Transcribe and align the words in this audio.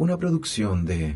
Una 0.00 0.16
producción 0.16 0.86
de 0.86 1.14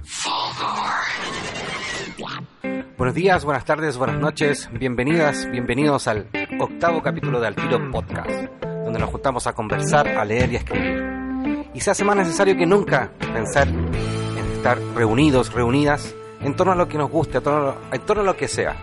Buenos 2.99 3.15
días, 3.15 3.43
buenas 3.43 3.65
tardes, 3.65 3.97
buenas 3.97 4.21
noches, 4.21 4.69
bienvenidas, 4.79 5.51
bienvenidos 5.51 6.07
al 6.07 6.29
octavo 6.61 7.03
capítulo 7.03 7.41
de 7.41 7.47
Altiro 7.47 7.91
Podcast, 7.91 8.29
donde 8.61 8.99
nos 8.99 9.09
juntamos 9.09 9.47
a 9.47 9.55
conversar, 9.55 10.07
a 10.07 10.23
leer 10.27 10.53
y 10.53 10.57
a 10.57 10.59
escribir. 10.59 11.71
Y 11.73 11.81
se 11.81 11.93
hace 11.93 12.05
más 12.05 12.15
necesario 12.15 12.59
que 12.59 12.67
nunca 12.67 13.11
pensar 13.33 13.69
en 13.69 14.53
estar 14.53 14.79
reunidos, 14.95 15.55
reunidas, 15.55 16.15
en 16.43 16.55
torno 16.55 16.75
a 16.75 16.77
lo 16.77 16.87
que 16.87 16.99
nos 16.99 17.11
guste, 17.11 17.39
en 17.39 17.45
torno 17.45 17.77
en 17.91 18.01
torno 18.03 18.23
a 18.23 18.27
lo 18.27 18.37
que 18.37 18.49
sea. 18.49 18.77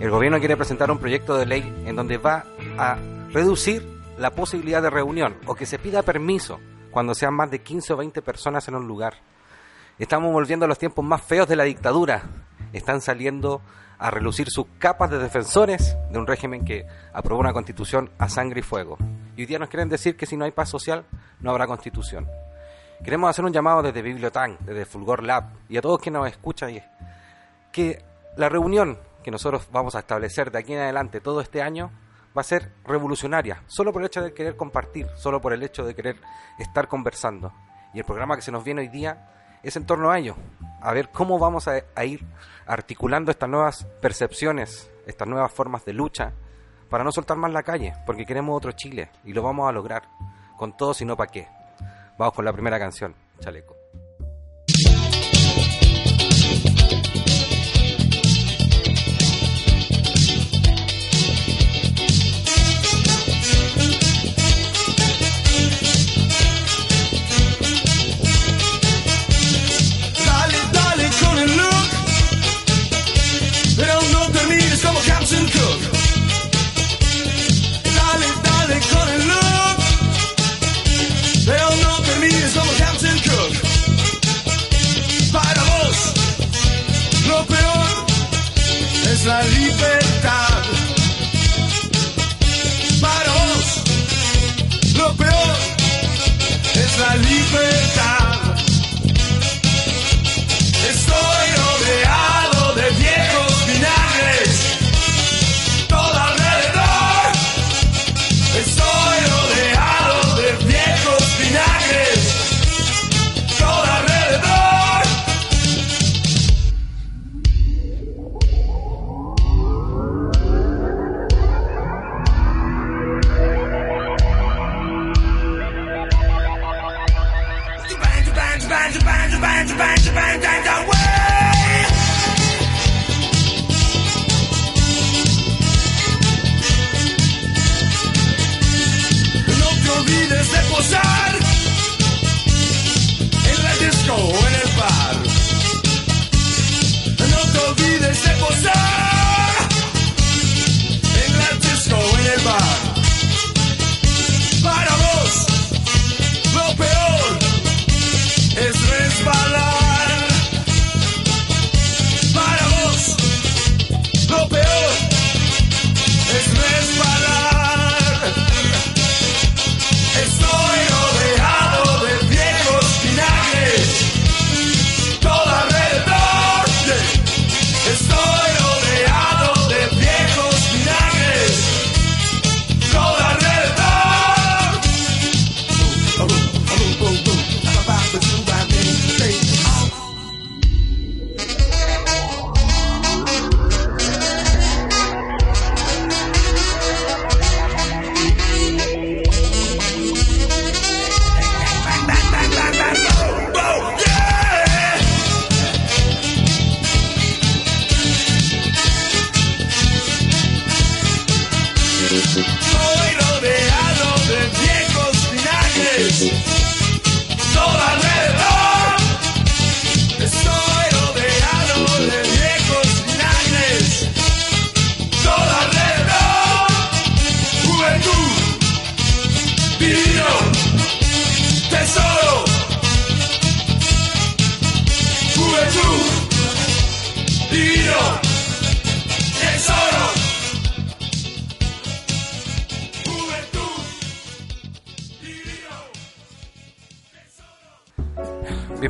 El 0.00 0.10
gobierno 0.10 0.38
quiere 0.38 0.58
presentar 0.58 0.90
un 0.90 0.98
proyecto 0.98 1.38
de 1.38 1.46
ley 1.46 1.82
en 1.86 1.96
donde 1.96 2.18
va 2.18 2.44
a 2.76 2.98
reducir 3.30 3.88
la 4.18 4.32
posibilidad 4.32 4.82
de 4.82 4.90
reunión 4.90 5.36
o 5.46 5.54
que 5.54 5.64
se 5.64 5.78
pida 5.78 6.02
permiso 6.02 6.60
cuando 6.90 7.14
sean 7.14 7.34
más 7.34 7.50
de 7.50 7.62
15 7.62 7.94
o 7.94 7.96
20 7.96 8.20
personas 8.20 8.68
en 8.68 8.74
un 8.74 8.86
lugar. 8.86 9.29
Estamos 10.00 10.32
volviendo 10.32 10.64
a 10.64 10.68
los 10.68 10.78
tiempos 10.78 11.04
más 11.04 11.20
feos 11.20 11.46
de 11.46 11.56
la 11.56 11.64
dictadura. 11.64 12.22
Están 12.72 13.02
saliendo 13.02 13.60
a 13.98 14.10
relucir 14.10 14.48
sus 14.48 14.64
capas 14.78 15.10
de 15.10 15.18
defensores 15.18 15.94
de 16.10 16.18
un 16.18 16.26
régimen 16.26 16.64
que 16.64 16.86
aprobó 17.12 17.42
una 17.42 17.52
constitución 17.52 18.10
a 18.16 18.30
sangre 18.30 18.60
y 18.60 18.62
fuego. 18.62 18.96
Y 19.36 19.42
hoy 19.42 19.46
día 19.46 19.58
nos 19.58 19.68
quieren 19.68 19.90
decir 19.90 20.16
que 20.16 20.24
si 20.24 20.38
no 20.38 20.46
hay 20.46 20.52
paz 20.52 20.70
social, 20.70 21.04
no 21.40 21.50
habrá 21.50 21.66
constitución. 21.66 22.26
Queremos 23.04 23.28
hacer 23.28 23.44
un 23.44 23.52
llamado 23.52 23.82
desde 23.82 24.00
Bibliotan, 24.00 24.56
desde 24.60 24.86
Fulgor 24.86 25.22
Lab 25.22 25.50
y 25.68 25.76
a 25.76 25.82
todos 25.82 26.00
quienes 26.00 26.22
nos 26.22 26.30
escuchan 26.30 26.70
y 26.70 26.80
que 27.70 28.02
la 28.38 28.48
reunión 28.48 28.98
que 29.22 29.30
nosotros 29.30 29.68
vamos 29.70 29.96
a 29.96 29.98
establecer 29.98 30.50
de 30.50 30.60
aquí 30.60 30.72
en 30.72 30.80
adelante 30.80 31.20
todo 31.20 31.42
este 31.42 31.60
año 31.60 31.90
va 32.34 32.40
a 32.40 32.44
ser 32.44 32.72
revolucionaria, 32.86 33.64
solo 33.66 33.92
por 33.92 34.00
el 34.00 34.06
hecho 34.06 34.22
de 34.22 34.32
querer 34.32 34.56
compartir, 34.56 35.08
solo 35.16 35.42
por 35.42 35.52
el 35.52 35.62
hecho 35.62 35.84
de 35.84 35.94
querer 35.94 36.16
estar 36.58 36.88
conversando. 36.88 37.52
Y 37.92 37.98
el 37.98 38.06
programa 38.06 38.36
que 38.36 38.42
se 38.42 38.50
nos 38.50 38.64
viene 38.64 38.80
hoy 38.80 38.88
día 38.88 39.26
es 39.62 39.76
en 39.76 39.86
torno 39.86 40.10
a 40.10 40.18
ello, 40.18 40.36
a 40.80 40.92
ver 40.92 41.10
cómo 41.10 41.38
vamos 41.38 41.68
a, 41.68 42.04
ir 42.04 42.24
articulando 42.66 43.30
estas 43.30 43.48
nuevas 43.48 43.84
percepciones, 44.00 44.90
estas 45.06 45.28
nuevas 45.28 45.52
formas 45.52 45.84
de 45.84 45.92
lucha, 45.92 46.32
para 46.88 47.04
no 47.04 47.12
soltar 47.12 47.36
más 47.36 47.52
la 47.52 47.62
calle, 47.62 47.94
porque 48.06 48.26
queremos 48.26 48.56
otro 48.56 48.72
Chile 48.72 49.10
y 49.24 49.32
lo 49.32 49.42
vamos 49.42 49.68
a 49.68 49.72
lograr, 49.72 50.02
con 50.56 50.76
todo, 50.76 50.94
si 50.94 51.04
no 51.04 51.16
para 51.16 51.30
qué. 51.30 51.48
Vamos 52.18 52.34
con 52.34 52.44
la 52.44 52.52
primera 52.52 52.78
canción, 52.78 53.14
Chaleco. 53.40 53.79
Es 89.20 89.26
la 89.26 89.42
libertad. 89.42 90.62
Para 93.00 93.32
vos, 93.32 93.82
lo 94.96 95.14
peor 95.16 95.56
es 96.74 96.98
la 96.98 97.16
libertad. 97.16 97.89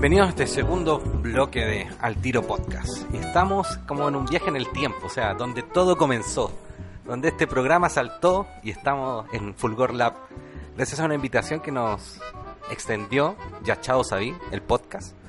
Bienvenidos 0.00 0.28
a 0.28 0.30
este 0.30 0.46
segundo 0.46 0.98
bloque 0.98 1.60
de 1.62 1.86
Al 2.00 2.16
Tiro 2.16 2.40
Podcast. 2.40 3.04
Y 3.12 3.18
estamos 3.18 3.76
como 3.86 4.08
en 4.08 4.16
un 4.16 4.24
viaje 4.24 4.48
en 4.48 4.56
el 4.56 4.66
tiempo, 4.70 4.96
o 5.04 5.10
sea, 5.10 5.34
donde 5.34 5.62
todo 5.62 5.98
comenzó, 5.98 6.58
donde 7.04 7.28
este 7.28 7.46
programa 7.46 7.90
saltó 7.90 8.46
y 8.62 8.70
estamos 8.70 9.26
en 9.34 9.54
Fulgor 9.54 9.92
Lab. 9.92 10.14
Gracias 10.74 11.00
a 11.00 11.04
una 11.04 11.16
invitación 11.16 11.60
que 11.60 11.70
nos 11.70 12.18
extendió 12.70 13.36
Yachado 13.62 14.02
Sabí, 14.02 14.34
el 14.50 14.62
podcast. 14.62 15.19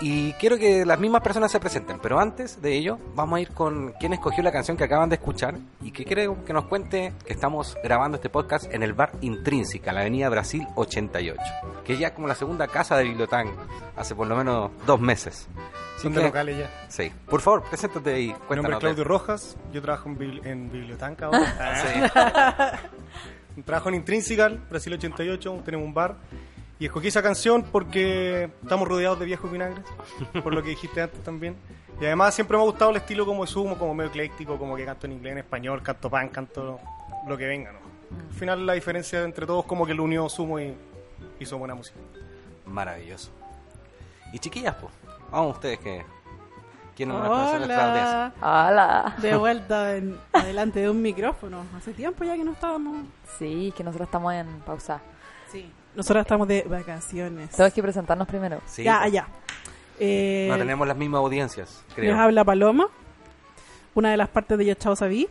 Y 0.00 0.32
quiero 0.34 0.58
que 0.58 0.84
las 0.84 0.98
mismas 0.98 1.22
personas 1.22 1.50
se 1.52 1.60
presenten, 1.60 1.98
pero 2.00 2.18
antes 2.18 2.60
de 2.60 2.74
ello 2.76 2.98
vamos 3.14 3.36
a 3.38 3.40
ir 3.40 3.50
con 3.50 3.92
quien 3.92 4.12
escogió 4.12 4.42
la 4.42 4.50
canción 4.52 4.76
que 4.76 4.84
acaban 4.84 5.08
de 5.08 5.14
escuchar 5.14 5.54
y 5.82 5.92
que 5.92 6.04
creo 6.04 6.44
que 6.44 6.52
nos 6.52 6.64
cuente 6.66 7.12
que 7.24 7.32
estamos 7.32 7.76
grabando 7.82 8.16
este 8.16 8.28
podcast 8.28 8.72
en 8.74 8.82
el 8.82 8.92
bar 8.92 9.12
Intrínseca, 9.20 9.92
la 9.92 10.00
avenida 10.00 10.28
Brasil 10.28 10.66
88, 10.74 11.40
que 11.84 11.92
es 11.94 11.98
ya 12.00 12.12
como 12.12 12.26
la 12.26 12.34
segunda 12.34 12.66
casa 12.66 12.96
de 12.96 13.04
Bibliotán 13.04 13.48
hace 13.96 14.14
por 14.16 14.26
lo 14.26 14.36
menos 14.36 14.72
dos 14.84 15.00
meses. 15.00 15.48
Son 15.96 16.12
de 16.12 16.24
locales 16.24 16.58
ya. 16.58 16.70
Sí, 16.88 17.12
por 17.30 17.40
favor, 17.40 17.62
preséntate 17.62 18.20
y 18.20 18.26
Mi 18.26 18.32
nombre 18.32 18.42
es 18.42 18.48
cuéntanos. 18.58 18.80
Claudio 18.80 19.04
Rojas, 19.04 19.56
yo 19.72 19.80
trabajo 19.80 20.08
en, 20.08 20.18
Bibli- 20.18 20.44
en 20.46 20.70
Bibliotanca 20.72 21.26
ahora. 21.26 22.80
Sí. 23.54 23.62
Trabajo 23.64 23.88
en 23.90 23.94
Intrinsical, 23.94 24.58
Brasil 24.68 24.92
88, 24.94 25.62
tenemos 25.64 25.86
un 25.86 25.94
bar. 25.94 26.16
Y 26.78 26.86
escogí 26.86 27.08
esa 27.08 27.22
canción 27.22 27.62
porque 27.62 28.50
estamos 28.62 28.88
rodeados 28.88 29.20
de 29.20 29.26
viejos 29.26 29.50
vinagres, 29.50 29.84
por 30.42 30.52
lo 30.52 30.62
que 30.62 30.70
dijiste 30.70 31.00
antes 31.00 31.22
también. 31.22 31.56
Y 32.00 32.04
además 32.04 32.34
siempre 32.34 32.56
me 32.56 32.62
ha 32.62 32.66
gustado 32.66 32.90
el 32.90 32.96
estilo 32.96 33.24
como 33.24 33.44
de 33.44 33.50
sumo, 33.50 33.78
como 33.78 33.94
medio 33.94 34.10
ecléctico, 34.10 34.58
como 34.58 34.74
que 34.74 34.84
canto 34.84 35.06
en 35.06 35.12
inglés, 35.12 35.32
en 35.32 35.38
español, 35.38 35.82
canto 35.82 36.10
pan, 36.10 36.28
canto 36.28 36.80
lo 37.28 37.38
que 37.38 37.46
venga, 37.46 37.72
¿no? 37.72 37.78
Al 38.28 38.34
final 38.34 38.66
la 38.66 38.72
diferencia 38.72 39.22
entre 39.22 39.46
todos 39.46 39.64
como 39.64 39.86
que 39.86 39.94
lo 39.94 40.02
unió 40.02 40.28
sumo 40.28 40.58
y 40.58 40.74
hizo 41.38 41.58
buena 41.58 41.74
música. 41.74 41.98
Maravilloso. 42.66 43.30
Y 44.32 44.38
chiquillas, 44.40 44.74
pues, 44.74 44.92
vamos 45.30 45.54
ustedes 45.54 45.78
que... 45.78 46.04
¿Quién 46.96 47.08
nos 47.08 47.20
va 47.20 47.26
a 47.26 47.28
conocer 47.28 47.58
nuestra? 47.58 47.92
Hola. 47.92 48.32
Hola. 48.40 49.16
De 49.20 49.36
vuelta 49.36 49.96
en, 49.96 50.16
adelante 50.32 50.78
de 50.80 50.90
un 50.90 51.02
micrófono. 51.02 51.64
Hace 51.76 51.92
tiempo 51.92 52.22
ya 52.22 52.36
que 52.36 52.44
no 52.44 52.52
estábamos. 52.52 53.04
Sí, 53.36 53.72
que 53.76 53.82
nosotros 53.82 54.06
estamos 54.06 54.32
en 54.32 54.46
pausa. 54.60 55.00
Sí. 55.50 55.72
Nosotros 55.94 56.22
estamos 56.22 56.48
de 56.48 56.62
vacaciones. 56.62 57.50
Tenemos 57.50 57.72
que 57.74 57.82
presentarnos 57.82 58.26
primero. 58.28 58.60
Sí, 58.66 58.82
ya, 58.82 59.00
pues, 59.02 59.12
ya. 59.12 59.28
Eh, 60.00 60.48
No 60.50 60.58
tenemos 60.58 60.86
las 60.88 60.96
mismas 60.96 61.20
audiencias, 61.20 61.84
les 61.88 61.94
creo. 61.94 62.18
habla 62.18 62.44
Paloma, 62.44 62.88
una 63.94 64.10
de 64.10 64.16
las 64.16 64.28
partes 64.28 64.58
de 64.58 64.64
Yachao 64.64 64.96
Sabí. 64.96 65.28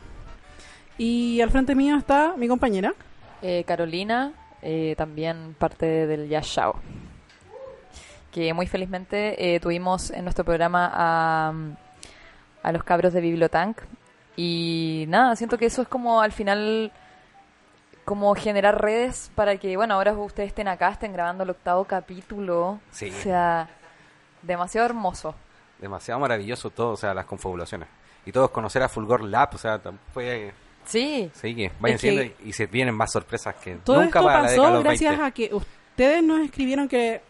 Y 0.97 1.41
al 1.41 1.49
frente 1.49 1.75
mío 1.75 1.97
está 1.97 2.35
mi 2.37 2.47
compañera. 2.47 2.93
Eh, 3.41 3.63
Carolina, 3.67 4.31
eh, 4.61 4.93
también 4.97 5.55
parte 5.57 5.85
del 6.07 6.29
Jazz 6.29 6.45
Show. 6.45 6.75
Que 8.31 8.53
muy 8.53 8.67
felizmente 8.67 9.55
eh, 9.55 9.59
tuvimos 9.59 10.11
en 10.11 10.23
nuestro 10.23 10.45
programa 10.45 10.89
a, 10.93 11.53
a 12.63 12.71
los 12.71 12.83
cabros 12.83 13.11
de 13.13 13.21
Bibliotank. 13.21 13.79
Y 14.37 15.05
nada, 15.09 15.35
siento 15.35 15.57
que 15.57 15.65
eso 15.65 15.81
es 15.81 15.87
como 15.87 16.21
al 16.21 16.31
final 16.31 16.91
como 18.05 18.33
generar 18.35 18.81
redes 18.81 19.31
para 19.35 19.57
que, 19.57 19.75
bueno, 19.77 19.95
ahora 19.95 20.13
ustedes 20.13 20.49
estén 20.49 20.67
acá, 20.67 20.89
estén 20.89 21.13
grabando 21.13 21.43
el 21.43 21.49
octavo 21.51 21.85
capítulo. 21.85 22.79
Sí. 22.91 23.09
O 23.09 23.13
sea, 23.21 23.69
demasiado 24.41 24.85
hermoso. 24.87 25.35
Demasiado 25.79 26.19
maravilloso 26.19 26.69
todo, 26.69 26.91
o 26.91 26.97
sea, 26.97 27.13
las 27.13 27.25
confabulaciones. 27.25 27.87
Y 28.25 28.31
todos 28.31 28.49
conocer 28.51 28.81
a 28.83 28.89
Fulgor 28.89 29.21
Lab, 29.23 29.55
o 29.55 29.57
sea, 29.57 29.79
fue... 30.13 30.53
Sí, 30.85 31.31
Sí, 31.33 31.55
que 31.55 31.71
vayan 31.79 31.97
que- 31.97 32.09
siendo 32.11 32.35
y, 32.43 32.51
se 32.53 32.65
vienen 32.67 32.93
más 32.95 33.11
sorpresas 33.11 33.55
que 33.55 33.75
Todo 33.77 34.01
nunca 34.03 34.19
esto 34.19 34.23
para 34.27 34.41
la 34.41 34.47
pasó 34.49 34.69
los 34.69 34.83
gracias 34.83 35.11
20. 35.11 35.25
a 35.25 35.31
que 35.31 35.49
ustedes 35.53 36.23
nos 36.23 36.41
escribieron 36.41 36.87
que 36.89 37.21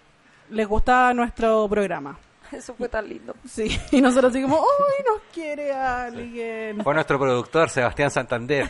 les 0.49 0.67
gustaba 0.67 1.13
nuestro 1.13 1.67
programa. 1.69 2.17
eso 2.51 2.73
fue 2.75 2.89
tan 2.89 3.07
lindo. 3.07 3.35
Sí, 3.47 3.79
y 3.91 4.01
nosotros 4.01 4.31
así 4.31 4.41
como, 4.41 4.55
¡ay, 4.57 5.05
nos 5.05 5.21
quiere 5.31 5.71
alguien! 5.71 6.81
Fue 6.83 6.93
nuestro 6.95 7.19
productor, 7.19 7.69
Sebastián 7.69 8.09
Santander. 8.09 8.69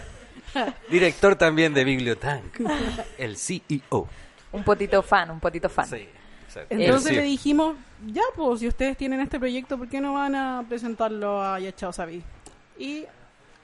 Director 0.89 1.35
también 1.35 1.73
de 1.73 1.83
Bibliotank. 1.83 2.59
El 3.17 3.37
CEO. 3.37 4.07
Un 4.51 4.63
potito 4.63 5.01
fan, 5.01 5.31
un 5.31 5.39
potito 5.39 5.69
fan. 5.69 5.87
Sí, 5.87 6.07
exacto. 6.47 6.75
Entonces 6.75 7.09
El 7.11 7.15
le 7.17 7.21
CEO. 7.21 7.29
dijimos, 7.31 7.75
ya 8.07 8.21
pues, 8.35 8.59
si 8.59 8.67
ustedes 8.67 8.95
tienen 8.97 9.19
este 9.21 9.39
proyecto, 9.39 9.77
¿por 9.77 9.87
qué 9.87 9.99
no 9.99 10.13
van 10.13 10.35
a 10.35 10.63
presentarlo 10.67 11.41
a 11.41 11.59
Yachao 11.59 11.91
Sabi? 11.91 12.23
Y, 12.77 13.05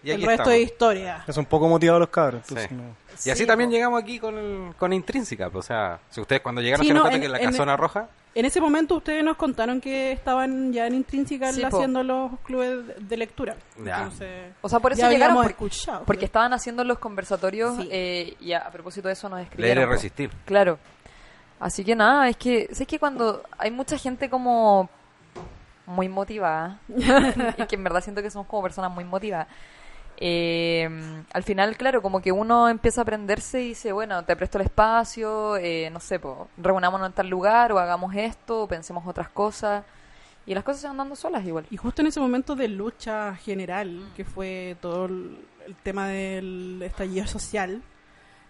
Y 0.03 0.11
el 0.11 0.17
resto 0.21 0.31
estamos. 0.43 0.53
es 0.53 0.61
historia. 0.65 1.23
Es 1.27 1.37
un 1.37 1.45
poco 1.45 1.67
motivado 1.67 1.99
los 1.99 2.09
cabros. 2.09 2.41
entonces 2.47 2.69
Sí. 2.69 2.75
no- 2.75 2.95
Y 3.25 3.29
así 3.31 3.41
Sí, 3.41 3.45
también 3.47 3.69
llegamos 3.69 4.01
aquí 4.01 4.17
con, 4.17 4.37
el- 4.37 4.73
con 4.77 4.93
Intrínseca. 4.93 5.49
pues, 5.49 5.65
O 5.65 5.67
sea, 5.67 5.99
si 6.09 6.21
ustedes 6.21 6.41
cuando 6.41 6.61
llegaron 6.61 6.83
Sí, 6.83 6.87
se 6.87 6.93
no, 6.93 7.07
en- 7.09 7.19
que 7.21 7.27
la 7.29 7.37
en- 7.39 7.51
casona 7.51 7.75
roja. 7.75 8.07
En 8.35 8.45
ese 8.45 8.61
momento 8.61 8.95
ustedes 8.95 9.23
nos 9.23 9.35
contaron 9.37 9.81
que 9.81 10.11
estaban 10.11 10.71
ya 10.71 10.85
en 10.87 10.93
Intrínseca 10.93 11.51
Sí, 11.51 11.63
haciendo 11.63 12.03
los 12.03 12.39
clubes 12.41 12.79
de 12.99 13.17
lectura. 13.17 13.55
Ya. 13.83 13.97
Entonces, 13.97 14.53
O 14.61 14.69
sea, 14.69 14.79
por 14.79 14.91
eso 14.93 15.01
ya 15.01 15.09
llegaron, 15.09 15.37
habíamos 15.37 15.53
por- 15.57 15.67
escuchado. 15.67 16.05
porque 16.05 16.25
estaban 16.25 16.53
haciendo 16.53 16.83
los 16.83 16.99
conversatorios 16.99 17.75
Sí. 17.77 17.89
eh, 17.91 18.35
y 18.39 18.53
a, 18.53 18.59
a 18.59 18.71
propósito 18.71 19.07
de 19.07 19.13
eso 19.13 19.27
nos 19.29 19.37
Leer 19.39 19.47
escribieron. 19.49 19.83
y 19.83 19.87
po. 19.87 19.91
resistir. 19.93 20.31
Claro. 20.45 20.77
Así 21.59 21.83
que 21.83 21.95
nada, 21.95 22.29
es 22.29 22.37
que 22.37 22.69
sé 22.71 22.85
que 22.85 22.99
cuando 22.99 23.43
hay 23.57 23.71
mucha 23.71 23.97
gente 23.97 24.29
como 24.29 24.89
muy 25.87 26.07
motivada 26.07 26.79
y 27.57 27.65
que 27.65 27.75
en 27.75 27.83
verdad 27.83 28.01
siento 28.01 28.21
que 28.21 28.29
somos 28.29 28.47
como 28.47 28.61
personas 28.63 28.91
muy 28.91 29.03
motivadas. 29.05 29.47
Eh, 30.21 31.23
al 31.31 31.43
final, 31.43 31.77
claro, 31.77 32.01
como 32.01 32.21
que 32.21 32.33
uno 32.33 32.67
empieza 32.67 33.01
a 33.01 33.03
aprenderse 33.03 33.61
y 33.61 33.69
dice, 33.69 33.93
bueno, 33.93 34.23
te 34.25 34.35
presto 34.35 34.57
el 34.57 34.65
espacio, 34.65 35.55
eh, 35.55 35.89
no 35.91 36.01
sé, 36.01 36.19
po, 36.19 36.49
reunámonos 36.57 37.07
en 37.07 37.13
tal 37.13 37.29
lugar 37.29 37.71
o 37.71 37.79
hagamos 37.79 38.13
esto, 38.15 38.63
o 38.63 38.67
pensemos 38.67 39.07
otras 39.07 39.29
cosas. 39.29 39.85
Y 40.45 40.53
las 40.53 40.63
cosas 40.63 40.81
se 40.81 40.87
van 40.87 40.97
dando 40.97 41.15
solas 41.15 41.45
igual. 41.45 41.65
Y 41.69 41.77
justo 41.77 42.01
en 42.01 42.07
ese 42.07 42.19
momento 42.19 42.55
de 42.55 42.67
lucha 42.67 43.35
general, 43.35 44.09
que 44.15 44.25
fue 44.25 44.75
todo 44.81 45.05
el, 45.05 45.37
el 45.65 45.75
tema 45.75 46.07
del 46.07 46.81
estallido 46.83 47.25
social, 47.25 47.81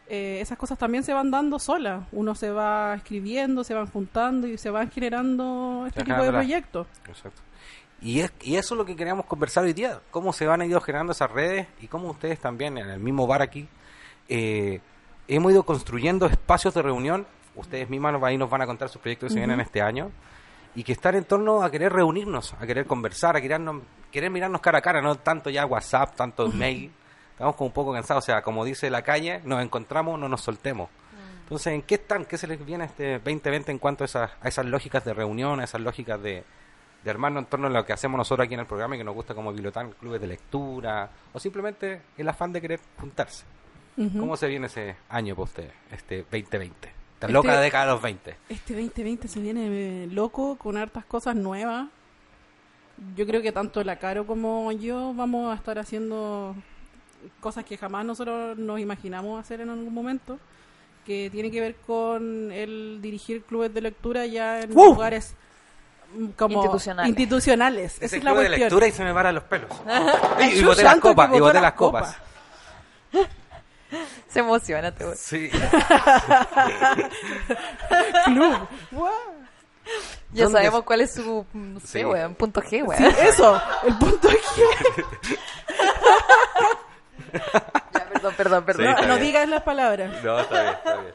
eh, 0.08 0.40
esas 0.42 0.58
cosas 0.58 0.80
también 0.80 1.04
se 1.04 1.14
van 1.14 1.30
dando 1.30 1.60
solas. 1.60 2.04
Uno 2.12 2.34
se 2.34 2.50
va 2.50 2.96
escribiendo, 2.96 3.64
se 3.64 3.76
van 3.76 3.86
juntando 3.86 4.48
y 4.48 4.58
se 4.58 4.72
van 4.72 4.90
generando 4.90 5.84
este 5.86 6.04
tipo 6.04 6.24
de 6.24 6.32
proyectos. 6.32 6.88
Exacto. 7.08 7.42
Y, 8.02 8.22
es, 8.22 8.32
y 8.42 8.56
eso 8.56 8.76
es 8.76 8.78
lo 8.78 8.86
que 8.86 8.96
queríamos 8.96 9.26
conversar 9.26 9.64
hoy 9.64 9.74
día. 9.74 10.00
Cómo 10.12 10.32
se 10.32 10.46
van 10.46 10.62
a 10.62 10.66
ido 10.66 10.80
generando 10.80 11.12
esas 11.12 11.30
redes 11.30 11.68
y 11.82 11.88
cómo 11.88 12.10
ustedes 12.10 12.40
también, 12.40 12.78
en 12.78 12.90
el 12.90 13.00
mismo 13.00 13.28
bar 13.28 13.42
aquí, 13.42 13.68
eh, 14.30 14.80
hemos 15.28 15.52
ido 15.52 15.64
construyendo 15.64 16.26
espacios 16.26 16.74
de 16.74 16.82
reunión. 16.82 17.28
Ustedes 17.56 17.90
mismas 17.90 18.22
ahí 18.24 18.38
nos 18.38 18.50
van 18.50 18.62
a 18.62 18.66
contar 18.66 18.90
sus 18.90 19.02
proyectos 19.02 19.30
que 19.30 19.34
se 19.34 19.40
vienen 19.40 19.60
este 19.60 19.82
año. 19.82 20.12
Y 20.76 20.84
que 20.84 20.94
están 20.94 21.16
en 21.16 21.26
torno 21.26 21.64
a 21.64 21.72
querer 21.72 21.92
reunirnos, 21.92 22.54
a 22.54 22.66
querer 22.66 22.86
conversar, 22.86 23.36
a 23.36 23.42
querernos, 23.42 23.82
querer 24.12 24.30
mirarnos 24.30 24.62
cara 24.62 24.78
a 24.78 24.82
cara, 24.82 25.02
no 25.02 25.16
tanto 25.16 25.50
ya 25.50 25.66
WhatsApp, 25.66 26.16
tanto 26.16 26.48
mail. 26.48 26.92
Estamos 27.32 27.56
como 27.56 27.68
un 27.68 27.74
poco 27.74 27.92
cansados. 27.92 28.24
O 28.24 28.26
sea, 28.26 28.42
como 28.44 28.64
dice 28.64 28.90
la 28.90 29.02
calle, 29.02 29.42
nos 29.44 29.62
encontramos, 29.62 30.18
no 30.18 30.30
nos 30.30 30.42
soltemos. 30.42 30.90
Entonces, 31.42 31.74
¿en 31.74 31.82
qué 31.82 31.96
están? 31.96 32.26
¿Qué 32.26 32.38
se 32.38 32.48
les 32.48 32.64
viene 32.64 32.86
este 32.86 33.14
2020 33.14 33.72
en 33.72 33.80
cuanto 33.80 34.04
a 34.04 34.06
esas, 34.06 34.32
a 34.40 34.48
esas 34.48 34.66
lógicas 34.68 35.04
de 35.04 35.14
reunión, 35.14 35.60
a 35.60 35.64
esas 35.64 35.82
lógicas 35.82 36.22
de, 36.22 36.46
de 37.04 37.10
armarnos 37.12 37.44
en 37.44 37.50
torno 37.50 37.68
a 37.68 37.70
lo 37.70 37.86
que 37.86 37.94
hacemos 37.94 38.18
nosotros 38.18 38.46
aquí 38.46 38.54
en 38.56 38.60
el 38.62 38.66
programa 38.66 38.96
y 38.96 38.98
que 38.98 39.04
nos 39.04 39.16
gusta 39.16 39.34
como 39.34 39.52
Bibliotán, 39.54 39.92
clubes 40.00 40.20
de 40.22 40.28
lectura, 40.28 41.10
o 41.34 41.40
simplemente 41.40 42.02
el 42.18 42.28
afán 42.28 42.52
de 42.52 42.62
querer 42.62 42.80
juntarse? 43.00 43.46
¿Cómo 44.18 44.38
se 44.38 44.48
viene 44.48 44.68
ese 44.68 44.96
año 45.10 45.36
para 45.36 45.44
usted, 45.44 45.72
este 45.92 46.20
2020? 46.32 46.88
Esta 46.88 47.28
Este- 47.28 47.34
loca 47.34 47.60
década 47.60 47.86
de 47.88 47.92
los 47.92 48.02
20. 48.02 48.36
Este 48.48 48.74
2020 48.74 49.28
se 49.28 49.40
viene 49.42 50.08
loco 50.08 50.56
con 50.58 50.78
hartas 50.78 51.04
cosas 51.04 51.36
nuevas. 51.36 51.88
Yo 53.16 53.26
creo 53.26 53.42
que 53.42 53.52
tanto 53.52 53.84
la 53.84 53.98
Caro 53.98 54.26
como 54.26 54.72
yo 54.72 55.14
vamos 55.14 55.52
a 55.52 55.56
estar 55.56 55.80
haciendo 55.80 56.56
cosas 57.42 57.66
que 57.66 57.78
jamás 57.78 58.06
nosotros 58.06 58.58
nos 58.58 58.80
imaginamos 58.80 59.38
hacer 59.40 59.60
en 59.62 59.70
algún 59.70 59.94
momento, 59.94 60.40
que 61.06 61.30
tiene 61.30 61.52
que 61.52 61.60
ver 61.60 61.76
con 61.86 62.52
el 62.54 63.00
dirigir 63.02 63.44
clubes 63.44 63.74
de 63.74 63.82
lectura 63.82 64.26
ya 64.26 64.62
en 64.62 64.72
¡Uh! 64.78 64.94
lugares 64.94 65.36
como 66.36 66.56
Institucionales. 66.56 67.10
institucionales. 67.10 67.96
Esa 67.96 68.06
Ese 68.06 68.18
es 68.18 68.24
la 68.24 68.32
club 68.32 68.42
de 68.42 68.48
cuestión. 68.48 68.68
lectura 68.70 68.88
y 68.88 68.92
se 68.92 69.04
me 69.04 69.14
paran 69.14 69.36
los 69.36 69.44
pelos. 69.46 69.70
y, 70.40 70.44
y 70.60 70.64
boté 70.64 70.84
las 70.84 70.96
copas, 70.98 71.28
y 71.30 71.32
botó 71.34 71.44
boté 71.44 71.54
las 71.56 71.64
las 71.64 71.74
copas. 71.74 72.18
Se 74.30 74.40
emociona, 74.42 74.92
te 74.94 75.16
Sí. 75.16 75.50
Club. 78.26 78.68
¡Guau! 78.92 79.12
Ya 80.32 80.44
¿Dónde 80.44 80.60
sabemos 80.60 80.84
cuál 80.84 81.02
es 81.02 81.16
su, 81.16 81.44
no 81.54 81.80
sé, 81.80 81.88
Sí. 82.00 82.06
weón, 82.06 82.36
punto 82.36 82.62
G, 82.62 82.84
weón. 82.86 82.98
Sí, 83.02 83.08
eso, 83.22 83.60
el 83.88 83.98
punto 83.98 84.30
Ya, 87.34 88.06
perdón, 88.14 88.34
perdón, 88.38 88.64
perdón. 88.66 88.96
Sí, 88.98 89.02
no, 89.02 89.08
no 89.08 89.18
digas 89.18 89.50
las 89.50 89.64
palabras. 89.64 90.24
No, 90.24 90.40
está 90.40 90.62
bien, 90.62 90.74
está 90.76 90.96
bien. 90.98 91.14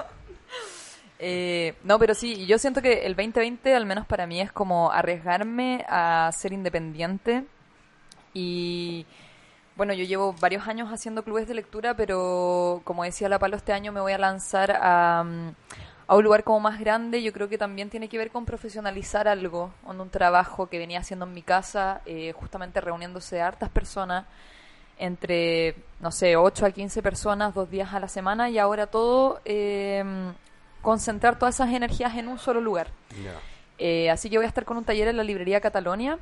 Eh, 1.26 1.74
no, 1.84 1.98
pero 1.98 2.14
sí, 2.14 2.44
yo 2.44 2.58
siento 2.58 2.82
que 2.82 3.06
el 3.06 3.16
2020, 3.16 3.74
al 3.74 3.86
menos 3.86 4.06
para 4.06 4.26
mí, 4.26 4.42
es 4.42 4.52
como 4.52 4.92
arriesgarme 4.92 5.82
a 5.88 6.30
ser 6.34 6.52
independiente. 6.52 7.46
Y 8.34 9.06
bueno, 9.74 9.94
yo 9.94 10.04
llevo 10.04 10.34
varios 10.34 10.68
años 10.68 10.90
haciendo 10.92 11.24
clubes 11.24 11.48
de 11.48 11.54
lectura, 11.54 11.94
pero 11.96 12.82
como 12.84 13.04
decía 13.04 13.30
la 13.30 13.38
Palo, 13.38 13.56
este 13.56 13.72
año 13.72 13.90
me 13.90 14.00
voy 14.02 14.12
a 14.12 14.18
lanzar 14.18 14.72
a, 14.78 15.24
mm, 15.24 15.48
a 16.08 16.14
un 16.16 16.24
lugar 16.24 16.44
como 16.44 16.60
más 16.60 16.78
grande, 16.78 17.22
yo 17.22 17.32
creo 17.32 17.48
que 17.48 17.56
también 17.56 17.88
tiene 17.88 18.10
que 18.10 18.18
ver 18.18 18.30
con 18.30 18.44
profesionalizar 18.44 19.26
algo, 19.26 19.72
un 19.84 20.10
trabajo 20.10 20.66
que 20.66 20.78
venía 20.78 21.00
haciendo 21.00 21.24
en 21.24 21.32
mi 21.32 21.42
casa, 21.42 22.02
eh, 22.04 22.32
justamente 22.32 22.82
reuniéndose 22.82 23.40
hartas 23.40 23.70
personas, 23.70 24.26
entre, 24.98 25.76
no 26.00 26.10
sé, 26.10 26.36
8 26.36 26.66
a 26.66 26.70
15 26.70 27.02
personas, 27.02 27.54
dos 27.54 27.70
días 27.70 27.94
a 27.94 28.00
la 28.00 28.08
semana, 28.08 28.50
y 28.50 28.58
ahora 28.58 28.86
todo, 28.88 29.40
eh, 29.46 30.04
concentrar 30.84 31.36
todas 31.38 31.56
esas 31.56 31.70
energías 31.72 32.14
en 32.16 32.28
un 32.28 32.38
solo 32.38 32.60
lugar. 32.60 32.86
Eh, 33.78 34.08
así 34.10 34.30
que 34.30 34.36
voy 34.38 34.44
a 34.44 34.48
estar 34.48 34.64
con 34.64 34.76
un 34.76 34.84
taller 34.84 35.08
en 35.08 35.16
la 35.16 35.24
librería 35.24 35.60
Catalonia. 35.60 36.18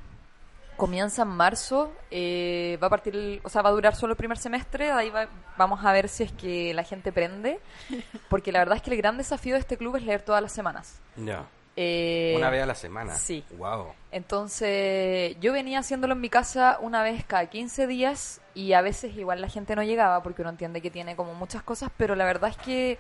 Comienza 0.79 1.23
en 1.23 1.29
marzo, 1.29 1.93
eh, 2.11 2.79
va 2.83 2.87
a 2.87 2.91
partir, 2.91 3.15
el- 3.15 3.41
o 3.45 3.49
sea, 3.51 3.61
va 3.61 3.69
a 3.69 3.73
durar 3.73 3.95
solo 3.95 4.15
el 4.15 4.17
primer 4.17 4.39
semestre. 4.39 4.91
Ahí 4.91 5.11
va- 5.11 5.29
vamos 5.59 5.85
a 5.85 5.93
ver 5.93 6.09
si 6.09 6.23
es 6.23 6.33
que 6.33 6.73
la 6.73 6.83
gente 6.83 7.13
prende, 7.13 7.61
porque 8.31 8.51
la 8.53 8.61
verdad 8.61 8.77
es 8.77 8.83
que 8.83 8.91
el 8.91 8.97
gran 8.97 9.19
desafío 9.19 9.55
de 9.55 9.61
este 9.61 9.77
club 9.77 9.97
es 9.97 10.03
leer 10.03 10.23
todas 10.23 10.41
las 10.41 10.51
semanas. 10.53 10.99
Ya. 11.17 11.45
Eh, 11.77 12.35
Una 12.37 12.51
vez 12.51 12.63
a 12.63 12.67
la 12.67 12.75
semana. 12.75 13.15
sí. 13.15 13.45
Wow. 13.59 13.89
entonces, 14.11 15.37
yo 15.41 15.53
venía 15.53 15.79
haciéndolo 15.79 16.15
en 16.15 16.21
mi 16.21 16.29
casa 16.29 16.79
una 16.81 17.03
vez 17.03 17.25
cada 17.25 17.47
15 17.47 17.87
días 17.87 18.41
y 18.55 18.73
a 18.75 18.81
veces 18.83 19.17
igual 19.17 19.41
la 19.41 19.49
gente 19.49 19.75
no 19.77 19.83
llegaba 19.83 20.23
porque 20.23 20.43
uno 20.43 20.51
entiende 20.51 20.81
que 20.83 20.91
tiene 20.91 21.17
como 21.17 21.35
muchas 21.35 21.63
cosas, 21.63 21.91
pero 21.97 22.15
la 22.15 22.25
verdad 22.25 22.51
es 22.51 22.57
que 22.59 22.99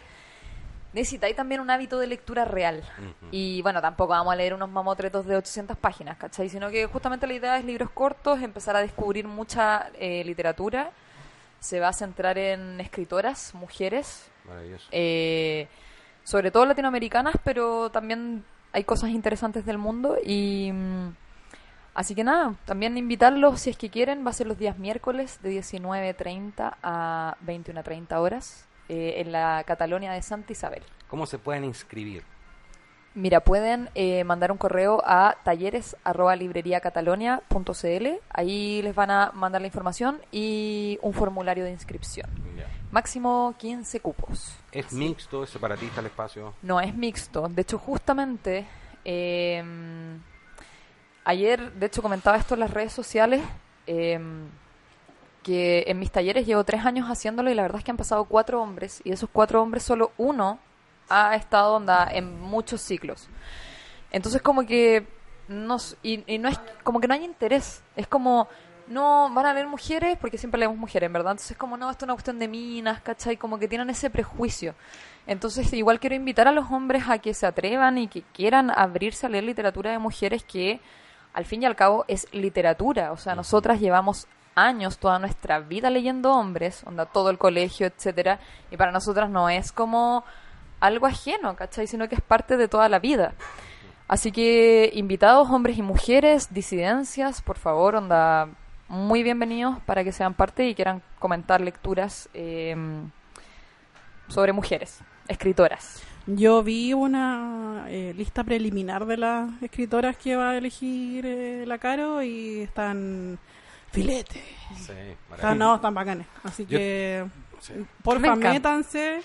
necesitáis 0.93 1.35
también 1.35 1.61
un 1.61 1.71
hábito 1.71 1.99
de 1.99 2.07
lectura 2.07 2.45
real. 2.45 2.83
Y 3.31 3.63
bueno, 3.63 3.81
tampoco 3.81 4.11
vamos 4.11 4.33
a 4.33 4.37
leer 4.37 4.55
unos 4.55 4.71
mamotretos 4.71 5.27
de 5.27 5.37
800 5.37 5.77
páginas, 5.77 6.17
¿cachai? 6.19 6.49
Sino 6.49 6.71
que 6.71 6.87
justamente 6.87 7.27
la 7.27 7.35
idea 7.35 7.57
es 7.59 7.65
libros 7.65 7.91
cortos, 7.91 8.43
empezar 8.43 8.77
a 8.77 8.81
descubrir 8.81 9.27
mucha 9.27 9.91
eh, 9.95 10.23
literatura. 10.25 10.91
Se 11.61 11.81
va 11.81 11.89
a 11.89 11.93
centrar 11.93 12.39
en 12.39 12.81
escritoras, 12.81 13.55
mujeres, 13.55 14.29
Maravilloso. 14.47 14.89
eh, 14.91 15.69
sobre 16.25 16.51
todo 16.51 16.67
latinoamericanas, 16.67 17.37
pero 17.45 17.91
también 17.91 18.45
hay 18.73 18.85
cosas 18.85 19.11
interesantes 19.11 19.65
del 19.65 19.79
mundo 19.79 20.17
y 20.25 20.71
mm, 20.73 21.15
así 21.95 22.15
que 22.15 22.25
nada, 22.25 22.55
también 22.65 22.99
invitarlos 22.99 23.61
si 23.61 23.71
es 23.71 23.77
que 23.77 23.91
quieren, 23.91 24.27
va 24.27 24.31
a 24.31 24.33
ser 24.33 24.47
los 24.49 24.59
días 24.59 24.79
miércoles 24.79 25.39
de 25.43 25.53
19.30 25.61 26.75
a 26.83 27.37
21.30 27.47 28.17
horas 28.19 28.67
eh, 28.89 29.15
en 29.19 29.33
la 29.33 29.65
Catalonia 29.65 30.12
de 30.12 30.23
Santa 30.23 30.53
Isabel. 30.53 30.85
¿Cómo 31.09 31.27
se 31.27 31.39
pueden 31.39 31.65
inscribir? 31.65 32.23
Mira, 33.15 33.41
pueden 33.41 33.91
eh, 33.95 34.25
mandar 34.25 34.51
un 34.53 34.59
correo 34.59 35.03
a 35.05 35.37
talleres@libreriacatalonia.cl. 35.45 38.07
Ahí 38.31 38.81
les 38.81 38.95
van 38.95 39.11
a 39.11 39.33
mandar 39.33 39.61
la 39.61 39.67
información 39.67 40.23
y 40.31 40.99
un 41.03 41.12
formulario 41.12 41.65
de 41.65 41.73
inscripción. 41.73 42.31
Máximo 42.91 43.55
15 43.59 44.01
cupos. 44.01 44.57
¿Es 44.71 44.93
mixto, 44.93 45.45
es 45.45 45.51
separatista 45.51 46.01
el 46.01 46.07
espacio? 46.07 46.55
No, 46.62 46.81
es 46.81 46.95
mixto. 46.95 47.49
De 47.49 47.61
hecho, 47.62 47.79
justamente 47.79 48.67
eh, 49.05 49.62
ayer, 51.25 51.73
de 51.73 51.87
hecho, 51.87 52.03
comentaba 52.03 52.37
esto 52.37 52.55
en 52.55 52.61
las 52.61 52.71
redes 52.71 52.93
sociales, 52.93 53.43
eh, 53.87 54.21
que 55.43 55.85
en 55.87 55.99
mis 55.99 56.11
talleres 56.11 56.47
llevo 56.47 56.65
tres 56.65 56.85
años 56.85 57.09
haciéndolo 57.09 57.51
y 57.51 57.55
la 57.55 57.63
verdad 57.63 57.79
es 57.79 57.85
que 57.85 57.91
han 57.91 57.97
pasado 57.97 58.25
cuatro 58.25 58.63
hombres 58.63 59.01
y 59.05 59.11
de 59.11 59.15
esos 59.15 59.29
cuatro 59.33 59.63
hombres 59.63 59.83
solo 59.83 60.13
uno 60.17 60.59
ha 61.09 61.35
estado 61.35 61.75
onda, 61.75 62.09
en 62.11 62.41
muchos 62.41 62.81
ciclos. 62.81 63.29
Entonces 64.11 64.41
como 64.41 64.65
que 64.65 65.07
no, 65.49 65.77
y, 66.03 66.23
y 66.33 66.39
no 66.39 66.49
es 66.49 66.59
como 66.83 67.01
que 67.01 67.09
no 67.09 67.15
hay 67.15 67.25
interés. 67.25 67.83
Es 67.97 68.07
como 68.07 68.49
no 68.87 69.31
van 69.33 69.47
a 69.47 69.55
leer 69.55 69.67
mujeres 69.67 70.19
porque 70.21 70.39
siempre 70.39 70.59
leemos 70.59 70.77
mujeres, 70.77 71.07
en 71.07 71.13
verdad. 71.13 71.33
Entonces 71.33 71.57
como 71.57 71.77
no, 71.77 71.91
esto 71.91 72.05
es 72.05 72.07
una 72.07 72.15
cuestión 72.15 72.39
de 72.39 72.49
minas, 72.49 73.01
¿cachai? 73.01 73.37
Como 73.37 73.59
que 73.59 73.69
tienen 73.69 73.91
ese 73.91 74.11
prejuicio. 74.11 74.75
Entonces 75.27 75.73
igual 75.73 76.01
quiero 76.01 76.17
invitar 76.17 76.49
a 76.49 76.53
los 76.53 76.71
hombres 76.71 77.05
a 77.09 77.19
que 77.19 77.35
se 77.35 77.47
atrevan 77.47 77.99
y 77.99 78.09
que 78.09 78.23
quieran 78.23 78.71
abrirse 78.71 79.27
a 79.27 79.29
leer 79.29 79.45
literatura 79.45 79.91
de 79.91 79.99
mujeres 79.99 80.45
que 80.45 80.81
al 81.33 81.45
fin 81.45 81.63
y 81.63 81.67
al 81.67 81.77
cabo 81.77 82.05
es 82.09 82.27
literatura. 82.33 83.13
O 83.13 83.17
sea, 83.17 83.35
nosotras 83.35 83.81
llevamos 83.81 84.27
años, 84.55 84.99
toda 84.99 85.19
nuestra 85.19 85.61
vida 85.61 85.91
leyendo 85.91 86.33
hombres, 86.33 86.83
onda 86.87 87.07
todo 87.07 87.31
el 87.31 87.39
colegio, 87.39 87.87
etcétera, 87.87 88.39
y 88.71 88.77
para 88.77 88.93
nosotras 88.93 89.31
no 89.31 89.49
es 89.49 89.73
como 89.73 90.25
algo 90.81 91.07
ajeno, 91.07 91.55
¿cachai? 91.57 91.87
Sino 91.87 92.09
que 92.09 92.17
es 92.17 92.21
parte 92.21 92.57
de 92.57 92.69
toda 92.69 92.89
la 92.89 92.99
vida. 92.99 93.35
Así 94.09 94.33
que 94.33 94.91
invitados, 94.95 95.49
hombres 95.51 95.79
y 95.79 95.83
mujeres, 95.83 96.53
disidencias, 96.53 97.41
por 97.41 97.57
favor, 97.57 97.95
onda, 97.95 98.49
muy 98.89 99.23
bienvenidos 99.23 99.79
para 99.87 100.05
que 100.05 100.13
sean 100.13 100.35
parte 100.35 100.69
y 100.69 100.75
quieran 100.75 101.03
comentar 101.19 101.61
lecturas 101.61 102.29
eh, 102.35 102.77
sobre 104.29 104.53
mujeres, 104.53 105.01
escritoras. 105.29 106.03
Yo 106.27 106.63
vi 106.63 106.93
una 106.93 107.87
eh, 107.89 108.13
lista 108.17 108.45
preliminar 108.45 109.07
de 109.07 109.17
las 109.17 109.51
escritoras 109.63 110.17
que 110.17 110.37
va 110.37 110.51
a 110.51 110.57
elegir 110.57 111.27
eh, 111.27 111.65
la 111.67 111.79
Caro 111.79 112.23
y 112.23 112.61
están 112.61 113.39
filete. 113.93 114.43
Sí, 114.79 114.93
Están, 115.35 115.59
no, 115.59 115.77
están 115.77 115.95
bacanes. 115.95 116.27
Así 116.43 116.65
Yo- 116.67 116.79
que, 116.79 117.25
Sí. 117.61 117.75
porfa, 118.03 118.35
Me 118.37 118.51
métanse. 118.51 119.21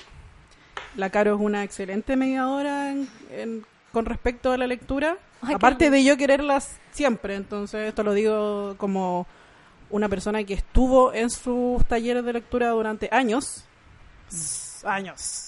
La 0.96 1.10
Caro 1.10 1.36
es 1.36 1.42
una 1.42 1.64
excelente 1.64 2.16
mediadora 2.16 2.92
en- 2.92 3.10
en- 3.32 3.66
con 3.92 4.06
respecto 4.06 4.52
a 4.52 4.58
la 4.58 4.68
lectura. 4.68 5.18
Ay, 5.42 5.56
Aparte 5.56 5.90
de 5.90 6.04
yo 6.04 6.18
quererlas 6.18 6.78
siempre. 6.92 7.36
Entonces, 7.36 7.88
esto 7.90 8.04
lo 8.04 8.14
digo 8.14 8.76
como 8.78 9.26
una 9.90 10.10
persona 10.10 10.44
que 10.44 10.54
estuvo 10.56 11.14
en 11.14 11.30
sus 11.30 11.86
talleres 11.86 12.24
de 12.26 12.34
lectura 12.34 12.70
durante 12.70 13.10
años. 13.12 13.64
S- 14.30 14.86
Años. 14.88 15.47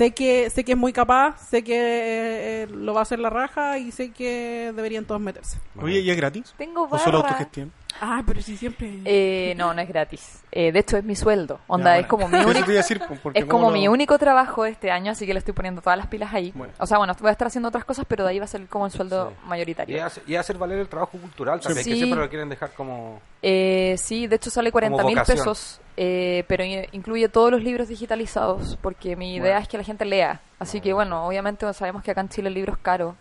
Sé 0.00 0.12
que, 0.12 0.48
sé 0.48 0.64
que 0.64 0.72
es 0.72 0.78
muy 0.78 0.94
capaz, 0.94 1.36
sé 1.50 1.62
que 1.62 1.74
eh, 1.74 2.62
eh, 2.62 2.66
lo 2.70 2.94
va 2.94 3.00
a 3.00 3.02
hacer 3.02 3.18
la 3.18 3.28
raja 3.28 3.76
y 3.76 3.92
sé 3.92 4.12
que 4.12 4.72
deberían 4.74 5.04
todos 5.04 5.20
meterse. 5.20 5.58
Oye, 5.78 6.00
¿y 6.00 6.08
es 6.10 6.16
gratis? 6.16 6.54
Tengo 6.56 6.88
¿O 6.90 6.98
solo 6.98 7.18
barra. 7.18 7.32
autogestión? 7.32 7.70
Ah, 8.00 8.22
pero 8.26 8.40
si 8.40 8.56
siempre... 8.56 8.90
Eh, 9.04 9.52
no, 9.58 9.74
no 9.74 9.82
es 9.82 9.88
gratis. 9.88 10.40
Eh, 10.52 10.72
de 10.72 10.78
hecho, 10.78 10.96
es 10.96 11.04
mi 11.04 11.14
sueldo. 11.16 11.60
Onda, 11.66 11.96
Ya, 11.96 12.00
es 12.00 12.06
como 12.06 12.28
mi 12.28 12.38
único... 12.38 12.70
decir, 12.70 12.98
Es 13.34 13.44
como 13.44 13.70
mi 13.70 13.88
único 13.88 14.18
trabajo 14.18 14.64
este 14.64 14.90
año, 14.90 15.12
así 15.12 15.26
que 15.26 15.34
le 15.34 15.38
estoy 15.40 15.52
poniendo 15.52 15.82
todas 15.82 15.98
las 15.98 16.06
pilas 16.06 16.32
ahí. 16.32 16.50
Bueno. 16.54 16.72
O 16.78 16.86
sea, 16.86 16.96
bueno, 16.96 17.14
voy 17.20 17.28
a 17.28 17.32
estar 17.32 17.48
haciendo 17.48 17.68
otras 17.68 17.84
cosas, 17.84 18.06
pero 18.08 18.24
de 18.24 18.30
ahí 18.30 18.38
va 18.38 18.46
a 18.46 18.48
ser 18.48 18.66
como 18.68 18.86
el 18.86 18.92
sueldo 18.92 19.28
Sí. 19.28 19.34
Y 19.44 19.48
mayoritario. 19.48 20.06
y 20.26 20.34
hacer 20.34 20.56
valer 20.56 20.78
el 20.78 20.88
trabajo 20.88 21.18
cultural 21.18 21.60
también, 21.60 21.84
Sí. 21.84 21.90
que 21.90 21.96
siempre 21.96 22.20
lo 22.20 22.28
quieren 22.30 22.48
dejar 22.48 22.72
como... 22.72 23.20
Eh, 23.42 23.96
sí, 23.98 24.26
de 24.26 24.36
hecho 24.36 24.48
sale 24.50 24.72
40 24.72 25.02
mil 25.04 25.20
pesos, 25.20 25.80
eh, 25.96 26.44
pero 26.48 26.64
incluye 26.92 27.28
todos 27.28 27.50
los 27.50 27.62
libros 27.62 27.88
digitalizados, 27.88 28.78
porque 28.80 29.16
mi 29.16 29.34
idea 29.34 29.42
Bueno. 29.52 29.58
es 29.62 29.68
que 29.68 29.78
la 29.78 29.84
gente 29.84 30.04
lea. 30.04 30.40
Así 30.58 30.80
que 30.80 30.92
bueno, 30.92 31.26
obviamente 31.26 31.70
sabemos 31.74 32.02
que 32.02 32.10
acá 32.10 32.20
en 32.22 32.28
Chile 32.28 32.48
el 32.48 32.54
libro 32.54 32.72
es 32.72 32.78
caro. 32.78 33.16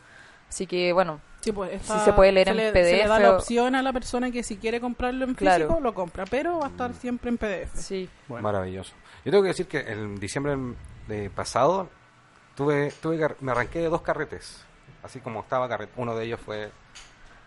Así 0.48 0.66
que 0.68 0.94
bueno, 0.94 1.20
Sí, 1.42 1.54
pues, 1.54 1.82
Sí 1.84 1.94
se 2.04 2.12
puede 2.12 2.34
leer 2.34 2.48
se 2.48 2.52
en 2.52 2.58
le, 2.58 2.72
PDF 2.72 2.90
Se 2.90 2.98
le 2.98 3.08
da 3.08 3.18
la 3.20 3.32
opción 3.38 3.74
a 3.76 3.82
la 3.82 3.94
persona 3.94 4.30
que 4.30 4.44
si 4.44 4.58
quiere 4.58 4.82
comprarlo 4.82 5.24
en 5.26 5.36
Claro. 5.36 5.66
físico, 5.68 5.80
lo 5.80 5.94
compra, 5.94 6.26
pero 6.26 6.60
va 6.60 6.66
a 6.66 6.70
estar 6.70 6.94
siempre 6.94 7.30
en 7.30 7.38
PDF. 7.38 7.76
sí. 7.76 8.10
Bueno. 8.28 8.44
Maravilloso. 8.44 8.94
Yo 9.24 9.32
tengo 9.32 9.44
que 9.44 9.50
decir 9.50 9.68
que 9.68 9.80
en 9.80 10.20
diciembre 10.20 10.58
de 11.08 11.30
pasado 11.30 11.88
tuve, 12.56 12.92
tuve 13.02 13.36
me 13.40 13.52
arranqué 13.52 13.80
de 13.80 13.90
dos 13.90 14.02
carretes. 14.02 14.66
Así 15.02 15.20
como 15.22 15.40
estaba 15.40 15.70
carrete. 15.70 15.94
Uno 15.96 16.14
de 16.16 16.26
ellos 16.26 16.42
fue 16.46 16.72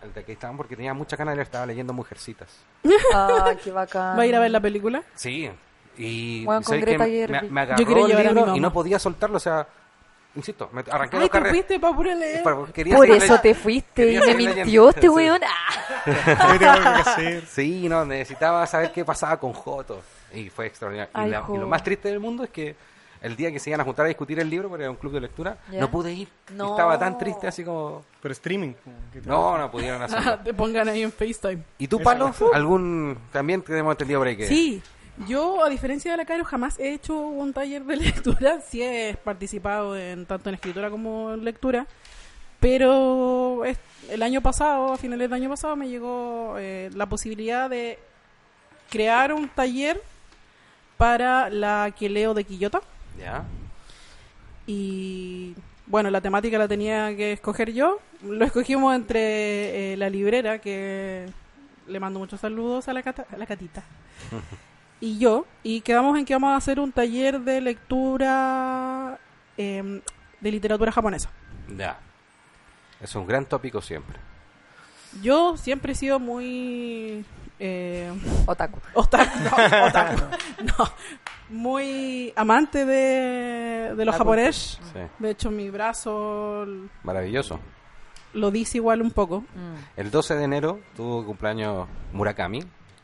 el 0.03 0.13
de 0.13 0.23
que 0.23 0.31
estaban 0.33 0.57
porque 0.57 0.75
tenía 0.75 0.93
mucha 0.93 1.15
ganas 1.15 1.33
de 1.33 1.37
leer, 1.37 1.45
estaba 1.47 1.65
leyendo 1.65 1.93
Mujercitas. 1.93 2.49
Ah, 3.13 3.53
qué 3.63 3.71
bacán. 3.73 4.17
¿Va 4.17 4.23
a 4.23 4.25
ir 4.25 4.35
a 4.35 4.39
ver 4.39 4.51
la 4.51 4.59
película? 4.59 5.03
Sí. 5.15 5.49
Y 5.97 6.43
Bueno, 6.45 6.61
con. 6.63 6.79
Greta 6.81 7.05
me, 7.05 7.41
me 7.49 7.61
agarró 7.61 7.79
Yo 7.79 7.85
quiero 7.85 8.01
el 8.01 8.07
llevar 8.07 8.27
a 8.27 8.29
mi 8.31 8.35
libro 8.39 8.55
y 8.55 8.59
no 8.59 8.73
podía 8.73 8.97
soltarlo, 8.99 9.37
o 9.37 9.39
sea, 9.39 9.67
insisto, 10.35 10.69
me 10.73 10.81
arranqué 10.89 11.17
Ay, 11.17 11.21
dos 11.21 11.29
te 11.29 11.37
carretes. 11.37 11.51
fuiste 11.51 11.79
para 11.79 11.95
pura 11.95 12.15
leer. 12.15 12.41
Para- 12.43 12.65
quería 12.73 12.95
Por 12.95 13.05
seguir 13.05 13.23
eso 13.23 13.33
leyendo. 13.33 13.41
te 13.41 13.53
fuiste 13.53 14.01
y 14.01 14.19
Quería 14.19 14.25
me 14.25 14.35
mintió 14.35 14.89
este 14.89 15.01
Sí. 15.01 15.09
weón. 15.09 15.41
Ah. 16.05 17.15
Sí, 17.47 17.87
no, 17.87 18.05
necesitaba 18.05 18.65
saber 18.67 18.91
qué 18.91 19.05
pasaba 19.05 19.39
con 19.39 19.53
Joto. 19.53 20.01
Y 20.33 20.49
fue 20.49 20.65
extraordinario. 20.67 21.11
Y, 21.15 21.19
Ay, 21.19 21.29
la- 21.29 21.43
y 21.47 21.57
lo 21.57 21.67
más 21.67 21.83
triste 21.83 22.09
del 22.09 22.19
mundo 22.19 22.43
es 22.43 22.49
que 22.49 22.75
el 23.23 23.35
día 23.35 23.51
que 23.51 23.57
se 23.59 23.71
iban 23.71 23.81
a 23.81 23.83
juntar 23.83 24.05
a 24.05 24.09
discutir 24.09 24.39
el 24.39 24.49
libro, 24.49 24.69
porque 24.69 24.83
era 24.83 24.91
un 24.91 24.97
club 24.97 25.13
de 25.13 25.21
lectura, 25.21 25.57
Ya. 25.71 25.79
no 25.79 25.89
pude 25.89 26.13
ir. 26.13 26.27
No. 26.53 26.71
Estaba 26.71 26.99
tan 26.99 27.17
triste 27.17 27.47
así 27.47 27.63
como... 27.63 28.03
Pero 28.21 28.31
streaming. 28.33 28.73
No, 29.25 29.57
no 29.57 29.71
pudieron 29.71 30.01
hacerlo. 30.03 30.37
te 30.43 30.53
pongan 30.53 30.87
ahí 30.89 31.01
en 31.03 31.11
FaceTime. 31.11 31.63
¿Y 31.79 31.87
tú, 31.87 31.99
Palo? 31.99 32.31
¿Algún... 32.53 33.17
También 33.31 33.61
tenemos 33.63 33.91
entendido 33.93 34.19
por 34.19 34.27
ahí 34.27 34.37
que... 34.37 34.47
Sí, 34.47 34.81
yo 35.27 35.63
a 35.63 35.69
diferencia 35.69 36.11
de 36.11 36.17
la 36.17 36.25
Caro 36.25 36.43
jamás 36.43 36.77
he 36.79 36.93
hecho 36.93 37.15
un 37.17 37.53
taller 37.53 37.83
de 37.85 37.95
lectura, 37.97 38.59
sí 38.61 38.83
he 38.83 39.15
participado 39.23 39.97
en 39.97 40.25
tanto 40.25 40.49
en 40.49 40.55
escritura 40.55 40.89
como 40.89 41.31
en 41.33 41.43
lectura, 41.45 41.87
pero 42.59 43.63
es- 43.65 43.77
el 44.09 44.21
año 44.21 44.41
pasado, 44.41 44.93
a 44.93 44.97
finales 44.97 45.29
del 45.29 45.39
año 45.41 45.49
pasado, 45.49 45.75
me 45.75 45.87
llegó 45.87 46.55
eh, 46.57 46.89
la 46.93 47.05
posibilidad 47.07 47.69
de 47.69 47.99
crear 48.89 49.33
un 49.33 49.47
taller 49.49 50.01
para 50.97 51.49
la 51.49 51.93
que 51.97 52.09
leo 52.09 52.33
de 52.33 52.43
Quillota 52.43 52.81
¿Ya? 53.17 53.43
y 54.65 55.55
bueno, 55.87 56.09
la 56.09 56.21
temática 56.21 56.57
la 56.57 56.67
tenía 56.67 57.15
que 57.15 57.33
escoger 57.33 57.73
yo. 57.73 57.99
Lo 58.23 58.45
escogimos 58.45 58.95
entre 58.95 59.93
eh, 59.93 59.97
la 59.97 60.09
librera, 60.09 60.59
que 60.59 61.25
le 61.87 61.99
mando 61.99 62.19
muchos 62.19 62.39
saludos 62.39 62.87
a 62.87 62.93
la, 62.93 63.03
cata- 63.03 63.25
a 63.31 63.37
la 63.37 63.45
catita, 63.45 63.83
y 65.01 65.17
yo. 65.19 65.45
Y 65.63 65.81
quedamos 65.81 66.17
en 66.17 66.23
que 66.25 66.33
vamos 66.33 66.51
a 66.53 66.55
hacer 66.55 66.79
un 66.79 66.91
taller 66.93 67.41
de 67.41 67.59
lectura. 67.61 69.19
eh, 69.57 70.01
de 70.39 70.51
literatura 70.51 70.91
japonesa. 70.91 71.29
Ya. 71.77 71.97
Es 73.01 73.15
un 73.15 73.25
gran 73.27 73.45
tópico 73.45 73.81
siempre. 73.81 74.17
Yo 75.21 75.55
siempre 75.57 75.91
he 75.93 75.95
sido 75.95 76.19
muy... 76.19 77.23
Eh, 77.59 78.11
Otaku. 78.45 78.79
otaku, 78.93 79.39
no, 79.43 79.85
otaku, 79.85 80.21
no, 80.65 80.91
muy 81.53 82.33
amante 82.35 82.85
de, 82.85 83.93
de 83.95 84.05
los 84.05 84.15
japoneses. 84.15 84.79
Sí. 84.91 84.99
De 85.19 85.29
hecho, 85.29 85.51
mi 85.51 85.69
brazo 85.69 86.65
Maravilloso. 87.03 87.59
lo 88.33 88.51
dice 88.51 88.77
igual 88.79 89.01
un 89.01 89.11
poco. 89.11 89.41
Mm. 89.41 89.75
El 89.97 90.11
12 90.11 90.35
de 90.35 90.43
enero 90.43 90.79
tuvo 90.95 91.25
cumpleaños 91.25 91.87
Murakami. 92.11 92.63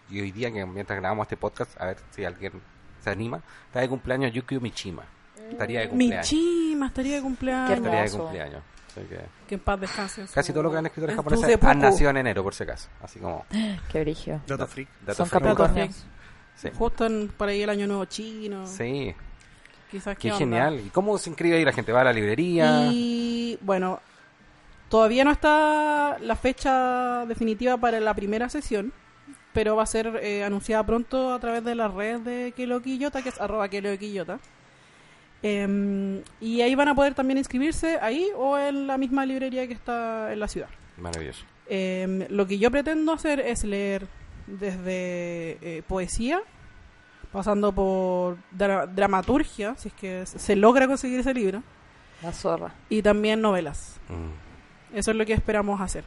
Y 0.10 0.22
hoy 0.22 0.32
día, 0.32 0.52
que 0.52 0.66
mientras 0.66 1.00
grabamos 1.00 1.26
este 1.26 1.38
podcast, 1.38 1.80
a 1.80 1.86
ver 1.86 1.98
si 2.10 2.26
alguien 2.26 2.54
se 3.00 3.12
anima, 3.12 3.42
está 3.68 3.82
de 3.82 3.90
cumpleaños 3.90 4.34
Yukio 4.34 4.60
Mishima. 4.60 5.04
Estaría 5.52 5.82
de 5.82 5.90
cumpleaños. 5.90 6.32
Michima 6.34 6.88
estaría 6.88 7.16
de 7.18 7.22
cumpleaños. 7.22 7.70
Qué 7.70 7.76
Estaría 7.76 8.02
de 8.02 8.12
cumpleaños. 8.12 8.64
Así 8.90 9.02
que 9.08 9.20
Que 9.48 9.56
en 9.56 9.62
paz 9.62 9.80
descanse. 9.80 10.26
casi 10.34 10.52
todos 10.52 10.64
los 10.64 10.72
grandes 10.72 10.90
escritores 10.90 11.16
japoneses 11.16 11.64
han 11.64 11.80
nacido 11.80 12.10
en 12.10 12.18
enero, 12.18 12.44
por 12.44 12.56
si 12.56 12.64
acaso. 12.64 12.90
Así 13.02 13.20
como 13.20 13.46
Qué 13.92 14.02
brillo. 14.02 14.42
Data 14.48 14.66
freak. 14.66 14.90
Son 15.14 15.28
freak. 15.28 15.92
Sí. 16.62 16.70
Justo 16.78 17.06
en, 17.06 17.30
por 17.30 17.48
ahí 17.48 17.62
el 17.62 17.70
año 17.70 17.88
nuevo 17.88 18.04
chino. 18.06 18.68
Sí, 18.68 19.14
Quizás 19.90 20.18
qué 20.18 20.28
onda. 20.32 20.40
genial. 20.40 20.82
¿Y 20.86 20.90
cómo 20.90 21.18
se 21.18 21.30
inscribe 21.30 21.56
ahí 21.58 21.64
la 21.66 21.72
gente? 21.72 21.92
¿Va 21.92 22.02
a 22.02 22.04
la 22.04 22.14
librería? 22.14 22.90
Y 22.92 23.58
bueno, 23.62 24.02
todavía 24.90 25.24
no 25.24 25.32
está 25.32 26.18
la 26.20 26.36
fecha 26.36 27.26
definitiva 27.28 27.78
para 27.78 28.00
la 28.00 28.14
primera 28.14 28.50
sesión, 28.50 28.92
pero 29.54 29.78
va 29.78 29.84
a 29.84 29.88
ser 29.88 30.20
eh, 30.22 30.44
anunciada 30.44 30.86
pronto 30.86 31.34
a 31.34 31.40
través 31.40 31.64
de 31.64 31.76
la 31.76 31.88
red 31.88 32.20
de 32.20 32.52
Kelo 32.56 32.82
Quillota, 32.82 33.22
que 33.22 33.30
es 33.30 33.40
arroba 33.40 33.70
Kelo 33.70 33.98
Quillota. 33.98 34.40
Em, 35.42 36.22
y 36.42 36.62
ahí 36.62 36.76
van 36.76 36.90
a 36.90 36.96
poder 36.96 37.14
también 37.14 37.38
inscribirse 37.38 37.98
ahí 38.02 38.28
o 38.36 38.58
en 38.58 38.88
la 38.88 38.98
misma 38.98 39.26
librería 39.26 39.66
que 39.68 39.74
está 39.74 40.34
en 40.34 40.40
la 40.40 40.48
ciudad. 40.50 40.68
Maravilloso. 40.98 41.46
Em, 41.68 42.26
lo 42.30 42.46
que 42.46 42.60
yo 42.60 42.70
pretendo 42.70 43.14
hacer 43.14 43.40
es 43.40 43.64
leer 43.64 44.06
desde 44.58 45.58
eh, 45.62 45.84
poesía, 45.88 46.42
pasando 47.32 47.72
por 47.72 48.38
dra- 48.58 48.88
dramaturgia, 48.88 49.76
si 49.78 49.90
es 49.90 49.94
que 49.94 50.26
se- 50.26 50.56
logra 50.56 50.88
conseguir 50.88 51.20
ese 51.20 51.34
libro, 51.34 51.62
La 52.24 52.32
zorra. 52.34 52.74
y 52.90 53.02
también 53.02 53.42
novelas. 53.42 54.00
Mm. 54.10 54.98
Eso 54.98 55.12
es 55.12 55.18
lo 55.18 55.26
que 55.26 55.34
esperamos 55.34 55.80
hacer. 55.82 56.04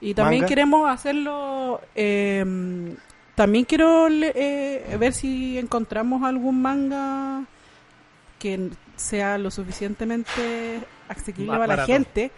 Y 0.00 0.14
también 0.14 0.40
¿Manga? 0.42 0.48
queremos 0.48 0.90
hacerlo. 0.90 1.80
eh, 1.94 2.94
también 3.34 3.64
quiero 3.64 4.08
le- 4.08 4.32
eh, 4.34 4.96
ver 4.98 5.12
si 5.12 5.58
encontramos 5.58 6.22
algún 6.22 6.60
manga 6.62 7.44
que 8.38 8.70
sea 8.96 9.38
lo 9.38 9.50
suficientemente 9.50 10.80
accesible 11.08 11.46
para 11.56 11.76
la 11.76 11.86
gente. 11.86 12.30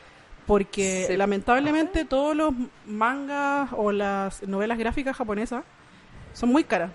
Porque 0.48 1.04
Sí. 1.06 1.16
lamentablemente 1.16 2.04
todos 2.04 2.34
los 2.34 2.52
mangas 2.86 3.68
o 3.76 3.92
las 3.92 4.42
novelas 4.48 4.78
gráficas 4.78 5.16
japonesas 5.16 5.62
son 6.32 6.48
muy 6.48 6.64
caras. 6.64 6.90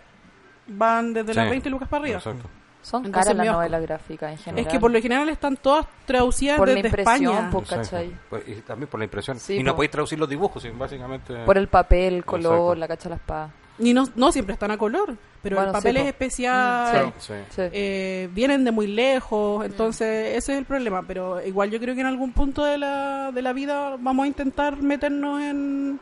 Van 0.67 1.13
desde 1.13 1.33
las 1.33 1.45
Sí. 1.45 1.49
20 1.51 1.69
lucas 1.69 1.87
para 1.87 2.01
arriba. 2.03 2.17
Exacto. 2.17 2.49
Son 2.81 3.05
Entonces 3.05 3.27
caras 3.33 3.45
las 3.45 3.55
novelas 3.55 3.81
gráficas 3.81 4.31
en 4.33 4.37
general. 4.39 4.65
Es 4.67 4.71
que 4.73 4.77
por 4.79 4.91
lo 4.91 5.01
general 5.01 5.29
están 5.29 5.55
todas 5.55 5.85
traducidas 6.05 6.57
Por 6.57 6.67
la 6.67 6.73
desde 6.75 6.87
impresión, 6.89 7.23
España. 7.31 7.49
po. 7.49 7.59
Exacto. 7.59 7.83
¿cachai? 7.91 8.13
Pues, 8.29 8.47
y 8.49 8.53
también 8.55 8.89
por 8.89 8.99
la 8.99 9.03
impresión. 9.05 9.39
Sí, 9.39 9.55
y 9.55 9.63
no 9.63 9.71
po. 9.71 9.75
podéis 9.77 9.91
traducir 9.91 10.19
los 10.19 10.27
dibujos, 10.27 10.67
básicamente. 10.77 11.45
Por 11.45 11.57
el 11.57 11.69
papel, 11.69 12.15
el 12.15 12.25
color, 12.25 12.53
Exacto. 12.53 12.75
la 12.75 12.87
cacha 12.89 13.03
de 13.03 13.09
la 13.11 13.15
espada. 13.15 13.49
Y 13.79 13.93
no, 13.93 14.05
no 14.15 14.31
siempre 14.31 14.53
están 14.53 14.69
a 14.71 14.77
color, 14.77 15.15
pero 15.41 15.55
Bueno, 15.55 15.71
el 15.71 15.73
papel 15.73 15.95
sí, 15.95 16.01
es 16.03 16.07
especial. 16.07 17.07
Mm, 17.07 17.11
Sí. 17.19 17.33
Sí. 17.49 17.61
eh, 17.71 18.29
vienen 18.31 18.63
de 18.63 18.71
muy 18.71 18.87
lejos, 18.87 19.65
entonces 19.65 20.37
ese 20.37 20.53
es 20.53 20.59
el 20.59 20.65
problema. 20.65 21.01
Pero 21.07 21.43
igual 21.45 21.71
yo 21.71 21.79
creo 21.79 21.95
que 21.95 22.01
en 22.01 22.07
algún 22.07 22.33
punto 22.33 22.63
de 22.63 22.77
la, 22.77 23.31
de 23.31 23.41
la 23.41 23.51
vida 23.53 23.95
vamos 23.99 24.25
a 24.25 24.27
intentar 24.27 24.77
meternos 24.81 25.41
en, 25.41 25.99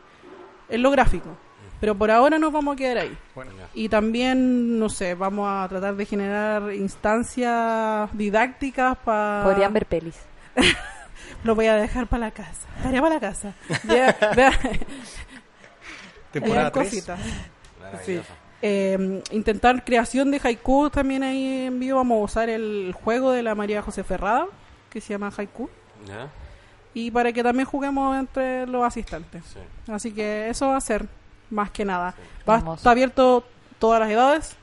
en 0.68 0.82
lo 0.82 0.90
gráfico. 0.90 1.30
Pero 1.80 1.96
por 1.96 2.10
ahora 2.12 2.38
nos 2.38 2.52
vamos 2.52 2.74
a 2.74 2.76
quedar 2.76 2.98
ahí. 2.98 3.18
Bueno, 3.34 3.50
Y 3.74 3.88
también, 3.88 4.78
no 4.78 4.88
sé, 4.88 5.14
vamos 5.14 5.48
a 5.50 5.66
tratar 5.68 5.96
de 5.96 6.06
generar 6.06 6.72
instancias 6.74 8.08
didácticas 8.16 8.96
para... 8.98 9.42
Podrían 9.44 9.72
ver 9.72 9.86
pelis. 9.86 10.16
Lo 11.44 11.56
voy 11.56 11.66
a 11.66 11.74
dejar 11.74 12.06
para 12.06 12.26
la 12.26 12.30
casa. 12.30 12.68
Tarea 12.82 13.00
para 13.00 13.14
la 13.14 13.20
casa. 13.20 13.54
Vea- 13.84 14.16
temporada 16.30 16.70
vean 16.70 16.72
3. 16.90 17.06
Maravilloso. 17.92 18.32
Eh, 18.64 19.22
intentar 19.32 19.84
creación 19.84 20.30
de 20.30 20.40
haiku 20.42 20.88
también 20.88 21.22
ahí 21.24 21.66
en 21.66 21.80
vivo. 21.80 21.96
Vamos 21.98 22.20
a 22.20 22.24
usar 22.24 22.48
el 22.48 22.94
juego 22.94 23.32
de 23.32 23.42
la 23.42 23.54
María 23.54 23.82
José 23.82 24.04
Ferrada, 24.04 24.46
que 24.88 25.00
se 25.00 25.10
llama 25.10 25.32
Haiku. 25.36 25.68
¿Ya? 26.06 26.28
Y 26.94 27.10
para 27.10 27.32
que 27.32 27.42
también 27.42 27.66
juguemos 27.66 28.16
entre 28.16 28.66
los 28.66 28.84
asistentes. 28.84 29.42
Sí. 29.46 29.58
Así 29.90 30.12
que 30.12 30.48
eso 30.48 30.68
va 30.68 30.76
a 30.76 30.80
ser 30.80 31.06
más 31.50 31.70
que 31.70 31.84
nada. 31.84 32.14
Va, 32.48 32.74
está 32.74 32.90
abierto 32.90 33.44
todas 33.78 33.98
las 33.98 34.10
edades, 34.10 34.56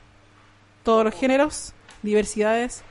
todos 0.82 1.04
los 1.04 1.14
géneros, 1.14 1.74
diversidades, 2.02 2.82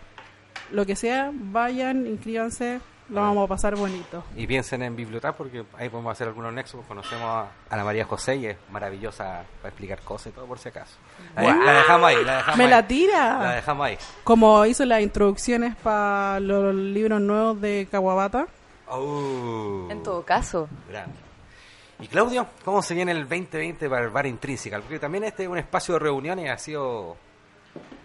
lo 0.72 0.86
que 0.86 0.96
sea. 0.96 1.32
Vayan, 1.34 2.06
inscríbanse, 2.06 2.82
lo 3.10 3.22
vamos 3.22 3.46
a 3.46 3.48
pasar 3.48 3.76
bonito. 3.76 4.24
Y 4.36 4.46
piensen 4.48 4.84
en 4.84 4.96
biblioteca 4.96 5.34
porque 5.36 5.66
ahí 5.78 5.90
podemos 5.90 6.12
hacer 6.12 6.28
algunos 6.28 6.54
nexos. 6.54 6.86
Conocemos 6.88 7.26
a 7.26 7.48
Ana 7.70 7.84
María 7.84 8.06
José 8.06 8.36
y 8.36 8.46
es 8.48 8.58
maravillosa 8.72 9.44
para 9.62 9.70
explicar 9.70 10.00
cosas 10.02 10.28
y 10.28 10.32
todo 10.36 10.46
por 10.46 10.60
si 10.60 10.70
acaso. 10.70 10.96
La, 11.36 11.42
de- 11.42 11.66
la 11.66 11.74
dejamos 11.74 12.08
ahí, 12.10 12.24
la 12.24 12.38
dejamos 12.38 12.58
¡Me 12.58 12.64
ahí. 12.66 12.70
la 12.70 12.76
La 12.78 12.88
tira! 12.88 13.54
dejamos 13.56 13.86
ahí. 13.88 13.98
Como 14.24 14.66
hizo 14.66 14.86
las 14.86 15.02
introducciones 15.02 15.76
para 15.78 16.40
los 16.40 16.74
libros 16.76 17.20
nuevos 17.22 17.60
de 17.62 17.88
Kawabata. 17.92 18.48
Oh. 18.88 19.88
En 19.90 20.02
todo 20.04 20.24
caso. 20.24 20.68
Grande. 20.90 21.16
Y 22.02 22.08
Claudio, 22.08 22.48
¿cómo 22.64 22.82
se 22.82 22.94
viene 22.96 23.12
el 23.12 23.28
2020 23.28 23.90
para 23.90 24.04
el 24.06 24.10
bar 24.10 24.26
intrínseca? 24.26 24.80
Porque 24.80 25.00
también 25.00 25.26
este 25.26 25.44
es 25.44 25.50
un 25.50 25.58
espacio 25.58 25.96
de 25.96 26.00
reuniones 26.00 26.46
y 26.46 26.48
ha 26.48 26.58
sido... 26.58 27.18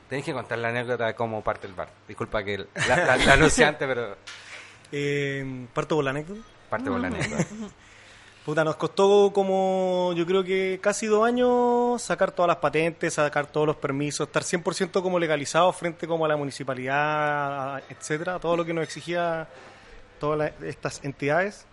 Tenéis 0.09 0.27
que 0.27 0.33
contar 0.33 0.59
la 0.59 0.69
anécdota 0.69 1.07
de 1.07 1.15
cómo 1.15 1.43
parte 1.43 1.67
el 1.67 1.75
bar. 1.75 1.89
Disculpa 2.09 2.43
que 2.45 2.55
el- 2.55 2.69
la, 2.89 2.97
la, 2.97 3.17
la 3.17 3.33
anunciante, 3.35 3.87
pero 3.87 4.17
Eh, 4.97 5.67
parto 5.75 5.97
por 5.97 6.05
la 6.05 6.11
anécdota. 6.11 6.41
parte 6.71 6.89
por 6.91 7.01
la 7.01 7.09
anécdota. 7.09 7.45
Puta, 8.45 8.63
nos 8.63 8.77
costó 8.77 9.33
como, 9.33 10.13
yo 10.15 10.27
creo 10.27 10.45
que 10.45 10.79
casi 10.83 11.07
dos 11.07 11.27
años 11.27 12.03
sacar 12.03 12.31
todas 12.31 12.47
las 12.49 12.59
patentes, 12.59 13.15
sacar 13.15 13.47
todos 13.47 13.67
los 13.67 13.77
permisos, 13.77 14.27
estar 14.29 14.43
100% 14.43 15.03
como 15.03 15.19
legalizados 15.19 15.75
frente 15.75 16.07
como 16.07 16.27
a 16.27 16.29
la 16.29 16.37
municipalidad, 16.37 17.83
etcétera, 17.89 18.39
todo 18.39 18.57
lo 18.59 18.65
que 18.67 18.75
nos 18.75 18.85
exigía 18.85 19.49
todas 20.21 20.39
la- 20.61 20.67
estas 20.69 21.03
entidades. 21.05 21.65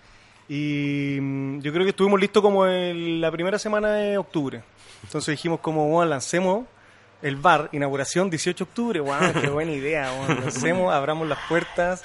Y 0.47 1.17
mm, 1.19 1.59
yo 1.59 1.71
creo 1.73 1.83
que 1.83 1.89
estuvimos 1.89 2.19
listos 2.21 2.41
como 2.41 2.65
en 2.65 3.19
la 3.19 3.29
primera 3.31 3.59
semana 3.59 3.91
de 3.95 4.17
octubre. 4.17 4.63
Entonces 5.03 5.33
dijimos 5.33 5.59
como, 5.59 5.89
bueno, 5.89 6.09
lancemos 6.09 6.65
el 7.21 7.35
bar, 7.35 7.67
inauguración 7.73 8.29
18 8.29 8.63
de 8.63 8.69
octubre, 8.69 8.99
wow, 9.01 9.33
qué 9.41 9.49
buena 9.49 9.73
idea, 9.73 10.09
bueno, 10.17 10.41
lancemos, 10.41 10.93
abramos 10.93 11.27
las 11.27 11.39
puertas. 11.49 12.01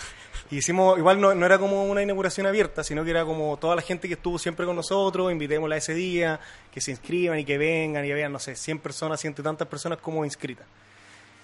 Y 0.51 0.59
hicimos, 0.59 0.97
igual 0.99 1.21
no, 1.21 1.35
no 1.35 1.45
era 1.45 1.59
como 1.59 1.85
una 1.85 2.03
inauguración 2.03 2.47
abierta, 2.47 2.85
sino 2.85 3.05
que 3.05 3.11
era 3.11 3.25
como 3.25 3.57
toda 3.57 3.75
la 3.75 3.83
gente 3.83 4.07
que 4.07 4.15
estuvo 4.15 4.39
siempre 4.39 4.65
con 4.65 4.77
nosotros, 4.77 5.33
invitémosla 5.33 5.77
ese 5.77 5.95
día, 5.95 6.39
que 6.71 6.81
se 6.81 6.93
inscriban 6.93 7.39
y 7.39 7.45
que 7.45 7.59
vengan 7.59 8.05
y 8.05 8.13
vean, 8.13 8.33
no 8.33 8.39
sé, 8.39 8.55
100 8.55 8.79
personas, 8.79 9.21
ciento 9.21 9.43
y 9.43 9.45
tantas 9.45 9.67
personas 9.67 9.99
como 9.99 10.25
inscritas. 10.25 10.67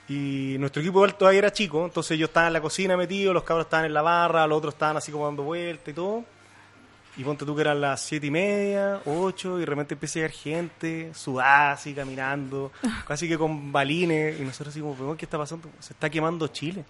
Y 0.08 0.56
nuestro 0.58 0.82
equipo 0.82 0.98
igual 0.98 1.16
todavía 1.16 1.38
era 1.38 1.52
chico, 1.52 1.84
entonces 1.84 2.18
yo 2.18 2.26
estaba 2.26 2.46
en 2.48 2.52
la 2.52 2.60
cocina 2.60 2.96
metido, 2.96 3.32
los 3.32 3.44
cabros 3.44 3.66
estaban 3.66 3.86
en 3.86 3.94
la 3.94 4.02
barra, 4.02 4.46
los 4.46 4.58
otros 4.58 4.74
estaban 4.74 4.96
así 4.96 5.10
como 5.10 5.26
dando 5.26 5.42
vueltas 5.42 5.88
y 5.88 5.92
todo. 5.92 6.24
Y 7.16 7.24
ponte 7.24 7.44
tú 7.44 7.54
que 7.54 7.60
eran 7.60 7.80
las 7.80 8.00
siete 8.00 8.28
y 8.28 8.30
media, 8.30 9.00
ocho, 9.04 9.58
y 9.58 9.60
de 9.60 9.66
repente 9.66 9.94
empieza 9.94 10.18
a 10.18 10.22
llegar 10.22 10.30
gente, 10.30 11.12
sudada, 11.14 11.72
así, 11.72 11.92
caminando, 11.92 12.72
casi 13.06 13.28
que 13.28 13.36
con 13.36 13.70
balines, 13.70 14.40
y 14.40 14.44
nosotros 14.44 14.68
así 14.68 14.80
como, 14.80 14.92
"Weón, 14.94 15.16
¿qué 15.16 15.26
está 15.26 15.36
pasando? 15.36 15.68
Se 15.78 15.92
está 15.92 16.08
quemando 16.08 16.48
Chile. 16.48 16.84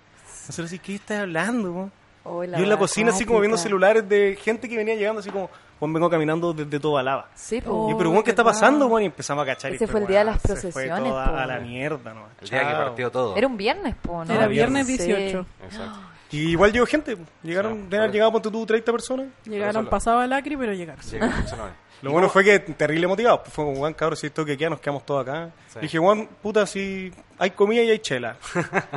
Nosotros 0.47 0.67
así, 0.67 0.79
¿qué 0.79 0.95
estás 0.95 1.21
hablando? 1.21 1.73
weón?" 1.73 2.02
Oh, 2.25 2.45
Yo 2.45 2.55
en 2.57 2.69
la 2.69 2.77
cocina 2.77 3.11
así 3.11 3.25
como 3.25 3.41
viendo 3.41 3.57
celulares 3.59 4.09
de 4.09 4.39
gente 4.41 4.69
que 4.69 4.77
venía 4.77 4.95
llegando 4.95 5.21
así 5.21 5.31
como, 5.31 5.51
Juan 5.81 5.93
vengo 5.93 6.09
caminando 6.09 6.53
desde 6.53 6.79
toda 6.79 7.03
lava. 7.03 7.29
Sí, 7.35 7.61
po. 7.61 7.73
Oh, 7.73 7.91
y 7.91 7.95
pero 7.97 8.11
weón, 8.11 8.23
¿qué 8.23 8.31
está 8.31 8.45
pasando, 8.45 8.87
weón? 8.87 9.03
Y 9.03 9.07
empezamos 9.07 9.43
a 9.43 9.47
cachar. 9.47 9.73
y 9.73 9.77
Ese 9.77 9.87
fue, 9.87 9.93
fue 9.93 10.01
el 10.03 10.07
día 10.07 10.19
de 10.21 10.25
las 10.27 10.41
se 10.41 10.49
fue 10.49 10.57
procesiones, 10.71 11.11
toda 11.11 11.25
po. 11.31 11.37
a 11.37 11.47
la 11.47 11.59
mierda, 11.59 12.15
¿no? 12.15 12.27
El 12.41 12.49
día 12.49 12.61
que 12.61 12.67
Chao. 12.73 12.85
partió 12.85 13.11
todo. 13.11 13.37
Era 13.37 13.47
un 13.49 13.57
viernes, 13.57 13.95
po, 14.01 14.25
¿no? 14.25 14.33
Era 14.33 14.47
viernes 14.47 14.87
Sí. 14.87 14.97
18. 14.99 15.47
Exacto. 15.65 15.99
Y 16.31 16.51
igual 16.51 16.73
llegó 16.73 16.87
gente. 16.87 17.19
Llegaron, 17.43 17.73
Sí, 17.73 17.79
deben 17.83 17.95
haber 17.99 18.09
por 18.09 18.15
llegado, 18.15 18.33
ponte 18.33 18.51
tú, 18.51 18.65
30 18.65 18.93
personas. 18.93 19.27
Llegaron 19.45 19.87
pasado 19.87 20.23
el 20.23 20.33
acri, 20.33 20.57
pero 20.57 20.73
llegaron. 20.73 21.05
Nombre. 21.11 21.73
Lo 22.03 22.11
bueno 22.11 22.29
fue 22.29 22.43
que 22.43 22.59
terrible 22.59 23.07
motivados. 23.07 23.41
Pues 23.41 23.53
fue 23.53 23.65
como, 23.65 23.77
Juan, 23.77 23.95
cabrón, 23.95 24.17
si 24.17 24.27
esto 24.29 24.45
que 24.45 24.57
queda, 24.57 24.71
nos 24.71 24.81
quedamos 24.81 25.05
todos 25.07 25.23
acá. 25.29 25.51
Sí. 25.73 25.79
Dije, 25.83 25.99
Juan, 25.99 26.29
puta, 26.43 26.67
si 26.67 27.13
hay 27.39 27.51
comida 27.51 27.83
y 27.83 27.91
hay 27.91 27.99
chela. 28.01 28.37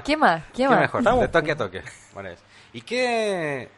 ¿Qué 0.04 0.16
más? 0.18 0.44
¿Qué, 0.54 0.64
¿Qué 0.64 0.68
más? 0.70 0.80
mejor? 0.80 1.02
Estamos. 1.02 1.22
De 1.22 1.28
toque 1.28 1.52
a 1.52 1.56
toque. 1.56 1.82
Bueno, 2.14 2.30
es. 2.30 2.40
Y 2.76 2.82
que, 2.82 3.70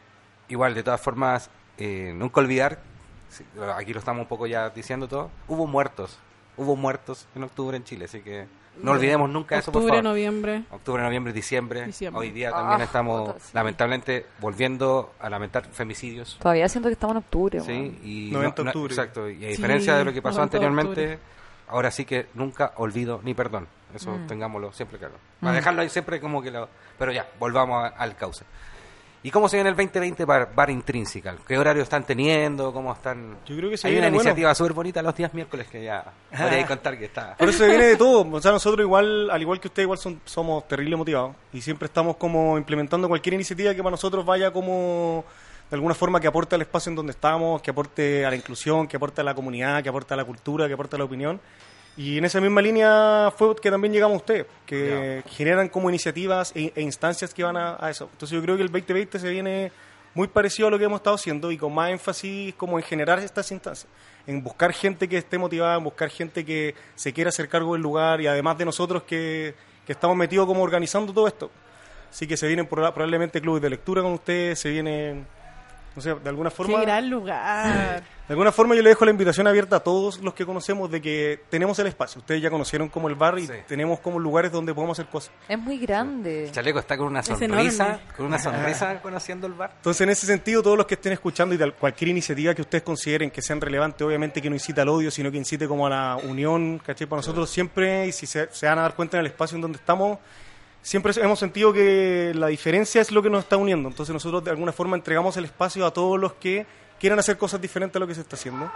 igual, 0.48 0.74
de 0.74 0.82
todas 0.82 1.00
formas, 1.00 1.50
eh, 1.78 2.12
nunca 2.16 2.40
olvidar, 2.40 2.80
aquí 3.76 3.92
lo 3.92 4.00
estamos 4.00 4.22
un 4.22 4.26
poco 4.28 4.48
ya 4.48 4.70
diciendo 4.70 5.06
todo, 5.06 5.30
hubo 5.46 5.68
muertos. 5.68 6.18
Hubo 6.56 6.74
muertos 6.74 7.28
en 7.36 7.44
octubre 7.44 7.76
en 7.76 7.84
Chile, 7.84 8.06
así 8.06 8.22
que 8.22 8.48
No 8.82 8.90
olvidemos 8.90 9.30
nunca 9.30 9.56
eso, 9.56 9.70
por 9.70 9.82
Octubre, 9.82 9.98
favor. 9.98 10.04
noviembre. 10.10 10.64
Octubre, 10.72 11.00
noviembre, 11.00 11.32
diciembre. 11.32 11.84
Diciembre. 11.86 12.18
Hoy 12.20 12.32
día 12.32 12.50
también 12.50 12.80
Ah, 12.80 12.84
estamos, 12.84 13.28
puta, 13.28 13.38
sí. 13.44 13.50
lamentablemente, 13.54 14.26
volviendo 14.40 15.14
a 15.20 15.30
lamentar 15.30 15.64
femicidios. 15.66 16.36
Todavía 16.40 16.68
siento 16.68 16.88
que 16.88 16.94
estamos 16.94 17.14
en 17.14 17.18
octubre. 17.18 17.60
Sí, 17.60 18.00
y 18.02 18.30
90 18.32 18.62
no- 18.62 18.64
no- 18.64 18.70
octubre. 18.70 18.92
exacto. 18.92 19.30
Y 19.30 19.36
a 19.36 19.38
Sí, 19.38 19.46
diferencia 19.46 19.94
de 19.96 20.04
lo 20.04 20.12
que 20.12 20.20
pasó 20.20 20.38
90 20.38 20.56
anteriormente, 20.56 21.18
ahora 21.68 21.92
sí 21.92 22.04
que 22.04 22.26
nunca 22.34 22.72
olvido 22.78 23.20
ni 23.22 23.34
perdón. 23.34 23.68
Eso 23.94 24.10
Mm. 24.10 24.26
tengámoslo 24.26 24.72
siempre 24.72 24.98
claro. 24.98 25.14
Para 25.40 25.54
dejarlo 25.54 25.82
ahí 25.82 25.88
siempre 25.88 26.20
como 26.20 26.42
que 26.42 26.50
lo... 26.50 26.68
Pero 26.98 27.12
ya, 27.12 27.28
volvamos 27.38 27.84
a- 27.84 27.88
al 27.96 28.16
cauce. 28.16 28.44
¿Y 29.28 29.30
cómo 29.30 29.46
se 29.46 29.58
viene 29.58 29.68
el 29.68 29.76
2020 29.76 30.26
para 30.26 30.46
Bar 30.46 30.70
Intrinsical? 30.70 31.38
¿Qué 31.46 31.58
horario 31.58 31.82
están 31.82 32.02
teniendo? 32.02 32.72
¿Cómo 32.72 32.90
están...? 32.94 33.36
Yo 33.44 33.54
creo 33.58 33.68
que 33.68 33.76
se 33.76 33.86
Hay 33.86 33.92
viene 33.92 34.06
una 34.06 34.14
bueno. 34.14 34.22
iniciativa 34.30 34.54
súper 34.54 34.72
bonita 34.72 35.02
los 35.02 35.14
días 35.14 35.34
miércoles 35.34 35.66
que 35.70 35.84
ya 35.84 36.02
podría 36.30 36.66
contar 36.66 36.98
que 36.98 37.04
está... 37.04 37.36
Por 37.36 37.46
eso 37.50 37.58
se 37.58 37.66
viene 37.66 37.84
de 37.88 37.96
todo. 37.98 38.26
O 38.32 38.40
sea, 38.40 38.52
nosotros 38.52 38.82
igual, 38.82 39.28
al 39.30 39.42
igual 39.42 39.60
que 39.60 39.68
ustedes, 39.68 39.84
igual 39.84 39.98
son- 39.98 40.22
somos 40.24 40.66
terrible 40.66 40.96
motivados. 40.96 41.36
Y 41.52 41.60
siempre 41.60 41.84
estamos 41.84 42.16
como 42.16 42.56
implementando 42.56 43.06
cualquier 43.06 43.34
iniciativa 43.34 43.74
que 43.74 43.82
para 43.82 43.90
nosotros 43.90 44.24
vaya 44.24 44.50
como 44.50 45.26
de 45.70 45.74
alguna 45.76 45.94
forma 45.94 46.18
que 46.20 46.26
aporte 46.26 46.54
al 46.54 46.62
espacio 46.62 46.88
en 46.88 46.96
donde 46.96 47.10
estamos, 47.12 47.60
que 47.60 47.70
aporte 47.70 48.24
a 48.24 48.30
la 48.30 48.36
inclusión, 48.36 48.88
que 48.88 48.96
aporte 48.96 49.20
a 49.20 49.24
la 49.24 49.34
comunidad, 49.34 49.82
que 49.82 49.90
aporte 49.90 50.14
a 50.14 50.16
la 50.16 50.24
cultura, 50.24 50.66
que 50.68 50.72
aporte 50.72 50.96
a 50.96 50.98
la 51.00 51.04
opinión. 51.04 51.38
Y 51.98 52.16
en 52.16 52.24
esa 52.24 52.40
misma 52.40 52.62
línea 52.62 53.30
fue 53.36 53.54
que 53.56 53.70
también 53.70 53.92
llegamos 53.92 54.14
a 54.14 54.18
ustedes, 54.18 54.46
que 54.64 55.22
generan 55.26 55.68
como 55.68 55.90
iniciativas 55.90 56.52
e, 56.54 56.72
e 56.74 56.80
instancias 56.80 57.34
que 57.34 57.42
van 57.42 57.56
a, 57.56 57.76
a 57.78 57.90
eso. 57.90 58.08
Entonces 58.12 58.34
yo 58.36 58.40
creo 58.42 58.56
que 58.56 58.62
el 58.62 58.70
2020 58.70 59.18
se 59.18 59.28
viene 59.28 59.72
muy 60.14 60.28
parecido 60.28 60.68
a 60.68 60.70
lo 60.70 60.78
que 60.78 60.84
hemos 60.84 61.00
estado 61.00 61.16
haciendo 61.16 61.50
y 61.50 61.58
con 61.58 61.74
más 61.74 61.90
énfasis 61.90 62.54
como 62.54 62.78
en 62.78 62.84
generar 62.84 63.18
estas 63.18 63.50
instancias, 63.50 63.90
en 64.28 64.42
buscar 64.44 64.72
gente 64.72 65.08
que 65.08 65.18
esté 65.18 65.38
motivada, 65.38 65.76
en 65.76 65.82
buscar 65.84 66.08
gente 66.08 66.44
que 66.44 66.74
se 66.94 67.12
quiera 67.12 67.30
hacer 67.30 67.48
cargo 67.48 67.72
del 67.72 67.82
lugar 67.82 68.20
y 68.20 68.28
además 68.28 68.56
de 68.58 68.64
nosotros 68.64 69.02
que, 69.02 69.54
que 69.84 69.92
estamos 69.92 70.16
metidos 70.16 70.46
como 70.46 70.62
organizando 70.62 71.12
todo 71.12 71.26
esto. 71.26 71.50
Así 72.10 72.26
que 72.28 72.36
se 72.36 72.46
vienen 72.46 72.68
proba- 72.68 72.92
probablemente 72.94 73.40
clubes 73.40 73.60
de 73.60 73.70
lectura 73.70 74.02
con 74.02 74.12
ustedes, 74.12 74.58
se 74.60 74.70
vienen, 74.70 75.26
de 76.04 76.28
alguna 76.28 76.50
forma... 76.50 76.78
Qué 76.78 76.84
gran 76.84 77.08
lugar. 77.10 78.02
De 78.28 78.34
alguna 78.34 78.52
forma 78.52 78.74
yo 78.74 78.82
le 78.82 78.90
dejo 78.90 79.06
la 79.06 79.10
invitación 79.10 79.46
abierta 79.46 79.76
a 79.76 79.80
todos 79.80 80.18
los 80.18 80.34
que 80.34 80.44
conocemos 80.44 80.90
de 80.90 81.00
que 81.00 81.40
tenemos 81.48 81.78
el 81.78 81.86
espacio. 81.86 82.18
Ustedes 82.18 82.42
ya 82.42 82.50
conocieron 82.50 82.90
como 82.90 83.08
el 83.08 83.14
bar 83.14 83.38
y 83.38 83.46
Sí. 83.46 83.54
tenemos 83.66 84.00
como 84.00 84.18
lugares 84.18 84.52
donde 84.52 84.74
podemos 84.74 84.98
hacer 84.98 85.10
cosas. 85.10 85.32
Es 85.48 85.58
muy 85.58 85.78
grande. 85.78 86.50
Chaleco 86.52 86.78
está 86.78 86.98
con 86.98 87.06
una 87.06 87.22
sonrisa, 87.22 88.00
con 88.14 88.26
una 88.26 88.38
sonrisa 88.38 89.00
conociendo 89.00 89.46
el 89.46 89.54
bar. 89.54 89.72
Entonces, 89.76 90.02
en 90.02 90.10
ese 90.10 90.26
sentido, 90.26 90.62
todos 90.62 90.76
los 90.76 90.84
que 90.84 90.92
estén 90.96 91.14
escuchando 91.14 91.54
y 91.54 91.58
de 91.58 91.72
cualquier 91.72 92.08
iniciativa 92.08 92.54
que 92.54 92.60
ustedes 92.60 92.84
consideren 92.84 93.30
que 93.30 93.40
sean 93.40 93.62
relevantes, 93.62 94.02
obviamente 94.06 94.42
que 94.42 94.50
no 94.50 94.56
incita 94.56 94.82
al 94.82 94.90
odio, 94.90 95.10
sino 95.10 95.30
que 95.30 95.38
incite 95.38 95.66
como 95.66 95.86
a 95.86 95.88
la 95.90 96.16
unión, 96.22 96.82
¿cachai? 96.84 97.06
Para 97.06 97.20
nosotros 97.20 97.48
siempre, 97.48 98.08
y 98.08 98.12
si 98.12 98.26
se, 98.26 98.48
se 98.52 98.66
van 98.66 98.78
a 98.78 98.82
dar 98.82 98.94
cuenta 98.94 99.16
en 99.16 99.20
el 99.20 99.28
espacio 99.28 99.54
en 99.56 99.62
donde 99.62 99.78
estamos, 99.78 100.18
siempre 100.82 101.12
hemos 101.22 101.38
sentido 101.38 101.72
que 101.72 102.32
la 102.34 102.46
diferencia 102.48 103.00
es 103.00 103.10
lo 103.10 103.22
que 103.22 103.30
nos 103.30 103.44
está 103.44 103.56
uniendo. 103.56 103.88
Entonces, 103.88 104.12
nosotros 104.12 104.44
de 104.44 104.50
alguna 104.50 104.72
forma 104.72 104.96
entregamos 104.96 105.36
el 105.36 105.44
espacio 105.44 105.84
a 105.86 105.92
todos 105.92 106.18
los 106.18 106.32
que 106.34 106.66
quieran 106.98 107.18
hacer 107.18 107.36
cosas 107.38 107.60
diferentes 107.60 107.96
a 107.96 108.00
lo 108.00 108.06
que 108.06 108.14
se 108.14 108.20
está 108.22 108.36
haciendo. 108.36 108.70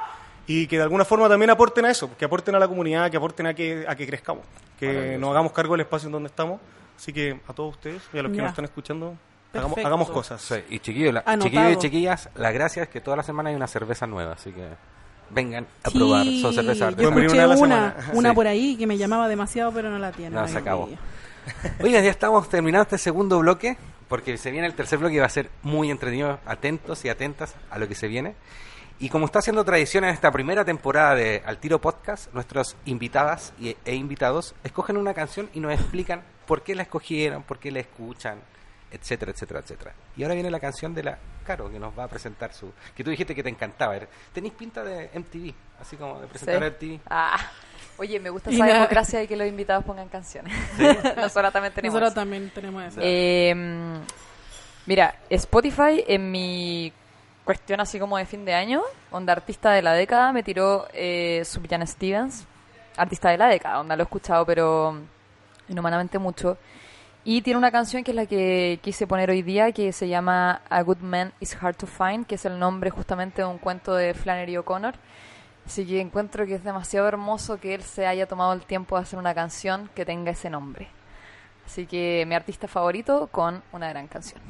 Y 0.47 0.67
que 0.67 0.77
de 0.77 0.83
alguna 0.83 1.05
forma 1.05 1.29
también 1.29 1.51
aporten 1.51 1.85
a 1.85 1.91
eso, 1.91 2.11
que 2.19 2.25
aporten 2.25 2.55
a 2.57 2.59
la 2.59 2.67
comunidad, 2.67 3.11
que 3.11 3.17
aporten 3.17 3.47
a 3.47 3.55
que, 3.55 3.85
a 3.87 3.95
que 3.95 4.07
crezcamos, 4.07 4.45
que 4.79 5.17
nos 5.19 5.31
hagamos 5.31 5.53
cargo 5.53 5.75
del 5.75 5.83
espacio 5.83 6.07
en 6.09 6.13
donde 6.13 6.27
estamos. 6.29 6.61
Así 6.97 7.13
que 7.13 7.41
a 7.47 7.53
todos 7.53 7.75
ustedes 7.77 8.03
y 8.13 8.19
a 8.19 8.23
los 8.23 8.31
que 8.33 8.37
Ya. 8.39 8.43
nos 8.43 8.51
están 8.51 8.65
escuchando, 8.65 9.17
hagamos, 9.55 9.79
hagamos 9.79 10.11
cosas. 10.11 10.43
Sí, 10.43 10.57
y 10.69 10.79
chiquillos, 10.81 11.15
la- 11.15 11.39
chiquillos 11.39 11.73
y 11.73 11.77
chiquillas, 11.77 12.29
la 12.35 12.51
gracia 12.51 12.83
es 12.83 12.89
que 12.89 13.01
toda 13.01 13.17
la 13.17 13.23
semana 13.23 13.51
hay 13.51 13.57
una 13.57 13.69
cerveza 13.69 14.07
nueva, 14.09 14.33
así 14.33 14.51
que 14.51 14.67
vengan 15.31 15.65
a 15.85 15.91
Sí, 15.91 15.99
probar. 15.99 16.27
Son 16.27 16.53
cervezas 16.53 16.97
Yo 16.97 17.09
escuché 17.09 17.45
una 17.45 17.57
una, 17.57 17.97
una 18.13 18.29
Sí. 18.31 18.35
por 18.35 18.47
ahí 18.49 18.77
que 18.77 18.87
me 18.89 18.99
llamaba 18.99 19.29
demasiado, 19.29 19.73
pero 19.73 19.91
no 19.91 19.99
la 19.99 20.11
tiene. 20.13 20.35
No, 20.35 20.47
se 20.49 20.59
acabó. 20.59 20.89
Oye, 21.83 21.93
ya 22.03 22.11
estamos 22.11 22.49
terminando 22.49 22.83
este 22.83 22.99
segundo 22.99 23.39
bloque, 23.41 23.77
porque 24.09 24.37
se 24.37 24.51
viene 24.51 24.67
el 24.67 24.75
tercer 24.75 24.99
bloque 24.99 25.15
y 25.15 25.19
va 25.19 25.27
a 25.27 25.31
ser 25.31 25.51
muy 25.63 25.91
entretenido. 25.91 26.39
Atentos 26.47 27.05
y 27.05 27.09
atentas 27.09 27.55
a 27.71 27.79
lo 27.79 27.89
que 27.89 27.95
se 27.95 28.09
viene. 28.09 28.35
Y 28.99 29.09
como 29.09 29.27
está 29.27 29.41
haciendo 29.41 29.65
tradición 29.65 30.05
en 30.05 30.11
esta 30.11 30.31
primera 30.31 30.65
temporada 30.65 31.15
de 31.17 31.43
Al 31.45 31.59
Tiro 31.59 31.81
Podcast, 31.81 32.33
nuestros 32.33 32.77
invitadas 32.85 33.53
y- 33.59 33.77
e 33.85 33.95
invitados 33.97 34.55
escogen 34.63 34.97
una 34.97 35.13
canción 35.15 35.51
y 35.55 35.61
nos 35.61 35.73
explican 35.73 36.23
por 36.47 36.63
qué 36.63 36.75
la 36.77 36.83
escogieron, 36.83 37.43
por 37.43 37.59
qué 37.59 37.73
la 37.73 37.81
escuchan, 37.81 38.39
etcétera, 38.93 39.33
etcétera, 39.33 39.61
etcétera. 39.61 39.95
Y 40.17 40.23
ahora 40.23 40.35
viene 40.35 40.51
la 40.51 40.61
canción 40.61 40.95
de 40.95 41.03
la 41.03 41.19
Caro, 41.45 41.69
que 41.73 41.81
nos 41.81 41.99
va 41.99 42.05
a 42.05 42.09
presentar 42.09 42.53
su... 42.55 42.73
Que 42.95 43.03
tú 43.03 43.11
dijiste 43.11 43.35
que 43.35 43.43
te 43.43 43.49
encantaba. 43.49 43.97
Tenéis 44.33 44.55
pinta 44.55 44.85
de 44.85 45.11
MTV, 45.13 45.53
así 45.81 45.97
como 45.97 46.21
de 46.21 46.29
presentar 46.29 46.73
Sí. 46.79 46.87
MTV. 46.87 47.01
Ah, 47.11 47.37
oye, 47.99 48.21
me 48.21 48.31
gusta 48.31 48.51
Y 48.51 48.55
esa 48.55 48.67
democracia 48.67 49.19
de 49.21 49.29
que 49.29 49.37
los 49.37 49.47
invitados 49.47 49.85
pongan 49.85 50.09
canciones. 50.09 50.53
Nosotros 51.17 51.53
también 51.53 51.73
tenemos. 51.75 51.95
Nosotros 51.95 52.13
eso. 52.13 52.15
también 52.15 52.51
tenemos 52.55 52.85
eso. 52.85 53.01
Eh, 53.03 53.55
mira, 54.87 55.15
Spotify 55.31 56.05
en 56.07 56.31
mi 56.31 56.93
cuestión 57.45 57.81
así 57.81 57.99
como 57.99 58.17
de 58.17 58.25
fin 58.25 58.45
de 58.45 58.55
año, 58.55 58.83
onda 59.11 59.33
artista 59.33 59.73
de 59.73 59.83
la 59.83 59.95
década, 59.95 60.33
me 60.33 60.43
tiró 60.43 60.87
eh, 60.93 61.43
Sufjan 61.45 61.87
Stevens, 61.87 62.47
artista 62.97 63.31
de 63.31 63.39
la 63.39 63.49
década, 63.49 63.81
onda 63.81 63.97
lo 63.97 64.03
he 64.03 64.05
escuchado 64.05 64.47
pero 64.47 64.97
inhumanamente 65.69 66.19
mucho. 66.19 66.57
Y 67.25 67.43
tiene 67.43 67.59
una 67.59 67.71
canción 67.71 68.03
que 68.03 68.11
es 68.11 68.17
la 68.17 68.27
que 68.27 68.81
quise 68.83 69.07
poner 69.07 69.31
hoy 69.31 69.43
día, 69.43 69.71
que 69.71 69.93
se 69.93 70.09
llama 70.09 70.61
A 70.69 70.83
Good 70.83 70.99
Man 70.99 71.33
is 71.39 71.57
Hard 71.61 71.77
to 71.77 71.87
Find, 71.87 72.27
que 72.27 72.35
es 72.35 72.45
el 72.45 72.59
nombre 72.59 72.91
justamente 72.91 73.43
de 73.43 73.49
un 73.49 73.59
cuento 73.59 73.95
de 73.95 74.13
Flannery 74.13 74.57
O'Connor. 74.57 74.95
Así 75.67 75.87
que 75.87 76.01
encuentro 76.01 76.47
que 76.47 76.55
es 76.55 76.65
demasiado 76.65 77.07
hermoso 77.09 77.59
que 77.59 77.75
él 77.75 77.83
se 77.83 78.07
haya 78.07 78.27
tomado 78.27 78.53
el 78.53 78.63
tiempo 78.63 78.97
de 78.97 79.03
hacer 79.03 79.19
una 79.19 79.35
canción 79.35 79.89
que 79.95 80.05
tenga 80.05 80.33
ese 80.33 80.51
nombre. 80.51 80.89
Así 81.65 81.87
que 81.87 82.25
mi 82.27 82.35
artista 82.35 82.67
favorito 82.69 83.29
con 83.29 83.63
una 83.73 83.89
gran 83.89 84.09
canción. 84.09 84.41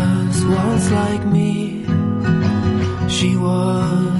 Was 0.00 0.44
once 0.44 0.90
like 0.90 1.24
me. 1.26 1.84
She 3.08 3.36
was 3.36 4.19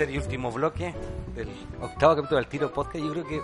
tercer 0.00 0.14
y 0.14 0.18
último 0.18 0.50
bloque 0.50 0.94
del 1.34 1.50
octavo 1.78 2.16
capítulo 2.16 2.36
del 2.40 2.46
Tiro 2.46 2.72
Podcast. 2.72 3.04
Yo 3.04 3.12
creo 3.12 3.26
que 3.26 3.42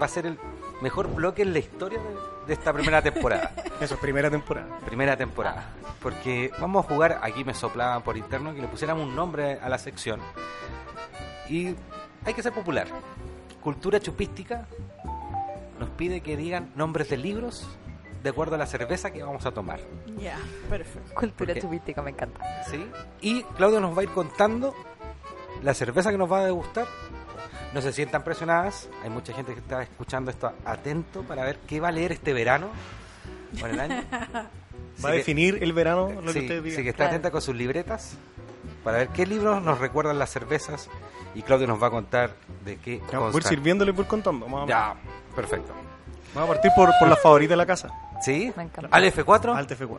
va 0.00 0.06
a 0.06 0.08
ser 0.08 0.24
el 0.24 0.38
mejor 0.80 1.14
bloque 1.14 1.42
en 1.42 1.52
la 1.52 1.58
historia 1.58 1.98
de, 2.00 2.46
de 2.46 2.52
esta 2.54 2.72
primera 2.72 3.02
temporada. 3.02 3.52
Eso 3.80 3.94
es 3.94 4.00
primera 4.00 4.30
temporada. 4.30 4.78
primera 4.86 5.18
temporada. 5.18 5.68
Porque 6.00 6.50
vamos 6.58 6.86
a 6.86 6.88
jugar, 6.88 7.20
aquí 7.22 7.44
me 7.44 7.52
soplaban 7.52 8.00
por 8.02 8.16
interno 8.16 8.54
que 8.54 8.62
le 8.62 8.68
pusiéramos 8.68 9.06
un 9.06 9.14
nombre 9.14 9.58
a 9.60 9.68
la 9.68 9.76
sección. 9.76 10.18
Y 11.50 11.74
hay 12.24 12.32
que 12.34 12.42
ser 12.42 12.54
popular. 12.54 12.88
Cultura 13.60 14.00
chupística 14.00 14.66
nos 15.78 15.90
pide 15.90 16.22
que 16.22 16.38
digan 16.38 16.72
nombres 16.74 17.10
de 17.10 17.18
libros 17.18 17.68
de 18.22 18.30
acuerdo 18.30 18.54
a 18.54 18.58
la 18.58 18.66
cerveza 18.66 19.12
que 19.12 19.22
vamos 19.22 19.44
a 19.44 19.50
tomar. 19.50 19.80
Ya, 20.18 20.38
perfecto. 20.70 21.14
Cultura 21.14 21.54
chupística, 21.54 22.00
me 22.00 22.12
encanta. 22.12 22.64
¿sí? 22.64 22.88
Y 23.20 23.42
Claudio 23.58 23.78
nos 23.78 23.94
va 23.94 24.00
a 24.00 24.04
ir 24.04 24.10
contando 24.10 24.74
la 25.62 25.74
cerveza 25.74 26.10
que 26.10 26.18
nos 26.18 26.30
va 26.30 26.40
a 26.40 26.44
degustar. 26.44 26.86
No 27.74 27.82
se 27.82 27.92
sientan 27.92 28.22
presionadas. 28.24 28.88
Hay 29.04 29.10
mucha 29.10 29.32
gente 29.34 29.52
que 29.52 29.60
está 29.60 29.82
escuchando 29.82 30.30
esto 30.30 30.52
atento 30.64 31.22
para 31.22 31.44
ver 31.44 31.58
qué 31.66 31.80
va 31.80 31.88
a 31.88 31.92
leer 31.92 32.12
este 32.12 32.32
verano 32.32 32.68
el 33.62 33.78
año. 33.80 34.02
Va 34.10 34.48
Así 34.98 35.06
a 35.06 35.10
que- 35.12 35.16
definir 35.18 35.62
el 35.62 35.72
verano 35.72 36.08
lo 36.10 36.22
que 36.22 36.32
sí, 36.32 36.38
ustedes 36.40 36.62
sí, 36.64 36.70
digan. 36.70 36.82
que 36.82 36.90
está 36.90 36.96
Claro. 37.04 37.10
atenta 37.10 37.30
con 37.30 37.40
sus 37.40 37.54
libretas 37.54 38.16
para 38.82 38.98
ver 38.98 39.08
qué 39.10 39.26
libros 39.26 39.62
nos 39.62 39.78
recuerdan 39.78 40.18
las 40.18 40.28
cervezas 40.30 40.88
y 41.36 41.42
Claudio 41.42 41.68
nos 41.68 41.80
va 41.80 41.86
a 41.86 41.90
contar 41.90 42.32
de 42.64 42.78
qué 42.78 42.94
ir 42.94 43.02
constan. 43.02 43.42
sirviéndole 43.44 43.92
por 43.92 44.06
contando. 44.08 44.46
Vamos 44.46 44.64
a, 44.64 44.66
Ya, 44.66 44.94
perfecto. 45.36 45.72
vamos 46.34 46.50
a 46.50 46.52
partir 46.54 46.72
por, 46.74 46.90
por 46.98 47.06
la 47.06 47.14
favorita 47.16 47.52
de 47.52 47.56
la 47.58 47.66
casa. 47.66 47.90
¿Sí? 48.22 48.52
Me 48.56 48.64
encanta. 48.64 48.88
¿Al 48.90 49.04
F4? 49.04 49.54
Alt 49.56 49.70
F4. 49.70 49.98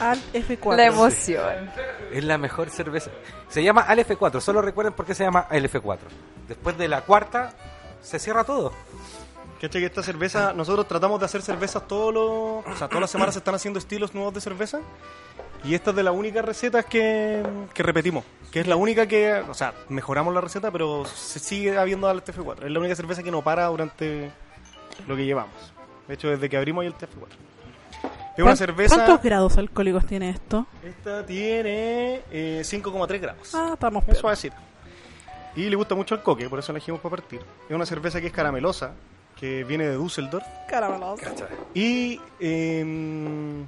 Al 0.00 0.18
F4. 0.32 0.76
La 0.76 0.86
emoción. 0.86 1.70
Es 2.12 2.24
la 2.24 2.38
mejor 2.38 2.70
cerveza. 2.70 3.10
Se 3.48 3.62
llama 3.62 3.82
Al 3.82 3.98
F4, 3.98 4.40
solo 4.40 4.62
recuerden 4.62 4.94
por 4.94 5.06
qué 5.06 5.14
se 5.14 5.24
llama 5.24 5.46
Al 5.48 5.64
F4. 5.70 5.98
Después 6.48 6.76
de 6.78 6.88
la 6.88 7.02
cuarta, 7.02 7.52
se 8.00 8.18
cierra 8.18 8.44
todo. 8.44 8.72
¿Cachai 9.60 9.82
que 9.82 9.86
esta 9.86 10.02
cerveza, 10.02 10.54
nosotros 10.54 10.88
tratamos 10.88 11.20
de 11.20 11.26
hacer 11.26 11.42
cervezas 11.42 11.86
todos 11.86 12.14
los, 12.14 12.24
o 12.66 12.78
sea, 12.78 12.88
todas 12.88 13.02
las 13.02 13.10
semanas 13.10 13.34
se 13.34 13.40
están 13.40 13.54
haciendo 13.54 13.78
estilos 13.78 14.14
nuevos 14.14 14.32
de 14.32 14.40
cerveza 14.40 14.80
y 15.62 15.74
esta 15.74 15.90
es 15.90 15.96
de 15.96 16.02
las 16.02 16.14
únicas 16.14 16.42
recetas 16.42 16.86
que, 16.86 17.42
que 17.74 17.82
repetimos, 17.82 18.24
que 18.50 18.60
es 18.60 18.66
la 18.66 18.76
única 18.76 19.06
que, 19.06 19.34
o 19.34 19.52
sea, 19.52 19.74
mejoramos 19.90 20.32
la 20.32 20.40
receta, 20.40 20.70
pero 20.70 21.04
se 21.04 21.38
sigue 21.38 21.76
habiendo 21.76 22.08
al 22.08 22.24
TF4. 22.24 22.64
Es 22.64 22.70
la 22.70 22.78
única 22.78 22.96
cerveza 22.96 23.22
que 23.22 23.30
no 23.30 23.42
para 23.42 23.66
durante 23.66 24.30
lo 25.06 25.14
que 25.14 25.26
llevamos. 25.26 25.74
De 26.08 26.14
hecho, 26.14 26.28
desde 26.28 26.48
que 26.48 26.56
abrimos 26.56 26.82
ahí 26.82 26.88
el 26.88 26.94
TF4. 26.94 27.49
Es 28.40 28.44
una 28.44 28.50
¿Cuán- 28.52 28.56
cerveza, 28.56 28.94
¿Cuántos 28.96 29.22
grados 29.22 29.58
alcohólicos 29.58 30.06
tiene 30.06 30.30
esto? 30.30 30.66
esta 30.84 31.24
tiene 31.26 32.22
eh, 32.30 32.62
5,3 32.64 33.20
gramos. 33.20 33.54
Ah, 33.54 33.70
estamos 33.74 34.04
Es 34.08 34.18
suavecita. 34.18 34.56
Y 35.56 35.68
le 35.68 35.76
gusta 35.76 35.94
mucho 35.94 36.14
el 36.14 36.22
coque, 36.22 36.48
por 36.48 36.58
eso 36.58 36.72
la 36.72 36.78
elegimos 36.78 37.00
para 37.00 37.16
partir. 37.16 37.40
Es 37.68 37.74
una 37.74 37.84
cerveza 37.86 38.20
que 38.20 38.28
es 38.28 38.32
caramelosa, 38.32 38.92
que 39.38 39.64
viene 39.64 39.86
de 39.88 39.96
Düsseldorf. 39.96 40.44
Carameloso. 40.68 41.22
Y 41.74 42.20
em, 42.38 43.60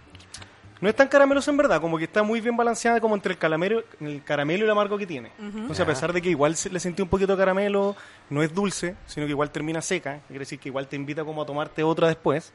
no 0.80 0.88
es 0.88 0.94
tan 0.96 1.08
caramelosa 1.08 1.50
en 1.50 1.56
verdad, 1.56 1.80
como 1.80 1.98
que 1.98 2.04
está 2.04 2.22
muy 2.22 2.40
bien 2.40 2.56
balanceada 2.56 3.00
como 3.00 3.14
entre 3.14 3.32
el 3.32 3.38
caramelo, 3.38 3.82
el 4.00 4.22
caramelo 4.24 4.60
y 4.62 4.64
el 4.64 4.70
amargo 4.70 4.96
que 4.98 5.06
tiene. 5.06 5.32
Entonces, 5.40 5.80
a 5.80 5.86
pesar 5.86 6.12
de 6.12 6.22
que 6.22 6.30
igual 6.30 6.56
se- 6.56 6.70
le 6.70 6.80
sentí 6.80 7.02
un 7.02 7.08
poquito 7.08 7.32
de 7.32 7.38
caramelo, 7.38 7.94
no 8.30 8.42
es 8.42 8.54
dulce, 8.54 8.96
sino 9.06 9.26
que 9.26 9.30
igual 9.32 9.50
termina 9.50 9.82
seca, 9.82 10.20
quiere 10.28 10.40
decir 10.40 10.58
que 10.58 10.68
igual 10.68 10.86
te 10.88 10.96
invita 10.96 11.24
como 11.24 11.42
a 11.42 11.46
tomarte 11.46 11.82
otra 11.82 12.08
después. 12.08 12.52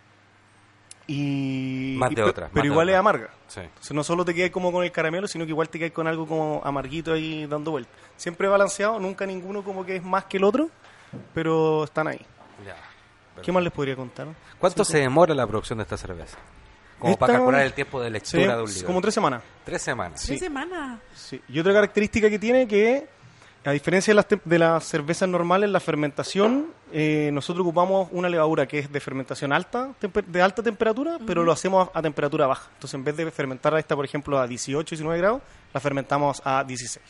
Y, 1.07 1.95
Más 1.97 2.11
y 2.11 2.15
de 2.15 2.23
otra, 2.23 2.43
más 2.45 2.51
Pero 2.53 2.65
igual 2.65 2.87
otra. 2.87 2.95
es 2.95 2.99
amarga. 2.99 3.29
Sí. 3.47 3.61
Entonces 3.61 3.91
no 3.93 4.03
solo 4.03 4.25
te 4.25 4.33
quedas 4.33 4.51
como 4.51 4.71
con 4.73 4.83
el 4.83 4.91
caramelo, 4.91 5.27
sino 5.27 5.45
que 5.45 5.51
igual 5.51 5.69
te 5.69 5.79
quedas 5.79 5.93
con 5.93 6.05
algo 6.07 6.27
como 6.27 6.61
amarguito 6.65 7.13
ahí 7.13 7.45
dando 7.45 7.71
vueltas. 7.71 7.93
Siempre 8.17 8.47
balanceado, 8.47 8.99
nunca 8.99 9.25
ninguno 9.25 9.63
como 9.63 9.85
que 9.85 9.95
es 9.97 10.03
más 10.03 10.25
que 10.25 10.37
el 10.37 10.43
otro, 10.43 10.69
pero 11.33 11.85
están 11.85 12.07
ahí. 12.09 12.19
Ya. 12.65 12.75
¿Qué 13.41 13.51
más 13.51 13.63
les 13.63 13.71
podría 13.71 13.95
contar? 13.95 14.27
¿Cuánto 14.59 14.83
se 14.83 14.97
demora 14.99 15.33
la 15.33 15.47
producción 15.47 15.77
de 15.77 15.83
esta 15.83 15.95
cerveza? 15.95 16.37
Como 16.99 17.13
Esta- 17.13 17.25
para 17.27 17.33
calcular 17.37 17.61
el 17.61 17.73
tiempo 17.73 18.01
de 18.01 18.07
Sí, 18.07 18.13
lectura 18.13 18.57
de 18.57 18.63
un 18.63 18.69
libro. 18.69 18.87
como 18.87 19.01
tres 19.01 19.13
semanas. 19.13 19.43
Tres 19.63 19.81
semanas. 19.83 20.23
Tres 20.25 20.39
semanas. 20.39 20.99
Sí. 21.13 21.39
Y 21.47 21.59
otra 21.59 21.71
característica 21.73 22.29
que 22.29 22.39
tiene 22.39 22.67
que, 22.67 23.07
a 23.67 23.73
diferencia 23.73 24.11
de 24.11 24.15
las, 24.15 24.27
de 24.45 24.59
las 24.59 24.83
cervezas 24.85 25.27
normales, 25.27 25.69
la 25.69 25.81
fermentación, 25.81 26.67
eh, 26.93 27.31
nosotros 27.33 27.65
ocupamos 27.65 28.07
una 28.13 28.29
levadura 28.29 28.65
que 28.65 28.79
es 28.79 28.89
de 28.89 28.99
fermentación 29.01 29.51
alta, 29.51 29.93
de 30.25 30.41
alta 30.41 30.63
temperatura, 30.63 31.17
pero 31.27 31.43
lo 31.43 31.51
hacemos 31.51 31.89
a, 31.93 31.99
a 31.99 32.01
temperatura 32.01 32.47
baja. 32.47 32.69
Entonces, 32.75 32.93
en 32.93 33.03
vez 33.03 33.17
de 33.17 33.29
fermentar 33.29 33.77
esta, 33.77 33.93
por 33.93 34.05
ejemplo, 34.05 34.39
a 34.39 34.47
18, 34.47 34.95
19 34.95 35.17
grados, 35.19 35.41
la 35.73 35.79
fermentamos 35.81 36.41
a 36.45 36.63
16, 36.63 37.05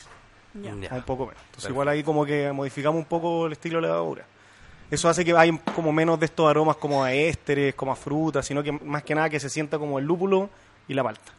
Ya. 0.56 0.74
Ya. 0.82 0.90
a 0.90 0.96
un 0.96 1.04
poco 1.04 1.28
menos. 1.28 1.42
Entonces, 1.46 1.70
igual 1.70 1.90
ahí 1.90 2.02
como 2.02 2.26
que 2.26 2.52
modificamos 2.52 2.98
un 2.98 3.06
poco 3.06 3.46
el 3.46 3.52
estilo 3.52 3.78
de 3.78 3.84
levadura. 3.88 4.26
Eso 4.90 5.10
hace 5.10 5.24
que 5.24 5.38
hay 5.38 5.56
como 5.76 5.92
menos 5.92 6.20
de 6.20 6.26
estos 6.26 6.50
aromas 6.50 6.78
como 6.78 7.04
a 7.04 7.14
ésteres, 7.14 7.76
como 7.76 7.92
a 7.92 7.96
frutas, 7.96 8.48
sino 8.48 8.64
que 8.64 8.72
más 8.72 9.04
que 9.04 9.14
nada 9.14 9.30
que 9.30 9.40
se 9.40 9.50
sienta 9.50 9.78
como 9.78 10.00
el 10.00 10.06
lúpulo 10.06 10.50
y 10.88 10.96
la 10.96 11.04
palta. 11.04 11.37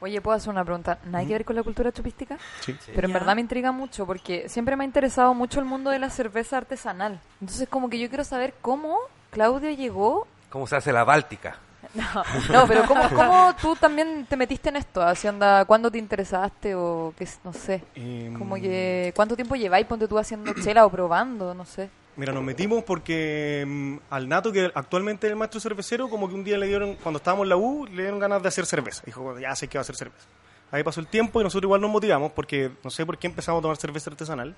Oye, 0.00 0.20
¿puedo 0.20 0.36
hacer 0.36 0.50
una 0.50 0.64
pregunta? 0.64 0.98
¿Nada 1.04 1.24
que 1.24 1.32
ver 1.32 1.44
con 1.44 1.56
la 1.56 1.62
cultura 1.62 1.92
chupística? 1.92 2.38
Sí. 2.60 2.76
Pero 2.94 3.06
en 3.06 3.12
verdad 3.12 3.34
me 3.34 3.40
intriga 3.40 3.72
mucho 3.72 4.06
porque 4.06 4.48
siempre 4.48 4.76
me 4.76 4.84
ha 4.84 4.86
interesado 4.86 5.34
mucho 5.34 5.60
el 5.60 5.66
mundo 5.66 5.90
de 5.90 5.98
la 5.98 6.10
cerveza 6.10 6.56
artesanal. 6.56 7.20
Entonces 7.40 7.68
como 7.68 7.88
que 7.90 7.98
yo 7.98 8.08
quiero 8.08 8.24
saber 8.24 8.54
cómo 8.60 8.96
Claudio 9.30 9.70
llegó... 9.70 10.26
¿Cómo 10.48 10.66
se 10.66 10.76
hace 10.76 10.92
la 10.92 11.04
báltica? 11.04 11.56
No, 11.94 12.04
no, 12.52 12.66
pero 12.68 12.84
¿cómo, 12.86 13.02
cómo 13.14 13.54
tú 13.60 13.74
también 13.74 14.26
te 14.28 14.36
metiste 14.36 14.68
en 14.68 14.76
esto? 14.76 15.02
Así 15.02 15.26
onda, 15.26 15.64
¿Cuándo 15.64 15.90
te 15.90 15.98
interesaste 15.98 16.74
o 16.74 17.12
qué, 17.16 17.28
no 17.42 17.52
sé? 17.52 17.82
Em, 17.94 18.38
Como 18.38 18.54
que, 18.56 19.12
¿cuánto 19.16 19.34
tiempo 19.34 19.56
lleváis, 19.56 19.86
ponte 19.86 20.06
tú 20.06 20.18
haciendo 20.18 20.52
chela 20.62 20.86
o 20.86 20.90
probando? 20.90 21.52
No 21.54 21.64
sé. 21.64 21.90
Mira, 22.20 22.32
nos 22.34 22.42
metimos 22.44 22.84
porque 22.84 23.64
mm, 23.66 23.96
al 24.10 24.28
Nato, 24.28 24.52
que 24.52 24.70
actualmente 24.74 25.26
es 25.26 25.30
el 25.30 25.36
maestro 25.36 25.58
cervecero, 25.58 26.08
como 26.10 26.28
que 26.28 26.34
un 26.34 26.44
día 26.44 26.58
le 26.58 26.66
dieron, 26.66 26.94
cuando 26.96 27.16
estábamos 27.16 27.44
en 27.44 27.48
la 27.48 27.56
U, 27.56 27.86
le 27.86 28.02
dieron 28.02 28.18
ganas 28.18 28.42
de 28.42 28.48
hacer 28.48 28.66
cerveza. 28.66 29.02
Dijo, 29.06 29.22
"Bueno, 29.22 29.40
ya 29.40 29.54
sé 29.56 29.68
que 29.68 29.78
va 29.78 29.80
a 29.80 29.82
hacer 29.82 29.96
cerveza. 29.96 30.26
Ahí 30.70 30.82
pasó 30.84 31.00
el 31.00 31.06
tiempo 31.06 31.40
y 31.40 31.44
nosotros 31.44 31.66
igual 31.66 31.80
nos 31.80 31.90
motivamos 31.90 32.30
porque 32.32 32.70
no 32.84 32.90
sé 32.90 33.04
por 33.06 33.16
qué 33.18 33.26
empezamos 33.26 33.60
a 33.60 33.62
tomar 33.62 33.76
cerveza 33.78 34.10
artesanal, 34.10 34.54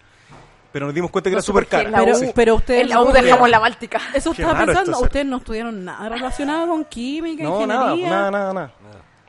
pero 0.72 0.86
nos 0.86 0.94
dimos 0.94 1.10
cuenta 1.12 1.30
que 1.30 1.34
No 1.36 1.38
era 1.38 1.42
súper 1.46 1.66
cara. 1.68 1.90
Pero, 2.34 2.54
ustedes 2.56 2.82
En 2.82 2.88
la 2.90 3.00
U 3.00 3.04
no 3.06 3.12
dejamos 3.12 3.48
la 3.48 3.58
Báltica. 3.60 4.00
Eso 4.12 4.32
Qué 4.34 4.42
estaba 4.42 4.64
pensando. 4.66 4.90
esto, 4.92 5.04
Ustedes 5.04 5.26
no 5.26 5.36
estudiaron 5.36 5.84
nada 5.84 6.08
relacionado 6.08 6.66
con 6.66 6.84
química, 6.84 7.44
No, 7.44 7.64
nada, 7.66 7.84
ingeniería. 7.92 8.10
nada, 8.10 8.30
nada, 8.30 8.52
nada. 8.52 8.72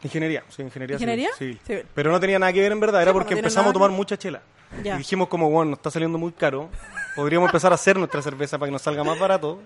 Ingeniería, 0.04 0.44
sí, 0.50 0.62
ingeniería. 0.64 0.96
¿Ingeniería? 0.96 1.30
civil. 1.38 1.60
Civil. 1.66 1.86
Pero 1.94 2.12
no 2.12 2.20
tenía 2.20 2.38
nada 2.40 2.52
que 2.52 2.60
ver 2.62 2.72
en 2.72 2.80
verdad, 2.80 3.02
era 3.02 3.12
Sí, 3.12 3.14
pues, 3.14 3.24
porque 3.24 3.36
no 3.36 3.40
empezamos 3.40 3.70
a 3.70 3.74
tomar 3.74 3.90
que- 3.92 3.96
mucha 3.96 4.18
chela. 4.18 4.42
Ya. 4.84 4.96
Y 4.96 5.00
dijimos 5.00 5.28
como, 5.28 5.50
bueno, 5.50 5.72
nos 5.72 5.80
está 5.80 5.92
saliendo 5.92 6.18
muy 6.18 6.32
caro, 6.32 6.70
podríamos 7.16 7.50
empezar 7.50 7.72
a 7.72 7.76
hacer 7.76 7.98
nuestra 7.98 8.22
cerveza 8.22 8.58
para 8.58 8.68
que 8.68 8.72
nos 8.74 8.82
salga 8.82 9.04
más 9.04 9.20
barato. 9.20 9.60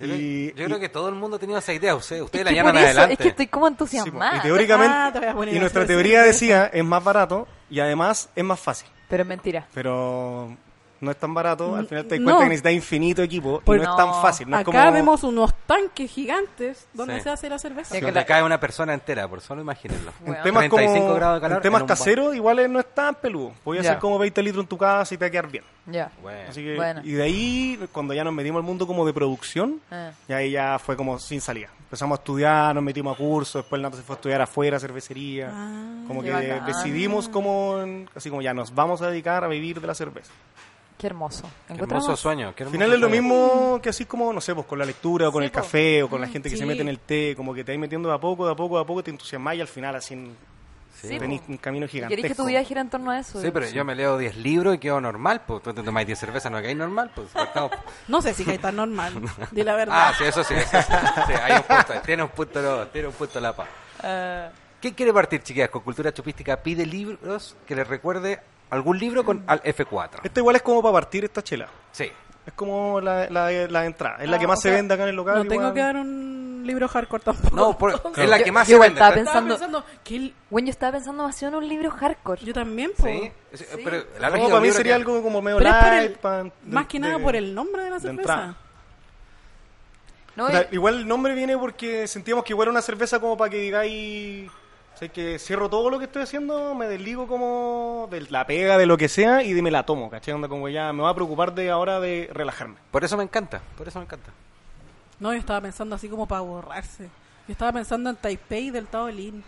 Yo, 0.00 0.06
creo- 0.06 0.16
Y, 0.16 0.48
yo 0.56 0.64
creo 0.66 0.76
y- 0.78 0.80
que 0.80 0.88
todo 0.88 1.08
el 1.08 1.14
mundo 1.14 1.38
tenía 1.38 1.58
esa 1.58 1.72
idea. 1.72 1.94
Ustedes, 1.94 2.22
ustedes 2.22 2.46
Es 2.46 2.52
la 2.52 2.56
llaman 2.56 2.76
eso, 2.76 2.84
adelante. 2.86 3.12
es 3.14 3.18
que 3.20 3.28
estoy 3.28 3.46
como 3.46 3.66
Sí, 3.68 3.72
entusiasmada. 3.72 4.36
y 4.38 4.40
teóricamente, 4.40 4.94
Ah, 4.96 5.10
te 5.12 5.18
voy 5.20 5.28
a 5.28 5.34
poner 5.34 5.54
y 5.54 5.58
nuestra 5.60 5.86
teoría 5.86 6.22
decía 6.22 6.66
es 6.72 6.84
más 6.84 7.04
barato 7.04 7.46
y 7.70 7.78
además 7.80 8.28
es 8.34 8.44
más 8.44 8.58
fácil. 8.58 8.88
Pero 9.08 9.22
es 9.22 9.28
mentira. 9.28 9.68
Pero 9.74 10.56
no 11.00 11.10
es 11.10 11.16
tan 11.18 11.34
barato. 11.34 11.74
Al 11.76 11.86
final 11.86 12.04
te 12.06 12.14
das 12.14 12.20
No. 12.20 12.24
cuenta 12.24 12.42
que 12.44 12.48
necesitas 12.50 12.72
infinito 12.72 13.22
equipo 13.22 13.60
Pues 13.64 13.80
y 13.80 13.84
no, 13.84 13.88
no. 13.96 13.98
es 13.98 14.04
tan 14.12 14.22
fácil. 14.22 14.48
No 14.50 14.56
es 14.56 14.62
Acá 14.62 14.72
como... 14.84 14.92
vemos 14.92 15.22
unos 15.24 15.52
tanques 15.66 16.10
gigantes 16.10 16.86
donde 16.94 17.16
Sí. 17.16 17.22
se 17.22 17.30
hace 17.30 17.48
la 17.50 17.58
cerveza. 17.58 17.94
Sí, 17.94 18.00
que 18.00 18.06
Donde 18.06 18.20
la- 18.20 18.26
cae 18.26 18.42
una 18.42 18.58
persona 18.58 18.94
entera, 18.94 19.28
por 19.28 19.40
solo 19.40 19.60
imagínenlo. 19.60 20.12
En 20.24 20.32
Weón. 20.32 20.42
temas, 20.42 20.60
35 20.68 21.00
como, 21.04 21.14
grados 21.14 21.36
de 21.36 21.40
calor 21.42 21.56
en 21.58 21.62
temas 21.62 21.80
en 21.82 21.86
caseros, 21.86 22.34
igual 22.34 22.58
es- 22.60 22.70
no 22.70 22.80
es 22.80 22.94
tan 22.94 23.14
peludo. 23.16 23.52
Podía 23.64 23.82
Ya. 23.82 23.90
hacer 23.90 24.00
como 24.00 24.18
20 24.18 24.42
litros 24.42 24.62
en 24.62 24.68
tu 24.68 24.78
casa 24.78 25.14
y 25.14 25.18
te 25.18 25.24
va 25.24 25.28
a 25.28 25.30
quedar 25.30 25.48
bien. 25.50 25.64
Ya. 25.86 26.10
Bueno. 26.22 26.48
Así 26.48 26.62
que, 26.62 26.76
Bueno. 26.76 27.00
Y 27.04 27.12
de 27.12 27.22
ahí, 27.22 27.88
cuando 27.92 28.14
ya 28.14 28.24
nos 28.24 28.32
metimos 28.32 28.60
al 28.60 28.64
mundo 28.64 28.86
como 28.86 29.04
de 29.04 29.12
producción, 29.12 29.80
Ah. 29.90 30.12
y 30.28 30.32
ahí 30.32 30.50
ya 30.52 30.78
fue 30.78 30.96
como 30.96 31.18
sin 31.18 31.40
salida. 31.42 31.68
Empezamos 31.84 32.18
a 32.18 32.20
estudiar, 32.22 32.74
nos 32.74 32.82
metimos 32.82 33.14
a 33.14 33.18
cursos, 33.18 33.62
después 33.62 33.78
el 33.78 33.82
Nato 33.82 33.96
se 33.98 34.02
fue 34.02 34.14
a 34.14 34.16
estudiar 34.16 34.40
afuera, 34.40 34.80
cervecería. 34.80 35.50
Ah, 35.52 36.04
como 36.08 36.22
que 36.22 36.30
bacán. 36.32 36.66
decidimos 36.66 37.28
como, 37.28 37.78
en- 37.82 38.08
así 38.16 38.30
como 38.30 38.42
ya 38.42 38.52
nos 38.54 38.74
vamos 38.74 39.00
a 39.02 39.10
dedicar 39.10 39.44
a 39.44 39.48
vivir 39.48 39.80
de 39.80 39.86
la 39.86 39.94
cerveza. 39.94 40.32
Qué 40.98 41.06
hermoso. 41.08 41.48
Qué 41.66 41.74
hermoso 41.74 42.16
sueño. 42.16 42.54
qué 42.54 42.64
Al 42.64 42.70
final 42.70 42.92
es 42.92 43.00
lo 43.00 43.08
mismo 43.08 43.78
que 43.82 43.88
así 43.90 44.04
como, 44.04 44.32
no 44.32 44.40
sé, 44.40 44.54
pues 44.54 44.66
con 44.66 44.78
la 44.78 44.84
lectura 44.84 45.28
o 45.28 45.32
con 45.32 45.42
Sí, 45.42 45.46
el 45.46 45.50
café 45.52 46.02
o 46.02 46.08
con 46.08 46.20
la 46.20 46.28
gente 46.28 46.48
que 46.48 46.56
se 46.56 46.64
mete 46.66 46.82
en 46.82 46.88
el 46.88 46.98
té, 47.00 47.34
como 47.36 47.52
que 47.52 47.64
te 47.64 47.72
vas 47.72 47.78
metiendo 47.80 48.08
de 48.08 48.14
a 48.14 48.18
poco, 48.18 48.46
de 48.46 48.52
a 48.52 48.56
poco, 48.56 48.76
de 48.76 48.82
a 48.82 48.86
poco, 48.86 49.02
te 49.02 49.10
entusiasmas 49.10 49.56
y 49.56 49.60
al 49.60 49.68
final 49.68 49.96
así 49.96 50.14
Sí, 51.02 51.18
tenés 51.18 51.40
po. 51.42 51.52
un 51.52 51.58
camino 51.58 51.84
¿Y 51.84 51.88
gigantesco. 51.88 52.16
¿Queréis 52.22 52.34
que 52.36 52.42
tu 52.42 52.46
vida 52.48 52.62
gire 52.64 52.80
en 52.80 52.88
torno 52.88 53.10
a 53.10 53.18
eso? 53.18 53.38
Sí, 53.40 53.50
pero 53.52 53.68
yo 53.68 53.84
me 53.84 53.94
leo 53.94 54.16
10 54.16 54.36
libros 54.38 54.76
y 54.76 54.78
quedo 54.78 55.00
normal, 55.00 55.42
pues 55.46 55.62
tú 55.62 55.74
te 55.74 55.82
tomas 55.82 56.06
10 56.06 56.18
cervezas, 56.18 56.50
no 56.50 56.58
quedáis 56.58 56.76
normal, 56.78 57.10
pues. 57.14 57.28
No 58.08 58.22
sé 58.22 58.32
si 58.32 58.48
hay 58.48 58.58
tan 58.58 58.76
normal. 58.76 59.12
Di 59.50 59.62
la 59.64 59.74
verdad. 59.74 60.08
Ah, 60.08 60.12
sí, 60.16 60.24
eso 60.24 60.42
sí, 60.44 60.54
eso 60.54 60.80
sí. 60.80 61.32
Hay 61.42 61.56
un 61.56 61.62
punto, 61.62 61.92
tiene 62.06 62.22
un 62.22 62.28
punto, 62.30 62.86
tiene 62.88 63.08
un 63.08 63.14
punto 63.14 63.40
la 63.40 63.54
paz. 63.54 63.68
Eh, 64.02 64.48
¿Qué 64.80 64.94
quiere 64.94 65.12
partir, 65.12 65.42
chiquillas? 65.42 65.68
Con 65.68 65.82
Cultura 65.82 66.12
Chupística 66.12 66.56
pide 66.62 66.86
libros 66.86 67.56
que 67.66 67.74
les 67.74 67.86
recuerde 67.86 68.40
algún 68.70 68.98
libro 68.98 69.24
con 69.24 69.44
al 69.46 69.62
F4. 69.62 70.20
Esta 70.24 70.40
igual 70.40 70.56
es 70.56 70.62
como 70.62 70.82
para 70.82 70.92
partir 70.94 71.24
esta 71.24 71.42
chela. 71.42 71.68
Sí. 71.92 72.10
Es 72.46 72.52
como 72.52 73.00
la, 73.00 73.28
la, 73.30 73.50
la 73.50 73.86
entrada. 73.86 74.18
Es 74.22 74.28
la 74.28 74.36
Ah, 74.36 74.38
que 74.38 74.46
más 74.46 74.60
se 74.60 74.68
sea, 74.68 74.76
vende 74.76 74.92
acá 74.92 75.04
en 75.04 75.08
el 75.10 75.16
local. 75.16 75.36
No 75.36 75.46
tengo 75.48 75.72
que 75.72 75.80
dar 75.80 75.96
un 75.96 76.62
libro 76.66 76.88
hardcore 76.88 77.22
tampoco. 77.24 77.56
No, 77.56 77.78
por- 77.78 77.92
es 78.16 78.28
la 78.28 78.38
que 78.42 78.52
más 78.52 78.68
yo 78.68 78.76
se 78.76 78.80
vende. 78.82 78.94
estaba 79.00 79.10
¿está? 79.16 79.20
Estaba 79.20 79.40
pensando- 79.46 79.80
pensando 79.82 80.00
que 80.04 80.16
el- 80.16 80.34
Bueno, 80.50 80.66
yo 80.66 80.70
estaba 80.70 80.92
pensando 80.92 81.22
demasiado 81.22 81.56
en 81.58 81.62
un 81.64 81.68
libro 81.70 81.90
hardcore. 81.90 82.44
yo 82.44 82.52
también, 82.52 82.90
po. 82.96 83.04
Sí, 83.06 83.32
sí, 83.54 83.64
pero 83.82 84.04
la 84.20 84.28
No, 84.30 84.48
para 84.48 84.60
mí 84.60 84.70
sería 84.72 84.92
que- 84.92 85.00
algo 85.02 85.22
como 85.22 85.40
medio 85.40 85.56
el- 85.58 85.64
light. 85.64 86.16
pa- 86.18 86.44
Más 86.66 86.84
de- 86.84 86.88
que 86.88 86.98
nada 86.98 87.16
de- 87.16 87.22
por 87.22 87.34
el 87.36 87.54
nombre 87.54 87.82
de 87.84 87.88
la 87.90 87.96
de 87.96 88.00
cerveza. 88.02 88.20
entrada. 88.20 88.56
No, 90.36 90.46
O 90.46 90.50
sea, 90.50 90.66
y- 90.70 90.74
igual 90.74 90.96
el 90.96 91.06
nombre 91.08 91.34
viene 91.34 91.56
porque 91.56 92.06
sentíamos 92.08 92.44
que 92.44 92.52
igual 92.52 92.66
era 92.66 92.72
una 92.72 92.82
cerveza 92.82 93.20
como 93.20 93.36
para 93.36 93.50
que 93.50 93.58
digáis... 93.58 94.50
sea, 94.96 95.08
que 95.08 95.38
cierro 95.38 95.68
todo 95.68 95.90
lo 95.90 95.98
que 95.98 96.04
estoy 96.04 96.22
haciendo, 96.22 96.74
me 96.74 96.86
desligo 96.86 97.26
como 97.26 98.08
de 98.10 98.20
la 98.30 98.46
pega, 98.46 98.78
de 98.78 98.86
lo 98.86 98.96
que 98.96 99.08
sea, 99.08 99.42
y 99.42 99.60
me 99.60 99.70
la 99.70 99.84
tomo, 99.84 100.10
¿cachai? 100.10 100.34
Onda 100.34 100.48
como 100.48 100.68
ya 100.68 100.92
me 100.92 101.02
va 101.02 101.10
a 101.10 101.14
preocupar 101.14 101.54
de 101.54 101.70
ahora 101.70 102.00
de 102.00 102.30
relajarme. 102.32 102.76
Por 102.90 103.04
eso 103.04 103.16
me 103.16 103.24
encanta, 103.24 103.60
por 103.76 103.88
eso 103.88 103.98
me 103.98 104.04
encanta. 104.04 104.30
No, 105.18 105.32
yo 105.32 105.38
estaba 105.38 105.60
pensando 105.60 105.96
así 105.96 106.08
como 106.08 106.26
para 106.26 106.42
borrarse. 106.42 107.04
Yo 107.46 107.52
estaba 107.52 107.72
pensando 107.72 108.10
en 108.10 108.16
Taipei 108.16 108.70
del 108.70 108.86
Taolín. 108.86 109.44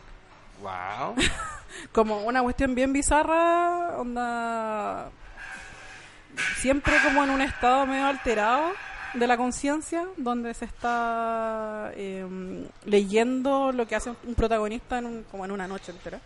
Wow. 0.60 1.14
Como 1.92 2.20
una 2.22 2.42
cuestión 2.42 2.74
bien 2.74 2.92
bizarra, 2.92 3.98
onda... 3.98 5.10
Siempre 6.56 6.94
como 7.02 7.24
en 7.24 7.30
un 7.30 7.40
estado 7.40 7.86
medio 7.86 8.06
alterado 8.06 8.72
de 9.18 9.26
la 9.26 9.36
conciencia, 9.36 10.06
donde 10.16 10.52
se 10.54 10.64
está 10.64 11.90
eh, 11.94 12.26
leyendo 12.84 13.72
lo 13.72 13.86
que 13.86 13.96
hace 13.96 14.12
un 14.24 14.34
protagonista 14.34 14.98
en 14.98 15.06
un- 15.06 15.22
como 15.30 15.44
en 15.44 15.50
una 15.52 15.66
noche 15.66 15.92
entera. 15.92 16.20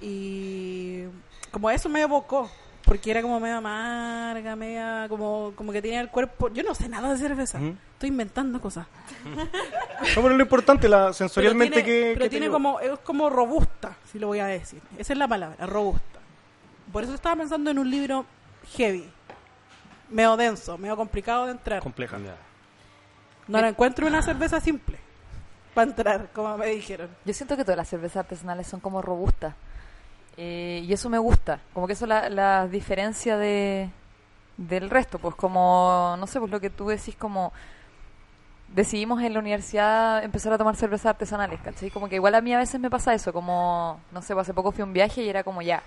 Y 0.00 1.02
como 1.50 1.70
eso 1.70 1.88
me 1.88 2.02
evocó, 2.02 2.50
porque 2.84 3.10
era 3.12 3.22
como 3.22 3.38
medio 3.38 3.58
amarga, 3.58 4.56
media 4.56 5.06
como, 5.08 5.52
como 5.54 5.72
que 5.72 5.80
tenía 5.80 6.00
el 6.00 6.08
cuerpo... 6.08 6.48
Yo 6.52 6.62
no 6.62 6.74
sé 6.74 6.88
nada 6.88 7.12
de 7.12 7.18
cerveza, 7.18 7.58
estoy 7.92 8.08
inventando 8.08 8.60
cosas. 8.60 8.86
No, 9.24 10.22
pero 10.22 10.30
lo 10.30 10.42
importante, 10.42 10.88
la 10.88 11.12
sensorialmente 11.12 11.76
pero 11.76 11.84
tiene, 11.84 12.00
que... 12.00 12.12
pero 12.14 12.24
que 12.24 12.30
tiene 12.30 12.48
como 12.50 12.80
es 12.80 12.98
como 13.00 13.30
robusta 13.30 13.96
si 14.10 14.18
lo 14.18 14.26
voy 14.26 14.40
a 14.40 14.46
decir 14.46 14.80
esa 14.98 15.12
es 15.12 15.18
la 15.18 15.28
palabra 15.28 15.64
robusta 15.66 16.18
por 16.92 17.04
eso 17.04 17.14
estaba 17.14 17.36
pensando 17.36 17.70
en 17.70 17.78
un 17.78 17.88
libro 17.88 18.26
heavy 18.76 19.08
medio 20.12 20.36
denso 20.36 20.78
medio 20.78 20.96
complicado 20.96 21.46
de 21.46 21.52
entrar 21.52 21.82
Compleja. 21.82 22.18
no 23.48 23.60
la 23.60 23.68
encuentro 23.68 24.06
una 24.06 24.22
cerveza 24.22 24.60
simple 24.60 24.98
para 25.74 25.90
entrar 25.90 26.28
como 26.32 26.56
me 26.58 26.66
dijeron 26.66 27.08
Yo 27.24 27.34
siento 27.34 27.56
que 27.56 27.64
todas 27.64 27.76
las 27.78 27.88
cervezas 27.88 28.18
artesanales 28.18 28.66
son 28.66 28.80
como 28.80 29.00
robustas. 29.02 29.54
Eh, 30.36 30.82
y 30.84 30.92
eso 30.92 31.10
me 31.10 31.18
gusta. 31.18 31.60
Como 31.74 31.86
que 31.86 31.92
eso 31.92 32.06
la, 32.06 32.28
la 32.30 32.66
diferencia 32.66 33.36
de, 33.36 33.90
del 34.56 34.90
resto. 34.90 35.18
Pues 35.18 35.34
como, 35.34 36.16
no 36.18 36.26
sé, 36.26 36.38
pues 36.40 36.50
lo 36.50 36.60
que 36.60 36.70
tú 36.70 36.88
decís 36.88 37.16
como... 37.16 37.52
Decidimos 38.68 39.22
en 39.22 39.34
la 39.34 39.40
universidad 39.40 40.24
empezar 40.24 40.50
a 40.54 40.56
tomar 40.56 40.76
cervezas 40.76 41.06
artesanales, 41.06 41.60
¿cachai? 41.60 41.90
Como 41.90 42.08
que 42.08 42.14
igual 42.14 42.34
a 42.34 42.40
mí 42.40 42.54
a 42.54 42.58
veces 42.58 42.80
me 42.80 42.88
pasa 42.88 43.12
eso, 43.12 43.30
como, 43.30 44.00
no 44.12 44.22
sé, 44.22 44.32
pues 44.32 44.46
hace 44.46 44.54
poco 44.54 44.72
fui 44.72 44.80
a 44.80 44.86
un 44.86 44.94
viaje 44.94 45.22
y 45.22 45.28
era 45.28 45.44
como 45.44 45.60
ya, 45.60 45.82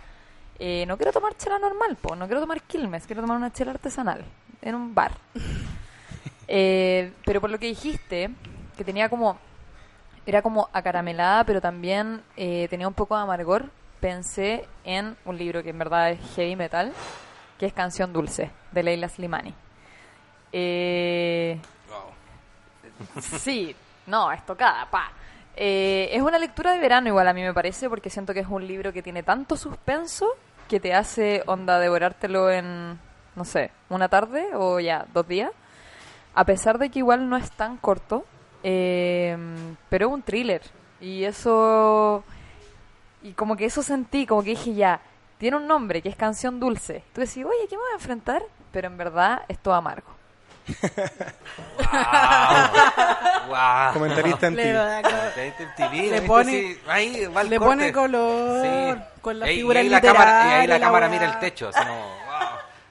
eh, 0.60 0.86
no 0.88 0.98
quiero 0.98 1.12
tomar 1.12 1.36
chela 1.38 1.60
normal, 1.60 1.98
po, 1.98 2.16
no 2.16 2.26
quiero 2.26 2.42
tomar 2.42 2.62
Quilmes, 2.62 3.06
quiero 3.06 3.22
tomar 3.22 3.38
una 3.38 3.52
chela 3.52 3.72
artesanal 3.72 4.24
en 4.62 4.76
un 4.76 4.94
bar. 4.94 5.12
Eh, 6.48 7.12
pero 7.26 7.42
por 7.42 7.50
lo 7.50 7.58
que 7.58 7.66
dijiste, 7.66 8.30
que 8.78 8.84
tenía 8.84 9.10
como 9.10 9.40
era 10.26 10.42
como 10.42 10.70
acaramelada, 10.74 11.44
pero 11.44 11.62
también 11.62 12.22
eh, 12.36 12.68
tenía 12.70 12.88
un 12.88 12.94
poco 12.94 13.16
de 13.16 13.24
amargor. 13.24 13.70
Pensé 14.00 14.68
en 14.84 15.16
un 15.26 15.38
libro 15.38 15.64
que 15.64 15.70
en 15.70 15.80
verdad 15.80 16.12
es 16.12 16.20
heavy 16.36 16.56
metal, 16.56 16.92
que 17.58 17.66
es 17.68 17.74
Canción 17.74 18.12
Dulce, 18.12 18.52
de 18.72 18.84
Leila 18.84 19.08
Slimani. 19.08 19.54
Eh, 20.52 21.60
sí, 23.22 23.76
no, 24.08 24.32
es 24.32 24.46
tocada, 24.46 24.90
pa. 24.90 25.12
Eh, 25.56 26.10
es 26.12 26.22
una 26.22 26.38
lectura 26.38 26.74
de 26.74 26.80
verano 26.80 27.08
igual 27.08 27.28
a 27.28 27.34
mí 27.34 27.42
me 27.42 27.54
parece, 27.54 27.90
porque 27.90 28.10
siento 28.10 28.34
que 28.34 28.42
es 28.42 28.48
un 28.48 28.68
libro 28.68 28.92
que 28.92 29.02
tiene 29.02 29.24
tanto 29.24 29.56
suspenso 29.56 30.28
que 30.68 30.80
te 30.80 30.94
hace 30.94 31.44
onda 31.46 31.80
devorártelo 31.80 32.50
en, 32.52 33.00
no 33.36 33.46
sé, 33.46 33.72
una 33.90 34.10
tarde 34.10 34.50
o 34.54 34.80
ya 34.80 35.06
dos 35.14 35.28
días. 35.28 35.52
A 36.34 36.44
pesar 36.44 36.78
de 36.78 36.90
que 36.90 37.00
igual 37.00 37.30
no 37.30 37.38
es 37.38 37.52
tan 37.52 37.78
corto, 37.78 38.26
eh, 38.64 39.38
pero 39.90 40.08
es 40.08 40.14
un 40.14 40.22
thriller. 40.22 40.62
Y 41.00 41.24
eso. 41.24 42.24
Y 43.22 43.34
como 43.34 43.56
que 43.56 43.66
eso 43.66 43.82
sentí, 43.84 44.26
como 44.26 44.44
que 44.44 44.52
dije 44.52 44.74
ya, 44.74 45.02
tiene 45.38 45.58
un 45.58 45.68
nombre 45.68 46.02
que 46.02 46.10
es 46.10 46.16
Canción 46.16 46.60
Dulce. 46.60 47.04
Tú 47.14 47.22
decís, 47.22 47.46
oye, 47.46 47.68
¿qué 47.70 47.76
me 47.76 47.84
voy 47.84 47.92
a 47.92 47.96
enfrentar? 47.96 48.44
Pero 48.72 48.88
en 48.88 48.98
verdad 48.98 49.44
es 49.48 49.58
todo 49.60 49.74
amargo. 49.74 50.10
Wow. 53.48 53.94
Comentarista 53.94 54.48
en 54.48 54.56
le, 54.56 54.64
ti. 55.78 56.10
Le 56.10 56.22
pone- 56.22 56.78
ahí 56.88 57.26
va 57.28 57.42
el 57.42 57.50
le 57.50 57.58
corte. 57.58 57.70
pone 57.76 57.92
color 57.94 58.62
Sí. 58.64 59.02
con 59.22 59.40
la 59.40 59.52
Y- 59.52 59.54
y 59.54 59.58
figura 59.58 59.80
ahí 59.80 59.90
la 59.90 60.02
cámara, 60.02 60.48
y 60.50 60.54
ahí 60.62 60.68
la 60.68 60.78
la 60.80 60.86
cámara 60.86 61.08
mira 61.10 61.26
el 61.26 61.40
techo. 61.40 61.72
wow. 61.72 61.86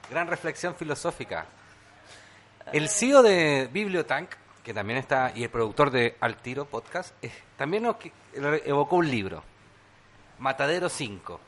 Gran 0.09 0.27
reflexión 0.27 0.75
filosófica. 0.75 1.45
El 2.71 2.89
CEO 2.89 3.21
de 3.21 3.69
Bibliotank, 3.71 4.29
que 4.63 4.73
también 4.73 4.97
está, 4.99 5.31
y 5.35 5.43
el 5.43 5.49
productor 5.49 5.91
de 5.91 6.15
Al 6.19 6.37
Tiro 6.37 6.65
Podcast, 6.65 7.13
eh, 7.21 7.31
también 7.57 7.83
nos 7.83 7.95
evocó 8.65 8.95
un 8.97 9.09
libro, 9.09 9.43
Matadero 10.39 10.89
5, 10.89 11.39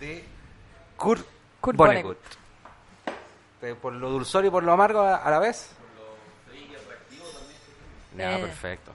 de 0.00 0.24
Kurt, 0.96 1.24
Kurt 1.60 1.76
Vonnegut. 1.76 2.18
Eh, 3.62 3.74
por 3.80 3.92
lo 3.92 4.10
dulzor 4.10 4.44
y 4.44 4.50
por 4.50 4.62
lo 4.62 4.72
amargo 4.72 5.00
a, 5.00 5.16
a 5.16 5.30
la 5.30 5.38
vez. 5.38 5.72
Ya, 8.16 8.38
Eh. 8.38 8.40
perfecto. 8.42 8.92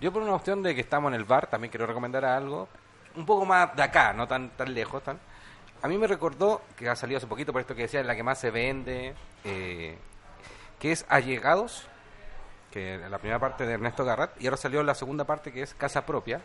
Yo 0.00 0.12
por 0.12 0.22
una 0.22 0.32
cuestión 0.32 0.62
de 0.62 0.74
que 0.74 0.80
estamos 0.82 1.10
en 1.12 1.14
el 1.14 1.24
bar, 1.24 1.46
también 1.48 1.70
quiero 1.70 1.86
recomendar 1.86 2.24
algo 2.24 2.68
un 3.16 3.24
poco 3.26 3.44
más 3.46 3.74
de 3.74 3.82
acá, 3.82 4.12
no 4.12 4.26
tan 4.28 4.50
tan 4.50 4.72
lejos. 4.74 5.02
tan 5.02 5.18
A 5.82 5.88
mí 5.88 5.96
me 5.96 6.06
recordó, 6.06 6.62
que 6.76 6.88
ha 6.88 6.94
salido 6.96 7.18
hace 7.18 7.26
poquito 7.26 7.52
por 7.52 7.60
esto 7.60 7.74
que 7.74 7.82
decía, 7.82 8.02
la 8.02 8.14
que 8.14 8.22
más 8.22 8.38
se 8.38 8.50
vende, 8.50 9.14
eh, 9.44 9.96
que 10.78 10.92
es 10.92 11.06
Allegados, 11.08 11.86
que 12.70 12.96
es 12.96 13.10
la 13.10 13.18
primera 13.18 13.38
parte 13.38 13.64
de 13.66 13.74
Ernesto 13.74 14.04
Garrat, 14.04 14.40
y 14.40 14.46
ahora 14.46 14.56
salió 14.56 14.82
la 14.82 14.94
segunda 14.94 15.24
parte 15.24 15.50
que 15.52 15.62
es 15.62 15.74
Casa 15.74 16.04
Propia, 16.04 16.40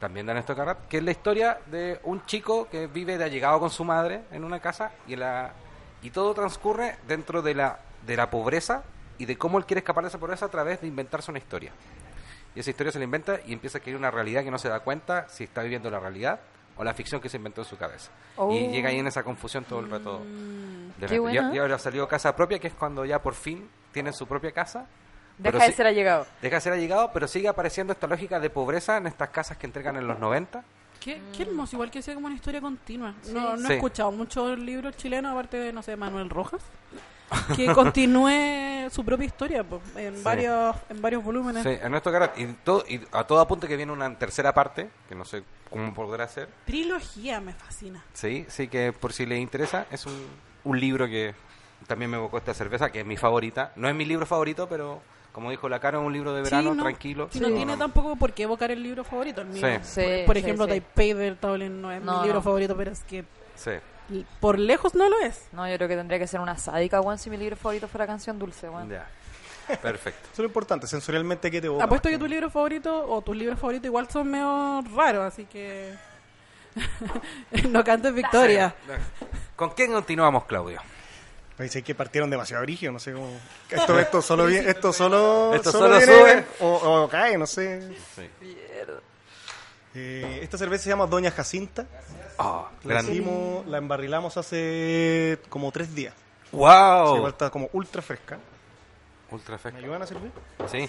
también 0.00 0.26
de 0.26 0.32
Ernesto 0.32 0.54
Garrat, 0.54 0.88
que 0.88 0.98
es 0.98 1.04
la 1.04 1.10
historia 1.12 1.60
de 1.66 2.00
un 2.04 2.24
chico 2.26 2.68
que 2.68 2.86
vive 2.88 3.16
de 3.16 3.24
allegado 3.24 3.60
con 3.60 3.70
su 3.70 3.84
madre 3.84 4.22
en 4.32 4.42
una 4.44 4.58
casa 4.60 4.90
y, 5.06 5.16
la, 5.16 5.52
y 6.02 6.10
todo 6.10 6.34
transcurre 6.34 6.96
dentro 7.06 7.42
de 7.42 7.54
la, 7.54 7.80
de 8.06 8.16
la 8.16 8.30
pobreza 8.30 8.82
y 9.18 9.26
de 9.26 9.36
cómo 9.36 9.58
él 9.58 9.66
quiere 9.66 9.80
escapar 9.80 10.04
de 10.04 10.08
esa 10.08 10.18
pobreza 10.18 10.46
a 10.46 10.48
través 10.48 10.80
de 10.80 10.86
inventarse 10.86 11.30
una 11.30 11.38
historia. 11.38 11.72
Y 12.54 12.60
esa 12.60 12.70
historia 12.70 12.92
se 12.92 12.98
la 12.98 13.04
inventa 13.04 13.40
y 13.46 13.52
empieza 13.52 13.78
a 13.78 13.80
crear 13.80 13.96
una 13.96 14.10
realidad 14.10 14.42
que 14.42 14.50
no 14.50 14.58
se 14.58 14.68
da 14.68 14.80
cuenta 14.80 15.28
si 15.28 15.44
está 15.44 15.62
viviendo 15.62 15.90
la 15.90 16.00
realidad 16.00 16.40
o 16.76 16.84
la 16.84 16.94
ficción 16.94 17.20
que 17.20 17.28
se 17.28 17.36
inventó 17.36 17.60
en 17.60 17.66
su 17.66 17.76
cabeza. 17.76 18.10
Oh. 18.36 18.52
Y 18.52 18.68
llega 18.68 18.88
ahí 18.88 18.98
en 18.98 19.06
esa 19.06 19.22
confusión 19.22 19.64
todo 19.64 19.80
el 19.80 19.90
rato. 19.90 20.22
qué 21.06 21.18
buena. 21.18 21.52
Y, 21.52 21.56
y 21.56 21.58
ahora 21.58 21.78
salió 21.78 22.08
Casa 22.08 22.34
Propia, 22.34 22.58
que 22.58 22.68
es 22.68 22.74
cuando 22.74 23.04
ya 23.04 23.20
por 23.20 23.34
fin 23.34 23.68
tienen 23.92 24.12
su 24.12 24.26
propia 24.26 24.52
casa. 24.52 24.86
Deja 25.38 25.66
de 25.66 25.72
ser 25.72 25.86
allegado. 25.86 26.26
Deja 26.42 26.56
de 26.56 26.60
ser 26.60 26.72
allegado, 26.72 27.10
pero 27.12 27.28
sigue 27.28 27.48
apareciendo 27.48 27.92
esta 27.92 28.06
lógica 28.06 28.40
de 28.40 28.50
pobreza 28.50 28.96
en 28.96 29.06
estas 29.06 29.30
casas 29.30 29.56
que 29.56 29.66
entregan 29.66 29.96
en 29.96 30.06
los 30.06 30.18
90. 30.18 30.64
Qué, 31.00 31.20
qué 31.36 31.42
hermoso, 31.44 31.76
igual 31.76 31.90
que 31.90 32.02
sea 32.02 32.14
como 32.14 32.26
una 32.26 32.36
historia 32.36 32.60
continua. 32.60 33.14
No, 33.32 33.56
no 33.56 33.66
Sí. 33.66 33.72
he 33.72 33.76
escuchado 33.76 34.12
muchos 34.12 34.58
libros 34.58 34.96
chilenos, 34.96 35.32
aparte 35.32 35.56
de, 35.56 35.72
no 35.72 35.82
sé, 35.82 35.96
Manuel 35.96 36.28
Rojas, 36.28 36.60
que 37.56 37.72
continúe 37.72 38.90
su 38.90 39.04
propia 39.04 39.26
historia 39.26 39.64
po, 39.64 39.80
en, 39.96 40.16
Sí. 40.16 40.22
varios, 40.22 40.76
en 40.88 41.00
varios 41.00 41.24
volúmenes. 41.24 41.62
Sí, 41.62 41.70
en 41.80 41.90
nuestro 41.90 42.12
carácter. 42.12 42.48
Y, 42.48 42.52
todo, 42.64 42.84
y 42.88 43.00
a 43.12 43.24
todo 43.24 43.40
apunte 43.40 43.66
que 43.66 43.76
viene 43.76 43.92
una 43.92 44.18
tercera 44.18 44.52
parte, 44.52 44.90
que 45.08 45.14
no 45.14 45.24
sé 45.24 45.42
cómo 45.70 45.94
podrá 45.94 46.26
ser. 46.28 46.48
Trilogía 46.66 47.40
me 47.40 47.52
fascina. 47.54 48.04
Sí, 48.12 48.44
sí 48.48 48.68
que 48.68 48.92
por 48.92 49.12
si 49.12 49.26
les 49.26 49.38
interesa, 49.40 49.86
es 49.90 50.06
un, 50.06 50.26
un 50.64 50.78
libro 50.80 51.06
que 51.06 51.34
también 51.86 52.10
me 52.10 52.16
evocó 52.18 52.36
esta 52.38 52.52
cerveza, 52.52 52.90
que 52.90 53.00
es 53.00 53.06
mi 53.06 53.16
favorita. 53.16 53.72
No 53.76 53.88
es 53.88 53.94
mi 53.94 54.04
libro 54.04 54.26
favorito, 54.26 54.68
pero 54.68 55.00
como 55.32 55.50
dijo 55.50 55.68
la 55.68 55.78
cara, 55.80 55.98
es 55.98 56.04
un 56.04 56.12
libro 56.12 56.32
de 56.34 56.42
verano, 56.42 56.70
Sí, 56.72 56.76
no, 56.76 56.82
tranquilo. 56.82 57.28
sí, 57.30 57.40
no 57.40 57.48
tiene 57.48 57.76
tampoco 57.76 58.16
por 58.16 58.32
qué 58.32 58.44
evocar 58.44 58.70
el 58.70 58.82
libro 58.82 59.04
favorito. 59.04 59.40
El 59.42 59.48
mío. 59.48 59.62
Sí. 59.82 60.00
Sí, 60.02 60.02
por, 60.18 60.26
por 60.26 60.36
ejemplo, 60.38 60.64
sí. 60.64 60.70
Taipei 60.70 61.12
del 61.14 61.36
Tablin 61.36 61.80
no 61.80 61.92
es 61.92 62.02
No, 62.02 62.18
mi 62.18 62.22
libro 62.24 62.38
no. 62.38 62.42
favorito, 62.42 62.76
pero 62.76 62.90
es 62.92 63.00
que 63.04 63.24
por 64.40 64.58
lejos 64.58 64.94
no 64.94 65.08
lo 65.08 65.20
es. 65.20 65.48
No, 65.52 65.68
yo 65.68 65.76
creo 65.76 65.88
que 65.88 65.96
tendría 65.96 66.18
que 66.18 66.26
ser 66.26 66.40
una 66.40 66.56
sádica, 66.58 67.00
weón, 67.00 67.18
si 67.18 67.30
mi 67.30 67.36
libro 67.36 67.56
favorito 67.56 67.86
fuera 67.88 68.06
canción 68.06 68.38
dulce, 68.38 68.68
weón. 68.68 68.88
Ya. 68.88 69.06
Perfecto. 69.80 70.20
Eso 70.24 70.32
es 70.32 70.38
lo 70.40 70.44
importante, 70.46 70.88
sensorialmente 70.88 71.48
que 71.48 71.60
te 71.60 71.68
evoca. 71.68 71.84
Apuesto 71.84 72.08
que 72.08 72.18
tu 72.18 72.26
libro 72.26 72.50
favorito 72.50 73.06
o 73.08 73.22
tus 73.22 73.36
libros 73.36 73.56
favoritos 73.58 73.86
igual 73.86 74.08
son 74.10 74.28
medio 74.28 74.82
raros, 74.96 75.24
así 75.32 75.44
que 75.44 75.94
no 77.68 77.84
cantes 77.84 78.12
victoria. 78.12 78.74
¿Con 79.54 79.70
quién 79.70 79.92
continuamos, 79.92 80.44
Claudio? 80.46 80.80
Parece 81.60 81.82
que 81.82 81.94
partieron 81.94 82.30
demasiado 82.30 82.62
brígido, 82.62 82.90
no 82.90 82.98
sé 82.98 83.12
cómo. 83.12 83.28
Esto, 83.68 83.98
esto 84.00 84.22
solo 84.22 84.46
bien, 84.46 84.66
esto 84.66 84.94
solo, 84.94 85.52
Esto 85.54 85.70
solo 85.72 85.98
viene 85.98 86.06
sube. 86.06 86.44
o, 86.60 87.02
o 87.02 87.08
cae, 87.10 87.36
no 87.36 87.46
sé. 87.46 87.82
Sí. 88.16 88.30
Eh, 89.94 90.38
esta 90.42 90.56
cerveza 90.56 90.84
se 90.84 90.90
llama 90.90 91.06
Doña 91.06 91.30
Jacinta. 91.30 91.84
Oh, 92.38 92.66
La, 92.84 93.02
hicimos- 93.02 93.66
la 93.66 93.78
embarrilamos 93.78 94.36
hace 94.36 95.38
como 95.48 95.70
tres 95.72 95.94
días. 95.94 96.14
¡Wow! 96.52 97.16
Igual 97.16 97.32
está 97.32 97.50
como 97.50 97.68
ultra 97.74 98.00
fresca. 98.00 98.38
Ultra 99.30 99.56
¿Me 99.56 99.58
fresco. 99.58 99.78
ayudan 99.78 100.02
a 100.02 100.06
servir? 100.06 100.30
Sí. 100.70 100.88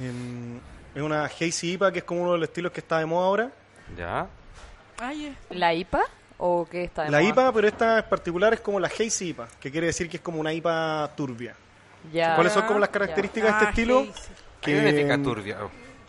Em, 0.00 0.56
es 0.94 1.02
una 1.02 1.26
Hazy 1.26 1.72
IPA 1.74 1.92
que 1.92 1.98
es 2.00 2.04
como 2.04 2.22
uno 2.22 2.32
de 2.32 2.38
los 2.38 2.48
estilos 2.48 2.72
que 2.72 2.80
está 2.80 2.98
de 2.98 3.06
moda 3.06 3.26
ahora. 3.26 3.52
Ya. 3.96 4.26
Ay. 4.98 5.36
¿La 5.50 5.72
IPA? 5.74 6.00
¿O 6.38 6.66
qué 6.70 6.84
está 6.84 7.04
de 7.04 7.10
La 7.10 7.18
moda? 7.18 7.28
IPA, 7.30 7.52
pero 7.52 7.68
esta 7.68 7.98
en 7.98 8.04
particular 8.08 8.54
es 8.54 8.60
como 8.60 8.78
la 8.80 8.88
Hazy 8.88 9.28
IPA, 9.30 9.48
que 9.60 9.70
quiere 9.70 9.88
decir 9.88 10.08
que 10.08 10.18
es 10.18 10.22
como 10.22 10.38
una 10.40 10.52
IPA 10.52 11.10
turbia. 11.16 11.54
Ya. 12.12 12.34
¿Cuáles 12.36 12.52
son 12.52 12.64
como 12.66 12.78
las 12.78 12.88
características 12.90 13.50
de 13.50 13.54
Ah, 13.54 13.58
este 13.58 13.70
estilo? 13.70 14.00
Hazy. 14.00 14.12
¿Qué 14.60 14.76
significa 14.76 15.22
turbia? 15.22 15.56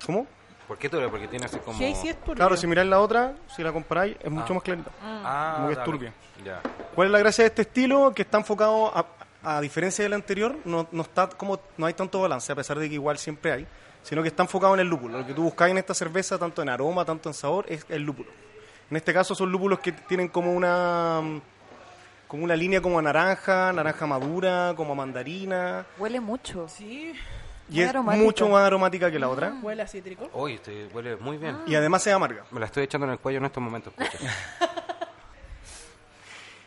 ¿Cómo? 0.06 0.28
¿Por 0.68 0.78
qué 0.78 0.88
turbia? 0.88 1.10
Porque 1.10 1.28
tiene 1.28 1.46
así 1.46 1.58
como... 1.58 1.78
Hazy 1.78 2.10
es 2.10 2.20
turbio. 2.20 2.36
Claro, 2.36 2.56
si 2.56 2.68
miráis 2.68 2.88
la 2.90 3.00
otra, 3.00 3.34
si 3.56 3.64
la 3.64 3.72
comparáis, 3.72 4.16
es 4.22 4.30
mucho 4.30 4.52
Ah. 4.52 4.54
más 4.54 4.64
clarita. 4.64 4.92
Ah, 5.04 5.54
como 5.56 5.68
que 5.68 5.74
es 5.74 5.84
turbia. 5.84 6.14
Ya. 6.46 6.62
¿Cuál 6.94 7.08
es 7.08 7.12
la 7.12 7.20
gracia 7.20 7.44
de 7.44 7.48
este 7.48 7.64
estilo? 7.64 8.14
Que 8.14 8.22
está 8.22 8.38
enfocado, 8.38 8.96
a, 8.96 9.06
a 9.44 9.62
diferencia 9.62 10.04
del 10.04 10.14
anterior, 10.14 10.56
no, 10.66 10.88
no 10.92 11.02
está 11.02 11.28
como 11.30 11.60
no 11.78 11.86
hay 11.88 11.94
tanto 11.96 12.22
balance, 12.22 12.52
a 12.52 12.56
pesar 12.56 12.78
de 12.78 12.88
que 12.88 12.94
igual 12.96 13.18
siempre 13.18 13.52
hay, 13.52 13.68
sino 14.04 14.22
que 14.22 14.28
está 14.28 14.44
enfocado 14.44 14.76
en 14.76 14.82
el 14.82 14.88
lúpulo. 14.88 15.18
Lo 15.18 15.26
que 15.26 15.34
tú 15.34 15.42
buscas 15.44 15.70
en 15.72 15.80
esta 15.80 15.94
cerveza, 15.96 16.38
tanto 16.38 16.62
en 16.62 16.70
aroma, 16.70 17.04
tanto 17.04 17.30
en 17.30 17.34
sabor, 17.34 17.66
es 17.68 17.84
el 17.90 18.04
lúpulo. 18.04 18.30
En 18.90 18.98
este 18.98 19.14
caso 19.14 19.36
son 19.36 19.52
lúpulos 19.52 19.80
que 19.80 19.92
tienen 19.92 20.28
como 20.30 20.52
una 20.54 21.22
como 22.28 22.44
una 22.44 22.56
línea 22.56 22.80
como 22.82 23.00
a 23.00 23.02
naranja, 23.02 23.74
naranja 23.74 24.06
madura, 24.06 24.74
como 24.76 24.94
a 24.94 24.96
mandarina, 24.96 25.86
Huele 25.98 26.20
mucho. 26.20 26.68
Sí, 26.70 27.14
y 27.70 27.74
Muy 27.74 27.82
es 27.84 27.90
aromática. 27.90 28.24
mucho 28.24 28.48
más 28.50 28.66
aromática 28.66 29.10
que 29.12 29.18
la 29.20 29.30
otra. 29.30 29.54
huele 29.64 29.82
a 29.84 29.88
cítrico. 29.88 30.30
Uy, 30.34 30.54
este 30.54 30.88
huele 30.94 31.16
muy 31.18 31.38
bien. 31.38 31.58
Y 31.66 31.74
además 31.76 32.06
es 32.06 32.14
amarga. 32.14 32.44
Me 32.52 32.60
la 32.60 32.68
estoy 32.68 32.84
echando 32.84 33.06
en 33.08 33.14
el 33.14 33.20
cuello 33.20 33.40
en 33.40 33.46
estos 33.46 33.62
momentos. 33.64 33.94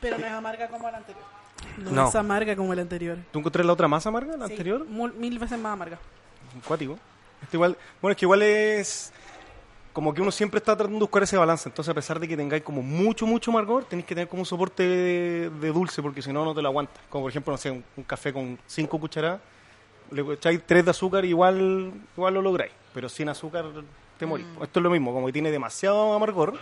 Pero 0.01 0.19
no 0.19 0.27
es 0.27 0.33
amarga 0.33 0.69
como 0.69 0.91
la 0.91 0.99
anterior. 0.99 1.25
No, 1.79 1.91
No. 1.93 2.09
es 2.09 2.15
amarga 2.17 2.57
como 2.57 2.75
la 2.75 2.83
anterior. 2.83 3.19
¿Tú 3.31 3.39
encontrás 3.39 3.65
la 3.65 3.73
otra 3.73 3.87
más 3.89 4.05
amarga, 4.07 4.37
la 4.37 4.47
Sí, 4.47 4.53
anterior? 4.53 4.85
mil 4.87 5.39
veces 5.39 5.59
más 5.59 5.73
amarga. 5.75 5.99
Cuático. 6.67 6.99
Este 7.41 7.57
igual, 7.57 7.77
bueno, 8.01 8.13
es 8.13 8.19
que 8.19 8.25
igual 8.25 8.43
es 8.43 9.13
como 9.93 10.15
que 10.15 10.23
uno 10.23 10.31
siempre 10.31 10.59
está 10.59 10.75
tratando 10.77 10.99
de 10.99 11.03
buscar 11.05 11.23
ese 11.23 11.37
balance. 11.37 11.69
Entonces, 11.69 11.91
a 11.91 11.95
pesar 11.95 12.19
de 12.19 12.27
que 12.27 12.37
tengáis 12.37 12.63
como 12.63 12.83
mucho, 12.83 13.27
mucho 13.27 13.51
amargor, 13.51 13.85
tenéis 13.85 14.07
que 14.07 14.15
tener 14.15 14.29
como 14.29 14.43
un 14.43 14.47
soporte 14.47 14.83
de, 14.83 15.51
de 15.51 15.69
dulce, 15.73 16.01
porque 16.03 16.23
si 16.23 16.33
no, 16.33 16.45
no 16.45 16.55
te 16.55 16.63
lo 16.63 16.69
aguantas. 16.69 17.03
Como 17.11 17.25
por 17.25 17.31
ejemplo, 17.31 17.53
no 17.53 17.59
sé, 17.59 17.71
un, 17.71 17.85
un 17.97 18.05
café 18.05 18.33
con 18.33 18.59
cinco 18.67 18.99
cucharadas, 18.99 19.41
le 20.11 20.23
echáis 20.35 20.61
tres 20.67 20.85
de 20.85 20.91
azúcar, 20.91 21.25
igual, 21.25 21.93
igual 22.17 22.35
lo 22.35 22.43
lográis. 22.43 22.73
Pero 22.95 23.09
sin 23.09 23.29
azúcar 23.29 23.67
te 24.19 24.27
morís. 24.27 24.47
Esto 24.63 24.81
es 24.81 24.83
lo 24.83 24.91
mismo, 24.91 25.13
como 25.13 25.27
que 25.27 25.33
tiene 25.33 25.51
demasiado 25.51 26.13
amargor, 26.15 26.55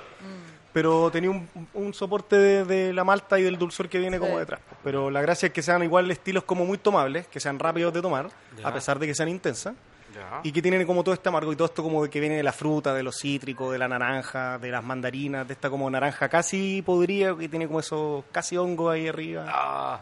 pero 0.73 1.11
tenía 1.11 1.31
un, 1.31 1.49
un 1.75 1.93
soporte 1.95 2.37
de, 2.37 2.65
de 2.65 2.93
la 2.93 3.03
malta 3.05 3.39
y 3.41 3.43
del 3.43 3.59
dulzor 3.59 3.89
que 3.89 3.99
viene 3.99 4.19
como 4.21 4.39
detrás. 4.39 4.61
Pero 4.85 5.11
la 5.11 5.21
gracia 5.21 5.47
es 5.49 5.53
que 5.53 5.63
sean 5.63 5.83
igual 5.83 6.09
estilos 6.11 6.45
como 6.45 6.65
muy 6.65 6.79
tomables, 6.79 7.27
que 7.27 7.41
sean 7.41 7.59
rápidos 7.59 7.93
de 7.93 8.01
tomar, 8.03 8.29
Ya. 8.57 8.69
a 8.69 8.73
pesar 8.73 8.99
de 9.01 9.07
que 9.09 9.15
sean 9.15 9.29
intensas 9.29 9.75
Ya. 10.21 10.41
y 10.45 10.53
que 10.53 10.61
tienen 10.61 10.87
como 10.87 11.03
todo 11.03 11.15
este 11.15 11.29
amargo 11.31 11.51
y 11.53 11.57
todo 11.57 11.67
esto 11.67 11.83
como 11.83 12.03
de 12.05 12.11
que 12.11 12.21
viene 12.21 12.37
de 12.37 12.43
la 12.43 12.53
fruta, 12.53 12.93
de 12.93 13.03
los 13.03 13.17
cítricos, 13.19 13.73
de 13.73 13.79
la 13.79 13.89
naranja, 13.89 14.59
de 14.59 14.71
las 14.71 14.85
mandarinas, 14.85 15.47
de 15.49 15.55
esta 15.55 15.71
como 15.71 15.89
naranja 15.91 16.29
casi 16.29 16.83
podrida 16.83 17.35
que 17.37 17.49
tiene 17.49 17.67
como 17.67 17.81
esos 17.81 18.25
casi 18.31 18.57
hongos 18.59 18.93
ahí 18.93 19.09
arriba. 19.09 19.47
Ah, 19.49 20.01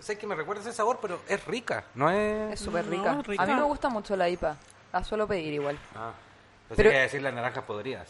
sé 0.00 0.16
que 0.18 0.26
me 0.26 0.34
recuerda 0.34 0.62
ese 0.62 0.72
sabor, 0.72 0.98
pero 1.02 1.20
es 1.28 1.44
rica, 1.46 1.84
no 1.94 2.10
es... 2.10 2.54
Es 2.54 2.60
súper 2.60 2.86
No, 2.86 3.22
rica. 3.22 3.42
A 3.42 3.46
mí 3.46 3.54
me 3.54 3.62
gusta 3.62 3.88
mucho 3.90 4.16
la 4.16 4.28
IPA. 4.28 4.56
La 4.92 5.04
suelo 5.04 5.26
pedir 5.26 5.52
igual. 5.54 5.78
Ah, 5.94 6.12
pensé 6.68 6.82
Pero- 6.82 6.90
que 6.94 6.98
decir 7.02 7.22
las 7.22 7.34
naranjas 7.34 7.64
podridas. 7.64 8.08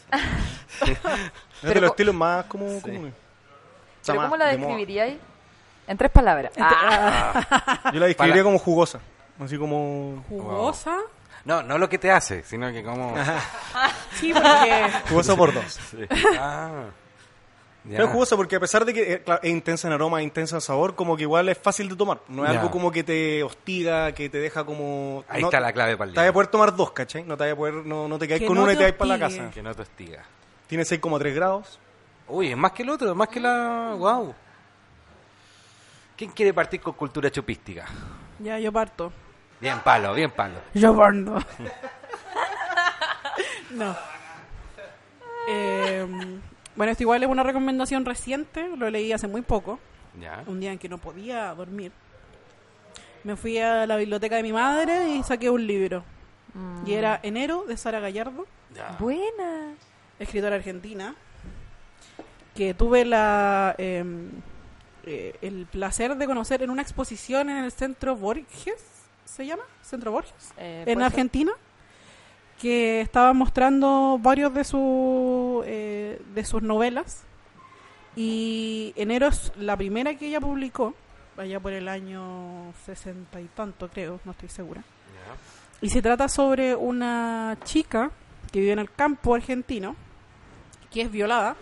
es 0.83 0.89
de 0.89 0.99
pero 1.63 1.81
los 1.81 1.91
estilos 1.91 2.15
más 2.15 2.45
como 2.47 2.69
Sí. 2.69 2.81
comunes. 2.83 3.15
Está 4.01 4.13
¿Pero 4.13 4.23
cómo 4.23 4.37
la 4.37 4.47
describiríais? 4.47 5.17
En 5.89 5.97
tres 5.97 6.11
palabras. 6.11 6.53
Ah, 6.59 7.91
Yo 7.93 8.01
la 8.01 8.07
describiría 8.07 8.43
como 8.43 8.59
jugosa, 8.59 9.01
así 9.41 9.57
como 9.59 10.25
Jugosa. 10.29 10.99
No, 11.45 11.63
no 11.63 11.79
lo 11.79 11.89
que 11.89 11.99
te 11.99 12.11
hace, 12.11 12.43
sino 12.43 12.71
que 12.73 12.83
como... 12.83 13.15
Sí, 14.21 14.33
porque 14.33 14.91
jugosa 15.09 15.37
por 15.37 15.53
dos. 15.55 15.79
Sí. 15.91 15.99
Ah, 16.39 16.87
ya. 17.85 17.91
Pero 17.99 18.05
es 18.07 18.11
jugosa 18.11 18.35
porque 18.37 18.57
a 18.57 18.61
pesar 18.61 18.85
de 18.85 18.93
que 18.93 19.13
eh, 19.13 19.23
claro, 19.23 19.41
es 19.45 19.51
intensa 19.51 19.87
en 19.87 19.95
aroma, 19.95 20.19
es 20.21 20.25
intensa 20.25 20.57
en 20.57 20.61
sabor, 20.61 20.97
como 20.97 21.17
que 21.17 21.23
igual 21.23 21.49
es 21.49 21.57
fácil 21.57 21.89
de 21.89 21.95
tomar. 21.95 22.19
No 22.27 22.45
es 22.45 22.51
Ya. 22.53 22.59
algo 22.59 22.73
como 22.73 22.91
que 22.91 23.05
te 23.05 23.45
hostiga, 23.45 24.11
que 24.13 24.29
te 24.29 24.39
deja 24.39 24.65
como... 24.65 25.23
Ahí 25.29 25.41
no- 25.41 25.47
está 25.49 25.61
la 25.61 25.73
clave 25.73 25.97
para 25.97 26.09
el 26.09 26.15
Te 26.15 26.19
vas 26.19 26.23
a 26.25 26.27
día. 26.27 26.33
poder 26.33 26.49
tomar 26.49 26.75
dos, 26.75 26.91
¿cachai? 26.91 27.23
No 27.23 27.37
te 27.37 27.45
vas 27.45 27.53
a 27.53 27.57
poder, 27.57 27.75
no, 27.87 28.09
no 28.09 28.19
te 28.19 28.27
Que 28.27 28.45
con 28.45 28.57
no 28.57 28.65
una 28.65 28.73
y 28.73 28.77
te 28.77 28.83
vas 28.83 28.93
para 28.95 29.11
la 29.17 29.19
casa. 29.21 29.51
Que 29.53 29.63
no 29.63 29.73
te 29.73 29.83
hostiga. 29.83 30.25
Tiene 30.67 30.83
6,3 30.83 31.33
grados. 31.33 31.79
Uy, 32.27 32.51
es 32.51 32.57
más 32.57 32.73
que 32.73 32.83
el 32.83 32.91
otro, 32.91 33.09
es 33.11 33.17
más 33.17 33.29
que 33.29 33.39
la... 33.39 33.95
Wow. 33.97 34.35
¿Quién 36.17 36.31
quiere 36.33 36.53
partir 36.53 36.81
con 36.81 36.95
cultura 36.95 37.31
chupística? 37.31 37.87
ya 38.41 38.59
yo 38.59 38.73
parto. 38.73 39.13
Bien 39.61 39.79
palo, 39.81 40.13
bien 40.15 40.31
palo. 40.31 40.55
Yo 40.75 40.97
parto. 40.97 41.39
no. 43.71 43.97
Eh, 45.49 46.05
bueno, 46.75 46.91
esto 46.91 47.05
igual 47.05 47.23
es 47.23 47.29
una 47.29 47.45
recomendación 47.45 48.05
reciente, 48.05 48.69
lo 48.77 48.91
leí 48.91 49.13
hace 49.13 49.29
muy 49.29 49.43
poco, 49.43 49.79
Ya. 50.21 50.43
un 50.49 50.59
día 50.59 50.73
en 50.73 50.79
que 50.81 50.89
no 50.89 50.99
podía 50.99 51.55
dormir. 51.55 51.93
Me 53.23 53.37
fui 53.37 53.57
a 53.59 53.87
la 53.87 53.95
biblioteca 53.97 54.35
de 54.35 54.43
mi 54.43 54.53
madre 54.53 55.11
y 55.11 55.23
saqué 55.23 55.49
un 55.49 55.65
libro. 55.65 56.03
Y 56.85 56.95
era 56.95 57.21
Enero 57.23 57.65
de 57.65 57.77
Sara 57.77 58.01
Gallardo. 58.01 58.45
ya. 58.75 58.97
buena. 58.99 59.75
escritora 60.19 60.57
argentina, 60.57 61.15
que 62.57 62.75
tuve 62.75 63.05
la 63.05 63.75
eh, 63.79 64.03
eh, 65.05 65.37
el 65.43 65.67
placer 65.67 66.17
de 66.17 66.27
conocer 66.27 66.61
en 66.65 66.71
una 66.71 66.83
exposición 66.83 67.51
en 67.51 67.59
el 67.59 67.71
Centro 67.71 68.17
Borges, 68.17 68.96
¿se 69.27 69.45
llama? 69.45 69.63
Centro 69.83 70.11
Borges, 70.13 70.55
Eh, 70.57 70.85
en 70.87 70.99
ser. 70.99 71.05
Argentina, 71.05 71.53
que 72.61 73.03
estaba 73.03 73.33
mostrando 73.35 74.19
varios 74.21 74.55
de, 74.55 74.65
su, 74.65 75.63
eh, 75.67 76.23
de 76.35 76.45
sus 76.45 76.63
novelas. 76.63 77.25
Y 78.15 78.95
Enero 78.97 79.27
es 79.29 79.53
la 79.59 79.77
primera 79.77 80.15
que 80.15 80.29
ella 80.29 80.41
publicó, 80.41 80.95
allá 81.37 81.61
por 81.61 81.75
el 81.75 81.87
año 81.89 82.73
sesenta 82.87 83.43
y 83.43 83.45
tanto 83.45 83.89
creo, 83.91 84.21
no 84.25 84.33
estoy 84.33 84.49
segura. 84.49 84.83
Y 85.83 85.91
se 85.91 86.01
trata 86.01 86.27
sobre 86.29 86.75
una 86.75 87.59
chica 87.65 88.11
que 88.51 88.61
vive 88.61 88.73
en 88.73 88.79
el 88.79 88.91
campo 88.91 89.35
argentino, 89.35 89.95
que 90.91 91.03
es 91.03 91.11
violada 91.11 91.57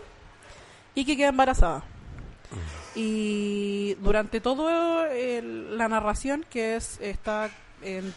y 0.94 1.04
que 1.04 1.16
queda 1.16 1.30
embarazada. 1.30 1.82
Y 2.94 3.94
durante 3.94 4.40
todo 4.40 5.04
el- 5.06 5.76
la 5.76 5.88
narración, 5.88 6.44
que 6.48 6.76
es 6.76 7.00
está 7.00 7.50
en- 7.82 8.14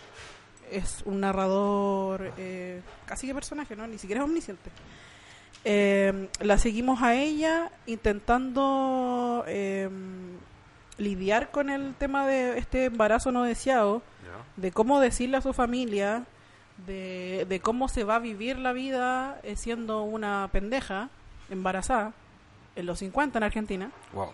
es 0.72 1.02
un 1.06 1.22
narrador 1.22 2.32
eh, 2.38 2.82
casi 3.06 3.26
que 3.28 3.34
personaje, 3.34 3.76
¿no? 3.76 3.88
Ni 3.88 3.98
siquiera 3.98 4.22
es 4.22 4.26
omnisciente. 4.26 4.70
Eh, 5.64 6.30
la 6.42 6.58
seguimos 6.58 7.02
a 7.02 7.16
ella 7.16 7.72
intentando 7.88 9.44
eh, 9.48 9.90
lidiar 10.98 11.52
con 11.52 11.70
el 11.70 11.94
tema 11.96 12.26
de 12.28 12.58
este 12.58 12.86
embarazo 12.86 13.32
no 13.32 13.44
deseado 13.44 14.02
de 14.56 14.72
cómo 14.72 15.00
decirle 15.00 15.38
a 15.38 15.42
su 15.42 15.54
familia, 15.54 16.24
de, 16.86 17.46
de 17.50 17.60
cómo 17.60 17.88
se 17.88 18.04
va 18.04 18.16
a 18.16 18.20
vivir 18.20 18.58
la 18.60 18.72
vida 18.74 19.40
eh, 19.44 19.56
siendo 19.56 20.04
una 20.04 20.48
pendeja 20.52 21.10
embarazada 21.50 22.14
en 22.76 22.86
los 22.86 23.00
50 23.00 23.38
en 23.40 23.44
Argentina. 23.44 23.92
Wow. 24.14 24.32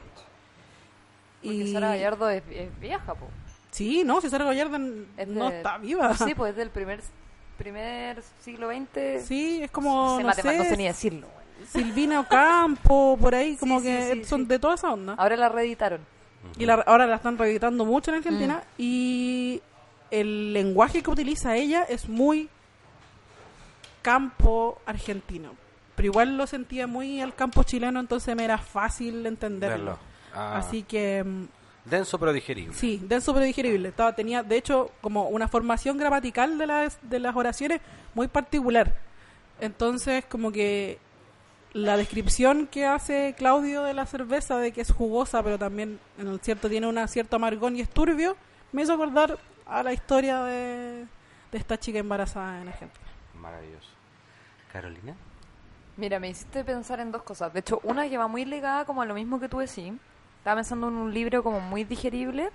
Porque 1.43 1.57
y 1.57 1.73
Sara 1.73 1.89
Gallardo 1.89 2.29
es, 2.29 2.43
es 2.49 2.79
vieja, 2.79 3.13
po. 3.13 3.27
Sí, 3.71 4.03
no, 4.05 4.21
si 4.21 4.29
Sara 4.29 4.45
Gallardo 4.45 4.77
Es 5.17 5.27
no 5.27 5.49
de- 5.49 5.57
está 5.57 5.77
viva. 5.77 6.13
Sí, 6.15 6.33
pues 6.35 6.51
es 6.51 6.57
del 6.57 6.69
primer, 6.69 7.01
primer 7.57 8.21
siglo 8.41 8.69
XX. 8.69 9.25
Sí, 9.25 9.61
es 9.63 9.71
como, 9.71 10.17
Se 10.17 10.23
no 10.23 10.29
matema- 10.29 10.53
no 10.57 10.63
sé 10.63 10.69
sé, 10.69 10.77
ni 10.77 10.85
decirlo. 10.85 11.27
Silvina 11.71 12.19
Ocampo, 12.19 13.17
por 13.19 13.33
ahí, 13.35 13.55
como 13.59 13.79
Sí, 13.79 13.85
que 13.87 14.11
sí, 14.13 14.19
sí, 14.21 14.25
son 14.25 14.41
sí. 14.41 14.47
de 14.47 14.59
toda 14.59 14.75
esa 14.75 14.91
onda. 14.91 15.13
Ahora 15.17 15.35
la 15.37 15.49
reeditaron. 15.49 16.01
Y 16.57 16.65
la- 16.65 16.75
ahora 16.85 17.05
la 17.07 17.15
están 17.15 17.37
reeditando 17.37 17.85
mucho 17.85 18.11
en 18.11 18.15
Mm. 18.15 18.17
Argentina 18.19 18.63
y 18.77 19.61
el 20.11 20.53
lenguaje 20.53 21.01
que 21.01 21.09
utiliza 21.09 21.55
ella 21.55 21.83
es 21.83 22.07
muy 22.09 22.49
campo 24.01 24.79
argentino. 24.85 25.51
Pero 25.95 26.07
igual 26.07 26.37
lo 26.37 26.47
sentía 26.47 26.87
muy 26.87 27.21
al 27.21 27.33
campo 27.35 27.63
chileno, 27.63 27.99
entonces 27.99 28.35
me 28.35 28.43
era 28.43 28.57
fácil 28.57 29.25
entenderlo. 29.25 29.75
Verlo. 29.91 29.99
Ah, 30.33 30.57
Así 30.57 30.83
que 30.83 31.23
mm, 31.23 31.45
Denso 31.85 32.17
pero 32.17 32.31
digerible. 32.31 32.73
sí, 32.73 33.01
denso 33.03 33.33
pero 33.33 33.45
digerible. 33.45 33.89
Estaba, 33.89 34.13
tenía, 34.15 34.41
de 34.41 34.55
hecho, 34.57 34.91
como 35.01 35.27
una 35.29 35.47
formación 35.47 35.97
gramatical 35.97 36.57
de 36.57 36.65
las, 36.67 36.97
de 37.01 37.19
las 37.19 37.35
oraciones 37.35 37.81
muy 38.13 38.27
particular. 38.27 38.93
Entonces, 39.59 40.23
como 40.25 40.51
que 40.51 40.97
la 41.73 41.97
descripción 41.97 42.67
que 42.67 42.85
hace 42.85 43.35
Claudio 43.37 43.83
de 43.83 43.93
la 43.93 44.05
cerveza, 44.05 44.57
de 44.59 44.71
que 44.71 44.81
es 44.81 44.91
jugosa, 44.91 45.43
pero 45.43 45.59
también 45.59 45.99
en 46.17 46.27
el 46.27 46.39
cierto 46.39 46.69
tiene 46.69 46.87
una 46.87 47.07
cierto 47.07 47.35
amargón 47.35 47.75
y 47.75 47.81
es 47.81 47.89
turbio, 47.89 48.37
me 48.71 48.83
hizo 48.83 48.93
acordar 48.93 49.37
a 49.65 49.83
la 49.83 49.91
historia 49.93 50.43
de, 50.43 51.05
de 51.51 51.57
esta 51.57 51.77
chica 51.77 51.99
embarazada 51.99 52.61
en 52.61 52.67
Argentina. 52.69 53.05
Maravilloso. 53.41 53.89
Carolina. 54.71 55.15
Mira, 55.97 56.19
me 56.19 56.29
hiciste 56.29 56.63
pensar 56.63 56.99
en 57.01 57.11
dos 57.11 57.23
cosas. 57.23 57.53
De 57.53 57.59
hecho, 57.59 57.79
una 57.83 58.07
que 58.07 58.17
va 58.17 58.27
muy 58.27 58.45
ligada 58.45 58.85
como 58.85 59.01
a 59.01 59.05
lo 59.05 59.13
mismo 59.13 59.39
que 59.39 59.49
tú 59.49 59.59
decís. 59.59 59.93
Estaba 60.43 60.57
pensando 60.57 60.89
en 60.89 60.95
un 60.95 61.13
libro 61.13 61.41
como 61.41 61.61
muy 61.61 61.85
digerible 61.85 62.49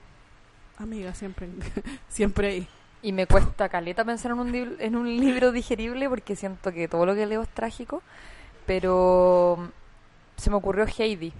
Amiga, 0.78 1.14
siempre, 1.14 1.49
siempre 2.09 2.49
ahí. 2.49 2.68
y 3.03 3.12
me 3.12 3.26
cuesta 3.26 3.68
caleta 3.68 4.05
pensar 4.05 4.32
en 4.32 4.39
un, 4.39 4.76
en 4.78 4.95
un 4.95 5.07
libro 5.09 5.53
digerible 5.53 6.09
porque 6.09 6.36
siento 6.36 6.70
que 6.70 6.86
todo 6.86 7.07
lo 7.07 7.14
que 7.14 7.26
leo 7.26 7.43
es 7.43 7.49
trágico. 7.49 8.03
Pero 8.66 9.57
mm, 9.59 10.41
se 10.41 10.51
me 10.51 10.57
ocurrió 10.57 10.86
Heidi, 10.86 11.32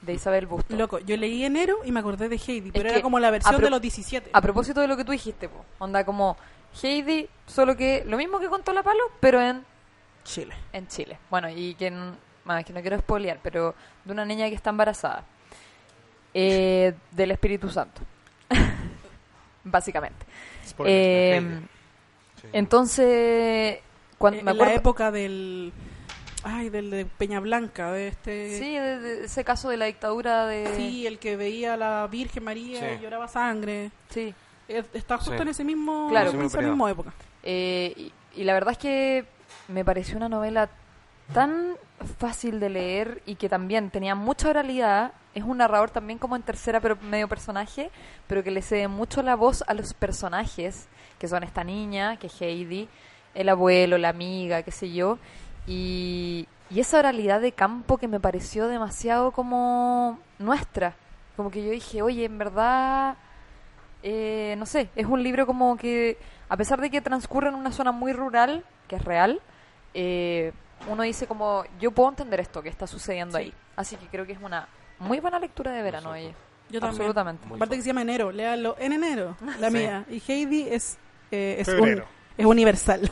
de 0.00 0.14
Isabel 0.14 0.46
Busto. 0.46 0.74
Loco, 0.76 0.98
yo 1.00 1.16
leí 1.16 1.44
enero 1.44 1.78
y 1.84 1.92
me 1.92 2.00
acordé 2.00 2.28
de 2.28 2.36
Heidi, 2.36 2.70
pero 2.70 2.88
era 2.88 3.02
como 3.02 3.18
la 3.18 3.30
versión 3.30 3.60
de 3.60 3.68
los 3.68 3.82
17. 3.82 4.30
A 4.32 4.40
propósito 4.40 4.80
de 4.80 4.88
lo 4.88 4.96
que 4.96 5.04
tú 5.04 5.12
dijiste, 5.12 5.48
po, 5.48 5.64
onda 5.78 6.04
como 6.04 6.36
Heidi, 6.82 7.28
solo 7.46 7.76
que 7.76 8.04
lo 8.06 8.16
mismo 8.16 8.38
que 8.38 8.48
contó 8.48 8.72
la 8.72 8.82
Palo, 8.82 9.02
pero 9.20 9.42
en 9.42 9.64
Chile. 10.22 10.54
en 10.72 10.86
Chile. 10.86 11.18
Bueno, 11.28 11.50
y 11.50 11.74
que, 11.74 11.88
es 11.88 12.64
que 12.64 12.72
no 12.72 12.80
quiero 12.80 12.98
spoilear, 12.98 13.40
pero 13.42 13.74
de 14.04 14.12
una 14.12 14.24
niña 14.24 14.48
que 14.48 14.54
está 14.54 14.70
embarazada. 14.70 15.24
Eh, 16.34 16.92
del 17.12 17.30
Espíritu 17.30 17.68
Santo. 17.70 18.02
Básicamente. 19.64 20.26
Eh. 20.84 21.60
Sí. 22.40 22.48
entonces, 22.52 23.78
cuando 24.18 24.40
en 24.40 24.44
me 24.44 24.50
la 24.52 24.56
acuerdo... 24.56 24.74
época 24.80 25.10
del 25.10 25.72
ay 26.42 26.68
del 26.68 26.90
de 26.90 27.06
Peña 27.06 27.40
Blanca 27.40 27.90
de 27.92 28.08
este 28.08 28.58
Sí, 28.58 28.74
de, 28.74 28.98
de 28.98 29.24
ese 29.24 29.44
caso 29.44 29.70
de 29.70 29.78
la 29.78 29.86
dictadura 29.86 30.46
de... 30.46 30.74
sí, 30.76 31.06
el 31.06 31.18
que 31.18 31.36
veía 31.36 31.74
a 31.74 31.76
la 31.78 32.06
Virgen 32.10 32.44
María 32.44 32.80
Sí. 32.80 32.86
y 32.98 33.02
lloraba 33.02 33.28
sangre 33.28 33.90
Sí. 34.10 34.34
Eh, 34.68 34.82
está 34.92 35.16
justo 35.16 35.36
Sí. 35.36 35.40
en 35.42 35.48
ese 35.48 35.64
mismo 35.64 36.08
Claro. 36.10 36.30
en 36.30 36.36
Ese 36.36 36.46
esa 36.48 36.58
mismo 36.58 36.72
misma 36.86 36.90
época 36.90 37.12
Eh, 37.42 37.94
y, 37.96 38.12
y 38.40 38.44
la 38.44 38.52
verdad 38.52 38.72
es 38.72 38.78
que 38.78 39.24
me 39.68 39.84
pareció 39.84 40.16
una 40.18 40.28
novela 40.28 40.68
tan 41.32 41.76
fácil 42.04 42.60
de 42.60 42.70
leer 42.70 43.22
y 43.26 43.36
que 43.36 43.48
también 43.48 43.90
tenía 43.90 44.14
mucha 44.14 44.50
oralidad. 44.50 45.12
Es 45.34 45.44
un 45.44 45.58
narrador 45.58 45.90
también 45.90 46.18
como 46.18 46.36
en 46.36 46.42
tercera, 46.42 46.80
pero 46.80 46.96
medio 46.96 47.28
personaje, 47.28 47.90
pero 48.26 48.42
que 48.42 48.50
le 48.50 48.62
cede 48.62 48.88
mucho 48.88 49.22
la 49.22 49.34
voz 49.34 49.64
a 49.66 49.74
los 49.74 49.94
personajes, 49.94 50.88
que 51.18 51.28
son 51.28 51.42
esta 51.42 51.64
niña, 51.64 52.16
que 52.16 52.28
es 52.28 52.40
Heidi, 52.40 52.88
el 53.34 53.48
abuelo, 53.48 53.98
la 53.98 54.10
amiga, 54.10 54.62
qué 54.62 54.70
sé 54.70 54.92
yo. 54.92 55.18
Y, 55.66 56.48
esa 56.74 56.98
oralidad 56.98 57.40
de 57.40 57.52
campo 57.52 57.98
que 57.98 58.08
me 58.08 58.18
pareció 58.18 58.66
demasiado 58.66 59.30
como 59.30 60.18
nuestra. 60.40 60.96
Como 61.36 61.52
que 61.52 61.64
yo 61.64 61.70
dije, 61.70 62.02
oye, 62.02 62.24
en 62.24 62.36
verdad 62.36 63.16
eh, 64.06 64.54
no 64.58 64.66
sé, 64.66 64.90
es 64.96 65.06
un 65.06 65.22
libro 65.22 65.46
como 65.46 65.78
que, 65.78 66.18
a 66.50 66.58
pesar 66.58 66.78
de 66.78 66.90
que 66.90 67.00
transcurre 67.00 67.48
en 67.48 67.54
una 67.54 67.72
zona 67.72 67.90
muy 67.90 68.12
rural, 68.12 68.62
que 68.86 68.96
es 68.96 69.04
real, 69.04 69.40
eh, 69.94 70.52
uno 70.88 71.02
dice 71.02 71.26
como, 71.26 71.64
yo 71.80 71.90
puedo 71.90 72.08
entender 72.10 72.40
esto 72.40 72.62
que 72.62 72.68
está 72.68 72.86
sucediendo 72.86 73.38
Sí. 73.38 73.44
ahí. 73.44 73.54
Así 73.76 73.96
que 73.96 74.06
creo 74.08 74.26
que 74.26 74.32
es 74.32 74.40
una 74.42 74.68
muy 74.98 75.20
buena 75.20 75.38
lectura 75.38 75.72
de 75.72 75.82
verano, 75.82 76.10
oye. 76.10 76.34
yo 76.70 76.80
también 76.80 77.00
Absolutamente. 77.00 77.46
Muy 77.46 77.56
aparte 77.56 77.76
que 77.76 77.82
se 77.82 77.88
llama 77.88 78.02
enero 78.02 78.30
léalo 78.32 78.76
en 78.78 78.92
enero 78.92 79.36
la 79.58 79.68
Sí. 79.70 79.76
mía 79.76 80.04
y 80.08 80.22
Heidi 80.26 80.68
es 80.70 80.96
eh, 81.30 81.56
es, 81.58 81.68
un- 81.68 81.74
Febrero. 81.76 82.06
es 82.38 82.46
universal 82.46 83.10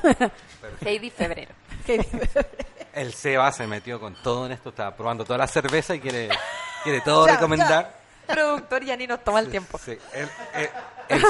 Heidi 0.80 1.10
Febrero. 1.10 1.52
Heidi. 1.86 2.06
El 2.94 3.12
Seba 3.14 3.50
se 3.52 3.66
metió 3.66 3.98
con 3.98 4.14
todo 4.22 4.46
en 4.46 4.52
esto, 4.52 4.68
estaba 4.68 4.94
probando 4.94 5.24
toda 5.24 5.38
la 5.38 5.46
cerveza 5.48 5.94
y 5.94 6.00
quiere, 6.00 6.28
quiere 6.84 7.00
todo 7.00 7.26
Ya, 7.26 7.34
recomendar. 7.34 8.00
Productor 8.26 8.84
ya 8.84 8.96
ni 8.96 9.06
nos 9.06 9.24
toma 9.24 9.40
el 9.40 9.50
tiempo. 9.50 9.78
Sí, 9.78 9.98
el, 10.14 10.28
el- 10.54 10.70
el- 11.08 11.22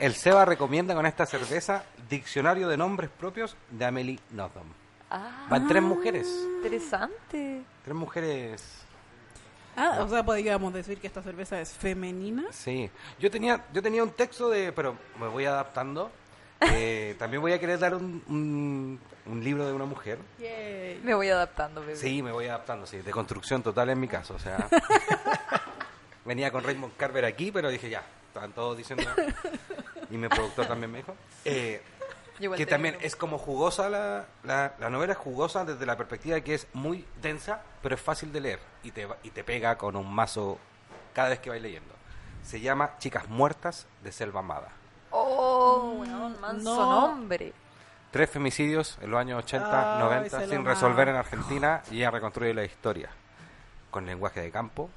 el 0.00 0.14
Seba 0.14 0.44
recomienda 0.44 0.94
con 0.94 1.04
esta 1.06 1.26
cerveza 1.26 1.84
Diccionario 2.08 2.68
de 2.68 2.76
Nombres 2.78 3.10
Propios 3.10 3.56
de 3.70 3.84
Amelie 3.84 4.18
Nothomb. 4.30 4.72
Ah, 5.10 5.46
Van 5.48 5.66
tres 5.66 5.82
mujeres. 5.82 6.26
interesante. 6.56 7.62
Tres 7.84 7.96
mujeres. 7.96 8.64
ah 9.76 9.98
o 10.02 10.08
sea 10.08 10.22
podríamos 10.24 10.72
decir 10.74 10.98
que 10.98 11.06
esta 11.06 11.22
cerveza 11.22 11.60
es 11.60 11.72
femenina 11.72 12.44
Sí. 12.50 12.90
Yo 13.18 13.30
tenía, 13.30 13.64
yo 13.72 13.82
tenía 13.82 14.02
un 14.02 14.10
texto 14.10 14.50
de. 14.50 14.72
Pero 14.72 14.96
me 15.18 15.28
voy 15.28 15.44
adaptando. 15.46 16.10
Eh, 16.60 17.14
también 17.18 17.40
voy 17.40 17.52
a 17.52 17.58
querer 17.60 17.78
dar 17.78 17.94
un, 17.94 18.22
un, 18.28 19.00
un 19.26 19.44
libro 19.44 19.66
de 19.66 19.72
una 19.72 19.84
mujer. 19.86 20.18
Yay. 20.38 21.00
Me 21.04 21.14
voy 21.14 21.28
adaptando, 21.30 21.80
bebé. 21.80 21.96
Sí, 21.96 22.22
me 22.22 22.32
voy 22.32 22.46
adaptando, 22.46 22.86
sí. 22.86 22.98
De 22.98 23.10
construcción 23.10 23.62
total 23.62 23.88
en 23.90 24.00
mi 24.00 24.08
caso. 24.08 24.34
O 24.34 24.38
sea. 24.38 24.68
venía 26.24 26.50
con 26.52 26.62
Raymond 26.64 26.96
Carver 26.96 27.24
aquí, 27.24 27.50
pero 27.52 27.70
dije 27.70 27.88
ya. 27.88 28.02
Estaban 28.28 28.52
todos 28.52 28.76
diciendo. 28.76 29.04
Y 30.10 30.16
mi 30.16 30.26
productor 30.26 30.66
también 30.66 30.90
me 30.90 30.98
dijo. 30.98 31.14
Eh, 31.44 31.82
que 32.56 32.66
también 32.66 32.96
es 33.00 33.16
como 33.16 33.38
jugosa 33.38 33.88
la, 33.88 34.26
la, 34.44 34.74
la 34.78 34.90
novela 34.90 35.12
es 35.12 35.18
jugosa 35.18 35.64
desde 35.64 35.84
la 35.86 35.96
perspectiva 35.96 36.36
de 36.36 36.44
que 36.44 36.54
es 36.54 36.66
muy 36.72 37.04
densa 37.20 37.62
pero 37.82 37.94
es 37.94 38.00
fácil 38.00 38.32
de 38.32 38.40
leer 38.40 38.60
y 38.82 38.90
te, 38.90 39.08
y 39.22 39.30
te 39.30 39.44
pega 39.44 39.76
con 39.76 39.96
un 39.96 40.12
mazo 40.12 40.58
cada 41.14 41.30
vez 41.30 41.40
que 41.40 41.50
vais 41.50 41.62
leyendo. 41.62 41.94
Se 42.42 42.60
llama 42.60 42.96
Chicas 42.98 43.28
Muertas 43.28 43.86
de 44.02 44.12
Selva 44.12 44.40
Amada. 44.40 44.68
Oh, 45.10 45.96
weón, 45.98 46.40
manso 46.40 46.76
no. 46.76 47.08
nombre. 47.08 47.52
tres 48.10 48.30
femicidios 48.30 48.98
en 49.00 49.10
los 49.10 49.20
años 49.20 49.44
80, 49.44 49.94
Ay, 49.96 50.02
90 50.02 50.30
Selva 50.30 50.46
sin 50.46 50.64
resolver 50.64 51.08
en 51.08 51.16
Argentina 51.16 51.82
y 51.90 51.98
ella 51.98 52.10
reconstruye 52.10 52.54
la 52.54 52.64
historia 52.64 53.10
con 53.90 54.06
lenguaje 54.06 54.40
de 54.40 54.50
campo 54.50 54.90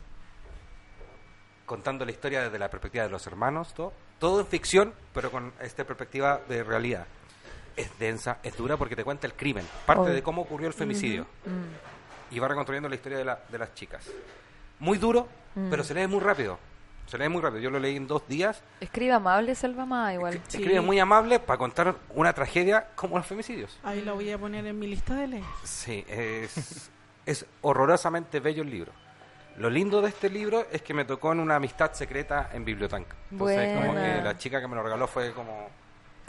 contando 1.65 2.03
la 2.03 2.11
historia 2.11 2.43
desde 2.43 2.59
la 2.59 2.69
perspectiva 2.69 3.05
de 3.05 3.09
los 3.09 3.25
hermanos 3.25 3.73
todo, 3.73 3.93
todo 4.19 4.41
en 4.41 4.47
ficción 4.47 4.93
pero 5.13 5.31
con 5.31 5.53
esta 5.61 5.85
perspectiva 5.85 6.41
de 6.49 6.63
realidad 6.63 7.07
es 7.75 7.97
densa, 7.99 8.37
es 8.43 8.55
dura 8.57 8.77
porque 8.77 8.95
te 8.95 9.03
cuenta 9.03 9.27
el 9.27 9.33
crimen, 9.33 9.65
parte 9.85 10.03
Obvio. 10.03 10.13
de 10.13 10.23
cómo 10.23 10.41
ocurrió 10.43 10.67
el 10.67 10.73
femicidio. 10.73 11.23
Mm. 11.45 12.35
Y 12.35 12.39
va 12.39 12.47
reconstruyendo 12.47 12.87
la 12.89 12.95
historia 12.95 13.17
de, 13.17 13.25
la- 13.25 13.39
de 13.49 13.57
las 13.57 13.73
chicas. 13.73 14.05
Muy 14.79 14.97
duro, 14.97 15.27
Mm. 15.55 15.69
pero 15.69 15.83
se 15.83 15.93
lee 15.93 16.07
muy 16.07 16.19
rápido. 16.21 16.57
Se 17.07 17.17
lee 17.17 17.27
muy 17.27 17.41
rápido. 17.41 17.59
Yo 17.61 17.69
lo 17.69 17.77
leí 17.79 17.97
en 17.97 18.07
dos 18.07 18.25
días. 18.27 18.63
Escribe 18.79 19.11
amable, 19.11 19.53
Selva 19.53 19.85
Más, 19.85 20.13
igual. 20.13 20.39
Sí. 20.47 20.57
Escribe 20.59 20.79
muy 20.79 20.97
amable 20.99 21.39
para 21.39 21.57
contar 21.57 21.95
una 22.15 22.31
tragedia 22.31 22.87
como 22.95 23.17
los 23.17 23.25
femicidios. 23.27 23.77
ahí 23.83 24.01
la 24.01 24.13
voy 24.13 24.31
a 24.31 24.37
poner 24.37 24.65
en 24.65 24.79
mi 24.79 24.87
lista 24.87 25.15
de 25.15 25.27
leer 25.27 25.43
Sí, 25.63 26.05
es, 26.07 26.89
es 27.25 27.45
horrorosamente 27.61 28.39
bello 28.39 28.63
el 28.63 28.69
libro. 28.69 28.93
Lo 29.57 29.69
lindo 29.69 30.01
de 30.01 30.07
este 30.07 30.29
libro 30.29 30.65
es 30.71 30.81
que 30.81 30.93
me 30.93 31.03
tocó 31.03 31.33
en 31.33 31.41
una 31.41 31.57
amistad 31.57 31.91
secreta 31.91 32.49
en 32.53 32.63
Bibliotanca. 32.63 33.17
Entonces, 33.29 33.77
como 33.77 33.91
Buena. 33.91 34.15
que 34.15 34.21
la 34.21 34.37
chica 34.37 34.61
que 34.61 34.67
me 34.69 34.75
lo 34.75 34.83
regaló 34.83 35.07
fue 35.07 35.33
como... 35.33 35.67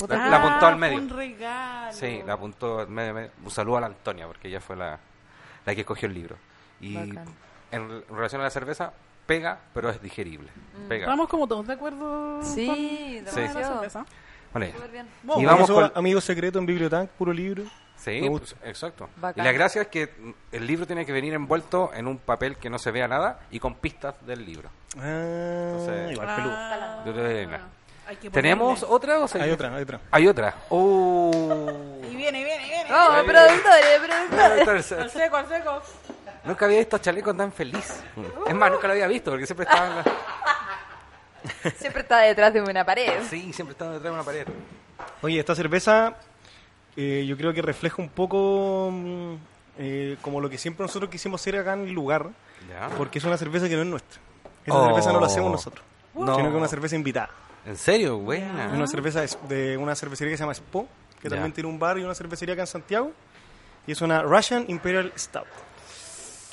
La, 0.00 0.06
que- 0.08 0.14
la 0.30 0.36
apuntó 0.36 0.66
al 0.66 0.74
Ah, 0.74 0.76
medio. 0.76 0.98
un 0.98 1.08
regalo 1.08 1.92
Sí, 1.92 2.22
la 2.26 2.32
apuntó. 2.32 2.86
me- 2.88 3.12
me- 3.12 3.30
un 3.44 3.50
saludo 3.50 3.76
a 3.76 3.80
la 3.82 3.86
Antonia, 3.86 4.26
porque 4.26 4.48
ella 4.48 4.60
fue 4.60 4.74
la, 4.76 4.98
la 5.64 5.74
que 5.74 5.80
escogió 5.82 6.08
el 6.08 6.14
libro. 6.14 6.36
Y 6.80 6.94
Bacán. 6.94 7.26
en, 7.70 7.82
en 7.82 8.04
relación 8.14 8.40
a 8.40 8.44
la 8.44 8.50
cerveza, 8.50 8.92
pega, 9.26 9.58
pero 9.72 9.90
es 9.90 10.02
digerible. 10.02 10.48
Pega. 10.88 11.04
Estamos 11.04 11.28
como 11.28 11.46
todos 11.46 11.66
de 11.66 11.74
acuerdo 11.74 12.42
Sí, 12.42 12.66
con 12.66 13.24
la 13.24 13.30
cerveza. 13.52 14.04
Vale. 14.52 14.74
Bien. 14.92 15.06
Y 15.38 15.44
vamos 15.44 15.70
con- 15.70 15.92
Amigo 15.94 16.20
secreto 16.20 16.58
en 16.58 16.66
Bibliotank, 16.66 17.08
puro 17.10 17.32
libro. 17.32 17.62
Sí, 17.96 18.20
pues, 18.28 18.56
exacto. 18.64 19.08
Bacán. 19.16 19.44
Y 19.44 19.46
la 19.46 19.52
gracia 19.52 19.82
es 19.82 19.88
que 19.88 20.06
mm, 20.08 20.30
el 20.56 20.66
libro 20.66 20.86
tiene 20.88 21.06
que 21.06 21.12
venir 21.12 21.32
envuelto 21.34 21.92
en 21.94 22.08
un 22.08 22.18
papel 22.18 22.56
que 22.56 22.68
no 22.68 22.78
se 22.78 22.90
vea 22.90 23.06
nada 23.06 23.40
y 23.52 23.60
con 23.60 23.76
pistas 23.76 24.16
del 24.26 24.44
libro. 24.44 24.68
Ah, 24.98 25.68
Entonces- 25.70 26.10
igual 26.12 26.34
peludo. 26.36 26.52
Ah, 26.54 27.02
Yo 27.06 27.14
te 27.14 27.46
¿Tenemos 28.30 28.82
otra 28.82 29.18
o 29.18 29.22
Hay 29.22 29.28
seguimos? 29.28 29.54
otra, 29.54 29.74
hay 29.76 29.82
otra. 29.82 30.00
Hay 30.10 30.26
otra. 30.28 30.54
Oh. 30.68 31.30
Y 32.10 32.14
viene, 32.16 32.44
viene, 32.44 32.64
viene. 32.68 32.90
¡Vamos, 32.90 33.24
productores, 33.24 34.00
productores! 34.06 34.92
Al 34.92 35.10
seco, 35.10 35.36
al 35.36 35.48
seco. 35.48 35.82
Nunca 36.44 36.64
había 36.66 36.78
visto 36.78 36.96
a 36.96 37.00
Chaleco 37.00 37.34
tan 37.34 37.52
feliz. 37.52 38.02
Es 38.46 38.54
más, 38.54 38.70
nunca 38.70 38.86
lo 38.88 38.92
había 38.94 39.06
visto 39.06 39.30
porque 39.30 39.46
siempre 39.46 39.64
estaba 39.64 39.86
en 39.86 39.96
la... 39.96 40.04
Siempre 41.76 42.02
está 42.02 42.18
detrás 42.18 42.52
de 42.52 42.60
una 42.62 42.84
pared. 42.84 43.20
Sí, 43.28 43.52
siempre 43.52 43.72
estaba 43.72 43.92
detrás 43.92 44.12
de 44.12 44.14
una 44.14 44.22
pared. 44.24 44.46
Oye, 45.22 45.40
esta 45.40 45.54
cerveza 45.56 46.14
eh, 46.96 47.24
yo 47.26 47.36
creo 47.36 47.52
que 47.52 47.62
refleja 47.62 47.96
un 48.00 48.08
poco 48.08 48.90
mm, 48.92 49.34
eh, 49.78 50.16
como 50.22 50.40
lo 50.40 50.48
que 50.48 50.56
siempre 50.58 50.84
nosotros 50.84 51.10
quisimos 51.10 51.40
hacer 51.40 51.56
acá 51.56 51.72
en 51.74 51.80
el 51.88 51.92
lugar, 51.92 52.26
Ya. 52.68 52.88
porque 52.96 53.18
es 53.18 53.24
una 53.24 53.36
cerveza 53.36 53.68
que 53.68 53.74
no 53.74 53.82
es 53.82 53.88
nuestra. 53.88 54.20
Esa 54.64 54.76
Oh. 54.76 54.86
cerveza 54.86 55.12
no 55.12 55.20
la 55.20 55.26
hacemos 55.26 55.50
nosotros, 55.50 55.84
No. 56.14 56.34
sino 56.36 56.48
que 56.48 56.54
es 56.54 56.58
una 56.58 56.68
cerveza 56.68 56.94
invitada. 56.94 57.30
¿En 57.66 57.76
serio? 57.76 58.18
Buena. 58.18 58.66
Es 58.66 58.72
una 58.72 58.86
cerveza 58.86 59.22
es- 59.24 59.38
de 59.48 59.76
una 59.76 59.94
cervecería 59.94 60.32
que 60.32 60.36
se 60.36 60.42
llama 60.42 60.54
Spo, 60.54 60.86
que 61.20 61.28
Ya. 61.28 61.36
también 61.36 61.52
tiene 61.52 61.68
un 61.68 61.78
bar 61.78 61.98
y 61.98 62.04
una 62.04 62.14
cervecería 62.14 62.54
acá 62.54 62.62
en 62.62 62.66
Santiago. 62.66 63.12
Y 63.86 63.92
es 63.92 64.00
una 64.00 64.22
Russian 64.22 64.64
Imperial 64.68 65.12
Stout. 65.16 65.46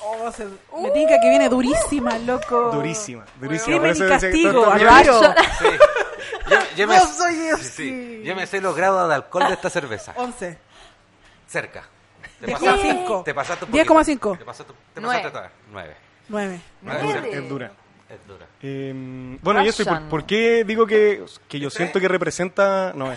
Oh, 0.02 0.32
se- 0.32 0.46
Me 0.80 0.90
tinca 0.92 1.20
que 1.20 1.28
viene 1.28 1.48
durísima, 1.48 2.18
loco. 2.18 2.70
Durísima, 2.72 3.24
durísima. 3.40 3.78
Crimen 3.78 3.96
y 3.96 4.08
castigo, 4.08 4.72
tiro. 4.74 5.34
Sí. 5.58 5.66
Yo, 6.48 6.56
yo 6.76 6.86
me, 6.88 6.96
No 6.96 7.06
soy 7.06 7.34
sí, 7.58 7.64
sí. 7.64 8.22
Yo 8.24 8.34
me 8.34 8.46
sé 8.46 8.60
los 8.60 8.74
grados 8.74 9.08
de 9.08 9.14
alcohol 9.16 9.46
de 9.48 9.54
esta 9.54 9.68
cerveza. 9.70 10.14
11. 10.16 10.58
Cerca. 11.46 11.84
Te 12.40 12.46
10,5. 12.46 13.24
Te 13.24 13.34
pasaste 13.34 13.64
un 13.66 13.72
10,5. 13.72 13.86
poquito. 14.30 14.36
Te 14.38 14.44
pasaste, 14.44 14.72
te 14.94 15.00
Nueve. 15.00 15.18
pasaste 15.22 15.30
toda. 15.38 15.50
Nueve. 15.70 15.96
9. 16.28 16.60
Nueve. 16.82 17.00
dura, 17.02 17.20
Nueve. 17.20 17.36
es 17.38 17.48
dura. 17.48 17.72
Es 18.10 18.26
dura. 18.26 18.46
Eh, 18.62 19.38
bueno, 19.42 19.62
yo 19.62 19.70
estoy. 19.70 19.86
¿por, 19.86 20.02
por 20.08 20.24
qué 20.26 20.64
digo 20.64 20.86
que, 20.86 21.24
que 21.48 21.60
yo 21.60 21.70
siento 21.70 22.00
que 22.00 22.08
representa.? 22.08 22.92
No. 22.94 23.12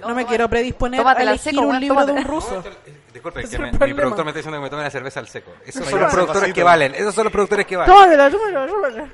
No 0.00 0.14
me 0.14 0.26
quiero 0.26 0.48
predisponer 0.48 1.00
a 1.00 1.02
Tómatela 1.04 1.30
elegir 1.30 1.52
seco, 1.52 1.62
un 1.62 1.68
weón, 1.68 1.80
libro 1.80 2.06
de 2.06 2.12
un 2.12 2.24
ruso. 2.24 2.62
Que 2.62 3.58
me- 3.58 3.70
el 3.70 3.78
mi 3.78 3.94
productor 3.94 4.24
me 4.24 4.30
está 4.30 4.38
diciendo 4.40 4.58
que 4.58 4.62
me 4.64 4.68
tome 4.70 4.82
la 4.82 4.90
cerveza 4.90 5.20
al 5.20 5.28
seco. 5.28 5.52
Esos 5.64 5.88
son 5.88 6.00
los 6.00 6.12
productores 6.12 6.52
que 6.52 6.62
valen. 6.62 6.94
Esos 6.94 7.14
son 7.14 7.24
los 7.24 7.32
productores 7.32 7.66
que 7.66 7.76
valen. 7.76 7.94
Tómatela, 7.94 8.30
tómatela, 8.30 8.66
tómatela. 8.66 9.08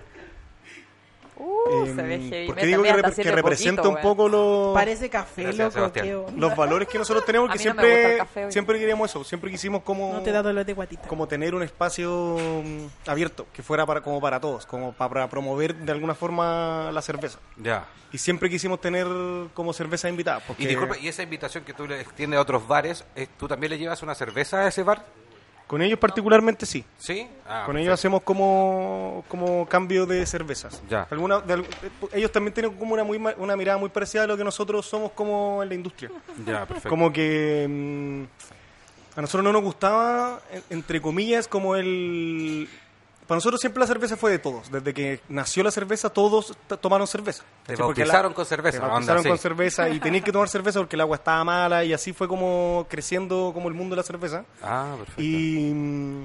Uh, 1.45 1.85
Eh, 1.87 1.93
se 1.97 2.03
ve 2.03 2.19
heavy. 2.21 2.47
porque 2.47 2.67
digo 2.67 2.83
que, 2.85 2.93
rep- 2.95 3.25
representa 3.35 3.83
poquito, 3.83 3.97
un 3.97 4.03
poco 4.03 4.29
los, 4.29 4.75
Parece 4.75 5.09
café, 5.11 5.43
Gracias, 5.43 5.59
loco. 5.67 5.75
Sebastián. 5.75 6.07
qué 6.07 6.15
onda. 6.15 6.33
los 6.37 6.57
valores 6.57 6.87
que 6.89 6.99
nosotros 6.99 7.25
tenemos, 7.25 7.49
que 7.51 7.57
no 7.57 7.61
siempre, 7.63 8.17
café, 8.19 8.53
siempre 8.53 8.79
queríamos 8.79 9.11
eso. 9.11 9.25
Siempre 9.25 9.51
quisimos 9.51 9.83
como. 9.83 10.13
No 10.13 10.21
te 10.23 10.31
da 10.31 10.43
dolor 10.43 10.65
de 10.65 10.73
guatita. 10.73 11.09
como 11.09 11.27
tener 11.27 11.55
un 11.55 11.63
espacio 11.63 12.37
mm, 12.39 13.09
abierto, 13.11 13.47
que 13.53 13.63
fuera 13.63 13.85
para 13.87 14.01
como 14.03 14.21
para 14.21 14.39
todos, 14.39 14.67
como 14.67 14.93
pa- 14.93 15.09
para 15.09 15.29
promover 15.29 15.75
de 15.75 15.91
alguna 15.93 16.15
forma 16.15 16.91
la 16.93 17.03
cerveza. 17.03 17.39
Ya. 17.57 17.87
Y 18.13 18.19
siempre 18.19 18.49
quisimos 18.51 18.81
tener 18.81 19.07
como 19.55 19.73
cerveza 19.73 20.09
invitada. 20.09 20.41
Porque 20.47 20.63
Y 20.63 20.67
disculpe, 20.67 20.99
y 21.01 21.09
esa 21.09 21.23
invitación 21.23 21.65
que 21.65 21.73
tú 21.73 21.87
le 21.89 22.01
extiendes 22.01 22.39
a 22.39 22.43
otros 22.43 22.69
bares, 22.69 23.05
eh, 23.17 23.27
¿tú 23.39 23.49
también 23.49 23.71
le 23.71 23.79
llevas 23.79 24.03
una 24.03 24.15
cerveza 24.15 24.61
a 24.61 24.69
ese 24.69 24.83
bar? 24.83 25.03
Con 25.73 25.81
ellos 25.81 25.99
particularmente 25.99 26.67
sí. 26.67 26.85
¿Sí? 26.99 27.27
Ah, 27.49 27.63
Con 27.65 27.79
ellos 27.79 27.95
hacemos 27.95 28.21
como, 28.23 29.25
como 29.27 29.65
cambio 29.67 30.05
de 30.05 30.27
cervezas. 30.27 30.83
Ya. 30.87 31.07
Alguna, 31.11 31.41
de 31.41 31.55
al- 31.55 31.61
eh, 31.63 31.91
ellos 32.13 32.31
también 32.31 32.53
tienen 32.53 32.75
como 32.77 32.93
una, 32.93 33.05
muy, 33.05 33.19
una 33.39 33.57
mirada 33.57 33.79
muy 33.79 33.89
parecida 33.89 34.25
a 34.25 34.27
lo 34.27 34.37
que 34.37 34.45
nosotros 34.45 34.85
somos 34.85 35.13
como 35.13 35.63
en 35.63 35.71
la 35.71 35.75
industria. 35.75 36.11
Ya, 36.47 36.67
perfecto. 36.67 36.91
Como 36.91 37.11
que 37.11 37.67
mm, 37.67 39.19
a 39.19 39.23
nosotros 39.23 39.45
no 39.45 39.51
nos 39.51 39.63
gustaba, 39.63 40.43
en- 40.53 40.63
entre 40.69 41.01
comillas, 41.01 41.49
como 41.49 41.75
el... 41.75 42.69
Para 43.27 43.37
nosotros 43.37 43.61
siempre 43.61 43.81
la 43.81 43.87
cerveza 43.87 44.17
fue 44.17 44.31
de 44.31 44.39
todos. 44.39 44.71
Desde 44.71 44.93
que 44.93 45.21
nació 45.29 45.63
la 45.63 45.71
cerveza, 45.71 46.11
todos 46.11 46.57
tomaron 46.81 47.07
cerveza. 47.07 47.45
Te 47.65 47.77
con 47.77 47.95
cerveza, 47.95 48.79
Te 48.79 48.85
onda, 48.85 48.95
bautizaron 48.95 49.23
sí. 49.23 49.29
con 49.29 49.39
cerveza 49.39 49.89
y 49.89 50.01
tenías 50.01 50.25
que 50.25 50.33
tomar 50.33 50.49
cerveza 50.49 50.81
porque 50.81 50.97
el 50.97 51.01
agua 51.01 51.17
estaba 51.17 51.43
mala 51.45 51.85
y 51.85 51.93
así 51.93 52.13
fue 52.13 52.27
como 52.29 52.87
creciendo 52.89 53.53
como 53.55 53.69
el 53.69 53.75
mundo 53.75 53.95
de 53.95 54.03
la 54.03 54.07
cerveza. 54.07 54.45
Ah, 54.63 54.95
perfecto. 54.99 55.23
Y 55.23 55.73
mm, 55.73 56.25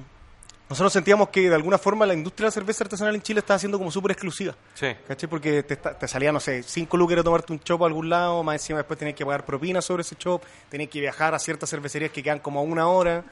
nosotros 0.69 0.91
sentíamos 0.91 1.29
que 1.29 1.47
de 1.49 1.55
alguna 1.55 1.77
forma 1.77 2.05
la 2.05 2.13
industria 2.13 2.45
de 2.45 2.47
la 2.47 2.51
cerveza 2.51 2.83
artesanal 2.83 3.15
en 3.15 3.21
Chile 3.21 3.39
estaba 3.39 3.57
siendo 3.57 3.77
como 3.77 3.89
súper 3.89 4.11
exclusiva. 4.11 4.53
Sí. 4.73 4.87
¿Cachai? 5.07 5.29
Porque 5.29 5.63
te, 5.63 6.07
salía, 6.07 6.31
no 6.31 6.41
sé, 6.41 6.61
cinco 6.63 6.97
lucas 6.97 7.15
de 7.17 7.23
tomarte 7.23 7.53
un 7.53 7.59
chop 7.61 7.83
a 7.83 7.85
algún 7.85 8.09
lado, 8.09 8.43
más 8.43 8.55
encima 8.55 8.79
después 8.79 8.99
tenías 8.99 9.15
que 9.15 9.25
pagar 9.25 9.45
propinas 9.45 9.85
sobre 9.85 10.01
ese 10.01 10.15
chop, 10.17 10.43
tenías 10.69 10.89
que 10.89 10.99
viajar 10.99 11.33
a 11.33 11.39
ciertas 11.39 11.69
cervecerías 11.69 12.11
que 12.11 12.21
quedan 12.21 12.39
como 12.39 12.59
a 12.59 12.63
una 12.63 12.87
hora. 12.87 13.23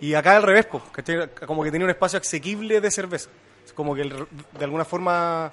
Y 0.00 0.14
acá 0.14 0.36
al 0.36 0.42
revés, 0.42 0.66
po, 0.66 0.80
¿cachai? 0.92 1.28
Como 1.46 1.62
que 1.64 1.70
tenía 1.70 1.84
un 1.84 1.90
espacio 1.90 2.18
asequible 2.18 2.80
de 2.80 2.90
cerveza. 2.90 3.30
Como 3.74 3.94
que 3.94 4.02
el- 4.02 4.26
de 4.58 4.64
alguna 4.64 4.84
forma 4.84 5.50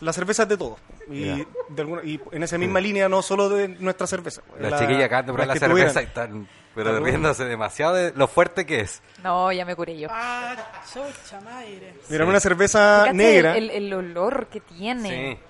la 0.00 0.12
cerveza 0.12 0.44
es 0.44 0.48
de 0.48 0.56
todos. 0.56 0.78
Y, 1.10 1.24
Ya. 1.26 1.36
de 1.70 1.82
alguna- 1.82 2.02
y 2.04 2.20
en 2.32 2.42
esa 2.42 2.58
misma 2.58 2.80
línea, 2.80 3.08
no 3.08 3.22
solo 3.22 3.48
de 3.48 3.68
nuestra 3.68 4.06
cerveza. 4.06 4.42
La- 4.60 4.78
chiquillas 4.78 5.04
acaban 5.04 5.26
de 5.26 5.32
probar 5.32 5.48
la 5.48 5.54
que 5.54 5.60
cerveza 5.60 6.02
y 6.02 6.04
están 6.06 6.48
pero 6.74 7.00
riéndose 7.00 7.44
demasiado 7.44 7.94
de 7.94 8.12
lo 8.14 8.28
fuerte 8.28 8.64
que 8.64 8.80
es. 8.80 9.02
No, 9.24 9.50
ya 9.50 9.64
me 9.64 9.74
curé 9.74 9.98
yo. 9.98 10.08
Ah, 10.12 10.54
chucha 10.92 11.40
madre. 11.40 11.94
Mira, 12.08 12.24
una 12.24 12.38
cerveza 12.40 13.00
Fíjate 13.02 13.16
negra. 13.16 13.56
El, 13.56 13.70
el, 13.70 13.86
el 13.86 13.94
olor 13.94 14.46
que 14.46 14.60
tiene. 14.60 15.36
Sí. 15.36 15.42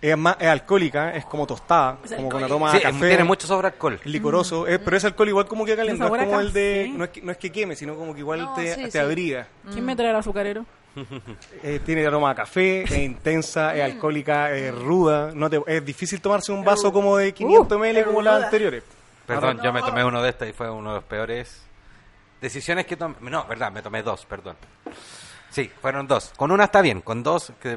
Es, 0.00 0.16
más, 0.16 0.36
es 0.38 0.46
alcohólica, 0.48 1.14
es 1.14 1.24
como 1.24 1.46
tostada, 1.46 1.96
como 2.16 2.28
con 2.28 2.42
aroma 2.44 2.70
Sí, 2.72 2.80
café. 2.80 3.08
tiene 3.08 3.24
mucho 3.24 3.46
sobre 3.46 3.68
alcohol. 3.68 3.94
Es 4.00 4.06
licoroso, 4.06 4.66
es- 4.66 4.78
pero 4.78 4.96
ese 4.96 5.06
alcohol 5.06 5.28
igual 5.28 5.46
como 5.46 5.64
que 5.64 5.74
calienta, 5.76 6.04
es 6.04 6.10
como 6.10 6.40
el 6.40 6.52
de... 6.52 6.90
No 6.94 7.04
es, 7.04 7.10
que, 7.10 7.22
no 7.22 7.32
es 7.32 7.38
que 7.38 7.50
queme, 7.50 7.74
sino 7.76 7.94
como 7.96 8.12
que 8.14 8.20
igual 8.20 8.40
No, 8.42 8.54
te, 8.54 8.74
sí, 8.74 8.82
te 8.84 8.90
sí. 8.90 8.98
abriga. 8.98 9.46
¿Quién 9.72 9.84
me 9.84 9.96
trae 9.96 10.10
el 10.10 10.16
azucarero? 10.16 10.64
Eh, 11.62 11.80
tiene 11.84 12.06
aroma 12.06 12.30
a 12.30 12.34
café, 12.34 12.82
es 12.84 12.90
intensa, 12.98 13.72
Mm. 13.72 13.76
es 13.76 13.82
alcohólica, 13.84 14.50
es 14.52 14.74
ruda. 14.74 15.30
No 15.34 15.50
te, 15.50 15.60
es 15.66 15.84
difícil 15.84 16.20
tomarse 16.20 16.52
un 16.52 16.64
vaso 16.64 16.90
como 16.92 17.16
de 17.18 17.32
500 17.34 17.78
ml 17.78 18.04
como 18.04 18.22
las 18.22 18.44
anteriores. 18.44 18.82
Perdón, 19.26 19.60
yo 19.62 19.72
me 19.72 19.82
tomé 19.82 20.04
uno 20.04 20.22
de 20.22 20.30
estos 20.30 20.48
y 20.48 20.52
fue 20.52 20.70
uno 20.70 20.90
de 20.90 20.96
los 20.96 21.04
peores 21.04 21.62
decisiones 22.40 22.86
que 22.86 22.96
tomé. 22.96 23.14
No, 23.20 23.44
verdad, 23.46 23.70
me 23.72 23.82
tomé 23.82 24.02
dos, 24.02 24.24
perdón. 24.24 24.56
Sí, 25.50 25.70
fueron 25.80 26.06
dos. 26.06 26.32
Con 26.36 26.50
una 26.50 26.64
está 26.64 26.80
bien, 26.80 27.00
con 27.00 27.22
dos 27.22 27.52
que 27.60 27.76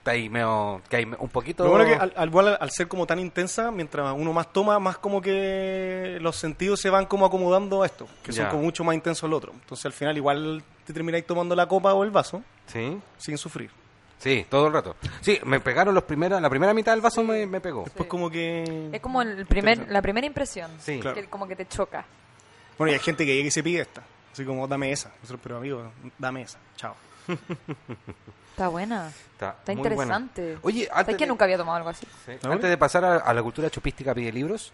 está 0.00 0.12
ahí 0.12 0.28
medio, 0.30 0.80
que 0.88 0.96
hay 0.96 1.04
un 1.04 1.28
poquito... 1.28 1.64
Lo 1.64 1.70
bueno 1.70 1.84
que 1.84 1.94
al, 1.94 2.12
al, 2.16 2.28
igual 2.28 2.56
al 2.58 2.70
ser 2.70 2.88
como 2.88 3.06
tan 3.06 3.18
intensa, 3.18 3.70
mientras 3.70 4.12
uno 4.16 4.32
más 4.32 4.50
toma, 4.52 4.78
más 4.78 4.96
como 4.98 5.20
que 5.20 6.16
los 6.20 6.36
sentidos 6.36 6.80
se 6.80 6.88
van 6.90 7.04
como 7.06 7.26
acomodando 7.26 7.82
a 7.82 7.86
esto, 7.86 8.08
que 8.22 8.32
son 8.32 8.44
Ya. 8.46 8.50
como 8.50 8.62
mucho 8.62 8.82
más 8.82 8.94
intensos 8.94 9.24
al 9.24 9.34
otro. 9.34 9.52
Entonces 9.52 9.84
al 9.86 9.92
final 9.92 10.16
igual 10.16 10.62
te 10.86 10.92
termináis 10.94 11.26
tomando 11.26 11.54
la 11.54 11.66
copa 11.68 11.92
o 11.94 12.02
el 12.02 12.10
vaso 12.10 12.42
Sí, 12.66 12.98
sin 13.18 13.36
sufrir. 13.36 13.70
sí, 14.18 14.46
todo 14.48 14.68
el 14.68 14.72
rato. 14.72 14.96
Sí, 15.20 15.38
me 15.44 15.60
pegaron 15.60 15.94
los 15.94 16.04
primeros, 16.04 16.40
la 16.40 16.48
primera 16.48 16.72
mitad 16.72 16.92
del 16.92 17.02
vaso 17.02 17.22
me, 17.22 17.46
me 17.46 17.60
pegó. 17.60 17.84
Después 17.84 18.08
como 18.08 18.30
que... 18.30 18.88
Es 18.92 19.00
como 19.00 19.20
el 19.22 19.44
primer, 19.46 19.90
la 19.90 20.00
primera 20.00 20.26
impresión. 20.26 20.70
Sí. 20.78 20.98
Claro. 21.00 21.14
Que 21.16 21.26
como 21.26 21.46
que 21.46 21.56
te 21.56 21.66
choca. 21.68 22.04
Bueno, 22.78 22.90
y 22.92 22.94
hay 22.94 23.00
gente 23.00 23.26
que 23.26 23.34
llega 23.34 23.48
y 23.48 23.50
se 23.50 23.62
pide 23.62 23.82
esta. 23.82 24.02
Así 24.32 24.44
como, 24.46 24.66
dame 24.66 24.92
esa. 24.92 25.10
Nosotros, 25.20 25.40
pero 25.42 25.58
amigo, 25.58 25.92
dame 26.18 26.40
esa. 26.42 26.58
Chao. 26.76 26.94
Está 28.60 28.68
buena. 28.68 29.08
Está, 29.08 29.56
Está 29.58 29.72
muy 29.72 29.88
buena. 29.88 29.94
interesante. 30.18 30.58
Oye, 30.60 30.84
¿Sabes 30.84 30.98
antes 31.00 31.16
que 31.16 31.24
de- 31.24 31.28
nunca 31.28 31.44
había 31.46 31.56
tomado 31.56 31.78
algo 31.78 31.88
así? 31.88 32.06
Antes 32.42 32.68
de 32.68 32.76
pasar 32.76 33.02
a, 33.06 33.16
a 33.16 33.32
la 33.32 33.42
cultura 33.42 33.70
chupística 33.70 34.12
pide 34.14 34.30
libros, 34.30 34.70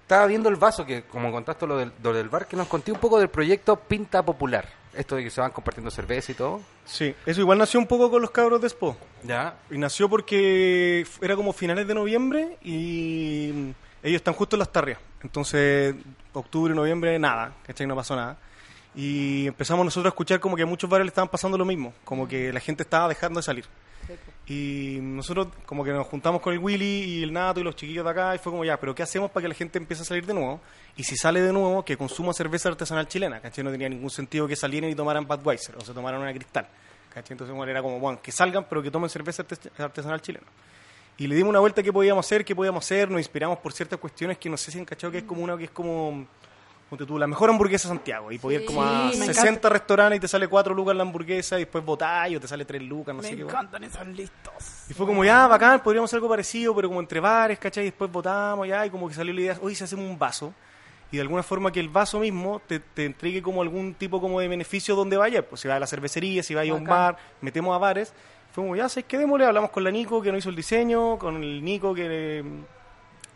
estaba 0.00 0.24
viendo 0.24 0.48
el 0.48 0.56
vaso 0.56 0.86
que, 0.86 1.02
como 1.02 1.30
contaste 1.30 1.66
lo 1.66 1.76
del, 1.76 1.92
lo 2.02 2.14
del 2.14 2.30
bar, 2.30 2.46
que 2.46 2.56
nos 2.56 2.66
conté 2.66 2.92
un 2.92 2.98
poco 2.98 3.18
del 3.18 3.28
proyecto 3.28 3.76
Pinta 3.76 4.22
Popular. 4.24 4.66
Esto 4.94 5.16
de 5.16 5.24
que 5.24 5.28
se 5.30 5.42
van 5.42 5.50
compartiendo 5.50 5.90
cerveza 5.90 6.32
y 6.32 6.34
todo. 6.34 6.62
Sí, 6.86 7.14
eso 7.26 7.40
igual 7.42 7.58
nació 7.58 7.78
un 7.78 7.86
poco 7.86 8.10
con 8.10 8.22
los 8.22 8.30
cabros 8.30 8.58
de 8.62 8.70
Spo. 8.70 8.96
Ya. 9.22 9.54
Y 9.70 9.76
nació 9.76 10.08
porque 10.08 11.06
era 11.20 11.36
como 11.36 11.52
finales 11.52 11.86
de 11.86 11.94
noviembre 11.94 12.56
y 12.62 13.50
mm, 13.52 13.70
ellos 14.02 14.16
están 14.16 14.32
justo 14.32 14.56
en 14.56 14.60
las 14.60 14.72
tarrias. 14.72 14.98
Entonces, 15.22 15.94
octubre, 16.32 16.74
noviembre, 16.74 17.18
nada, 17.18 17.52
¿cachai? 17.66 17.86
No 17.86 17.94
pasó 17.94 18.16
nada. 18.16 18.38
Y 18.96 19.46
empezamos 19.46 19.84
nosotros 19.84 20.06
a 20.06 20.14
escuchar 20.14 20.40
como 20.40 20.56
que 20.56 20.62
a 20.62 20.66
muchos 20.66 20.88
bares 20.88 21.04
le 21.04 21.10
estaban 21.10 21.28
pasando 21.28 21.58
lo 21.58 21.64
mismo, 21.66 21.92
como 22.04 22.26
que 22.26 22.50
la 22.52 22.60
gente 22.60 22.82
estaba 22.82 23.08
dejando 23.08 23.38
de 23.40 23.44
salir. 23.44 23.66
Y 24.46 24.98
nosotros 25.02 25.48
como 25.66 25.84
que 25.84 25.90
nos 25.90 26.06
juntamos 26.06 26.40
con 26.40 26.52
el 26.52 26.60
Willy 26.60 26.84
y 27.02 27.22
el 27.24 27.32
Nato 27.32 27.58
y 27.60 27.64
los 27.64 27.74
chiquillos 27.74 28.04
de 28.04 28.10
acá 28.10 28.34
y 28.34 28.38
fue 28.38 28.52
como 28.52 28.64
ya, 28.64 28.78
pero 28.78 28.94
¿qué 28.94 29.02
hacemos 29.02 29.30
para 29.30 29.42
que 29.42 29.48
la 29.48 29.54
gente 29.54 29.78
empiece 29.78 30.02
a 30.02 30.04
salir 30.06 30.24
de 30.24 30.32
nuevo? 30.32 30.60
Y 30.96 31.02
si 31.02 31.16
sale 31.16 31.42
de 31.42 31.52
nuevo, 31.52 31.84
que 31.84 31.96
consuma 31.96 32.32
cerveza 32.32 32.68
artesanal 32.68 33.08
chilena, 33.08 33.40
¿cachai? 33.40 33.64
No 33.64 33.70
tenía 33.72 33.88
ningún 33.88 34.08
sentido 34.08 34.46
que 34.46 34.54
salieran 34.56 34.88
y 34.88 34.94
tomaran 34.94 35.26
Budweiser 35.26 35.76
o 35.76 35.80
se 35.80 35.92
tomaran 35.92 36.20
una 36.20 36.32
cristal, 36.32 36.66
¿cachai? 37.12 37.34
Entonces 37.34 37.54
bueno, 37.54 37.70
era 37.70 37.82
como, 37.82 37.98
bueno, 37.98 38.20
que 38.22 38.30
salgan 38.30 38.64
pero 38.68 38.80
que 38.82 38.90
tomen 38.90 39.10
cerveza 39.10 39.42
artes- 39.42 39.70
artesanal 39.78 40.22
chilena. 40.22 40.46
Y 41.18 41.26
le 41.26 41.34
dimos 41.34 41.50
una 41.50 41.58
vuelta 41.58 41.82
qué 41.82 41.92
podíamos 41.92 42.24
hacer, 42.24 42.44
qué 42.44 42.54
podíamos 42.54 42.84
hacer, 42.84 43.10
nos 43.10 43.18
inspiramos 43.20 43.58
por 43.58 43.72
ciertas 43.72 43.98
cuestiones 43.98 44.38
que 44.38 44.48
no 44.48 44.56
sé 44.56 44.70
si 44.70 44.78
han 44.78 44.84
cachado 44.84 45.10
que 45.10 45.18
es 45.18 45.24
como 45.24 45.42
una 45.42 45.56
que 45.58 45.64
es 45.64 45.70
como... 45.70 46.26
Ponte 46.88 47.04
tú, 47.04 47.18
la 47.18 47.26
mejor 47.26 47.50
hamburguesa 47.50 47.88
de 47.88 47.94
Santiago. 47.96 48.30
Y 48.30 48.38
podías 48.38 48.62
ir 48.62 48.66
como 48.68 48.82
a 48.84 49.10
Sí, 49.10 49.18
me 49.18 49.26
60 49.26 49.48
encanta. 49.48 49.68
restaurantes 49.70 50.18
y 50.18 50.20
te 50.20 50.28
sale 50.28 50.46
4 50.46 50.72
lucas 50.72 50.94
la 50.94 51.02
hamburguesa 51.02 51.56
y 51.56 51.60
después 51.64 51.84
botáis 51.84 52.36
o 52.36 52.40
te 52.40 52.46
sale 52.46 52.64
3 52.64 52.80
lucas, 52.82 53.14
no 53.14 53.22
Me 53.22 53.28
sé 53.28 53.34
qué. 53.36 53.42
weón. 53.42 53.50
encantan 53.50 53.82
esos 53.84 54.06
listos. 54.06 54.52
Y 54.88 54.94
fue 54.94 55.04
como, 55.04 55.24
ya, 55.24 55.48
bacán, 55.48 55.80
podríamos 55.82 56.08
hacer 56.08 56.18
algo 56.18 56.28
parecido, 56.28 56.76
pero 56.76 56.86
como 56.88 57.00
entre 57.00 57.18
bares, 57.18 57.58
¿cachai? 57.58 57.82
Y 57.84 57.86
después 57.86 58.10
votamos, 58.12 58.68
ya, 58.68 58.86
y 58.86 58.90
como 58.90 59.08
que 59.08 59.14
salió 59.14 59.32
la 59.34 59.40
idea, 59.40 59.58
hoy 59.60 59.74
se 59.74 59.82
hacemos 59.82 60.04
un 60.08 60.16
vaso. 60.16 60.54
Y 61.10 61.16
de 61.16 61.22
alguna 61.22 61.42
forma 61.42 61.72
que 61.72 61.80
el 61.80 61.88
vaso 61.88 62.20
mismo 62.20 62.60
te, 62.66 62.78
te 62.80 63.04
entregue 63.04 63.40
como 63.42 63.62
algún 63.62 63.94
tipo 63.94 64.20
como 64.20 64.38
de 64.40 64.46
beneficio 64.48 64.94
donde 64.96 65.16
vaya. 65.16 65.48
Pues 65.48 65.60
si 65.60 65.68
va 65.68 65.76
a 65.76 65.80
la 65.80 65.86
cervecería, 65.88 66.42
si 66.42 66.54
va 66.54 66.60
a 66.62 66.64
ir 66.64 66.72
a 66.72 66.74
un 66.76 66.84
bar, 66.84 67.16
metemos 67.40 67.74
a 67.74 67.78
bares. 67.78 68.12
Fue 68.52 68.62
como, 68.62 68.74
ya, 68.76 68.88
¿sabes 68.88 69.04
qué? 69.08 69.18
Démosle, 69.18 69.44
hablamos 69.46 69.70
con 69.70 69.82
la 69.84 69.90
Nico, 69.90 70.20
que 70.22 70.30
nos 70.32 70.38
hizo 70.38 70.50
el 70.50 70.56
diseño, 70.56 71.18
con 71.18 71.42
el 71.42 71.64
Nico, 71.64 71.94
que 71.94 72.38
eh, 72.40 72.44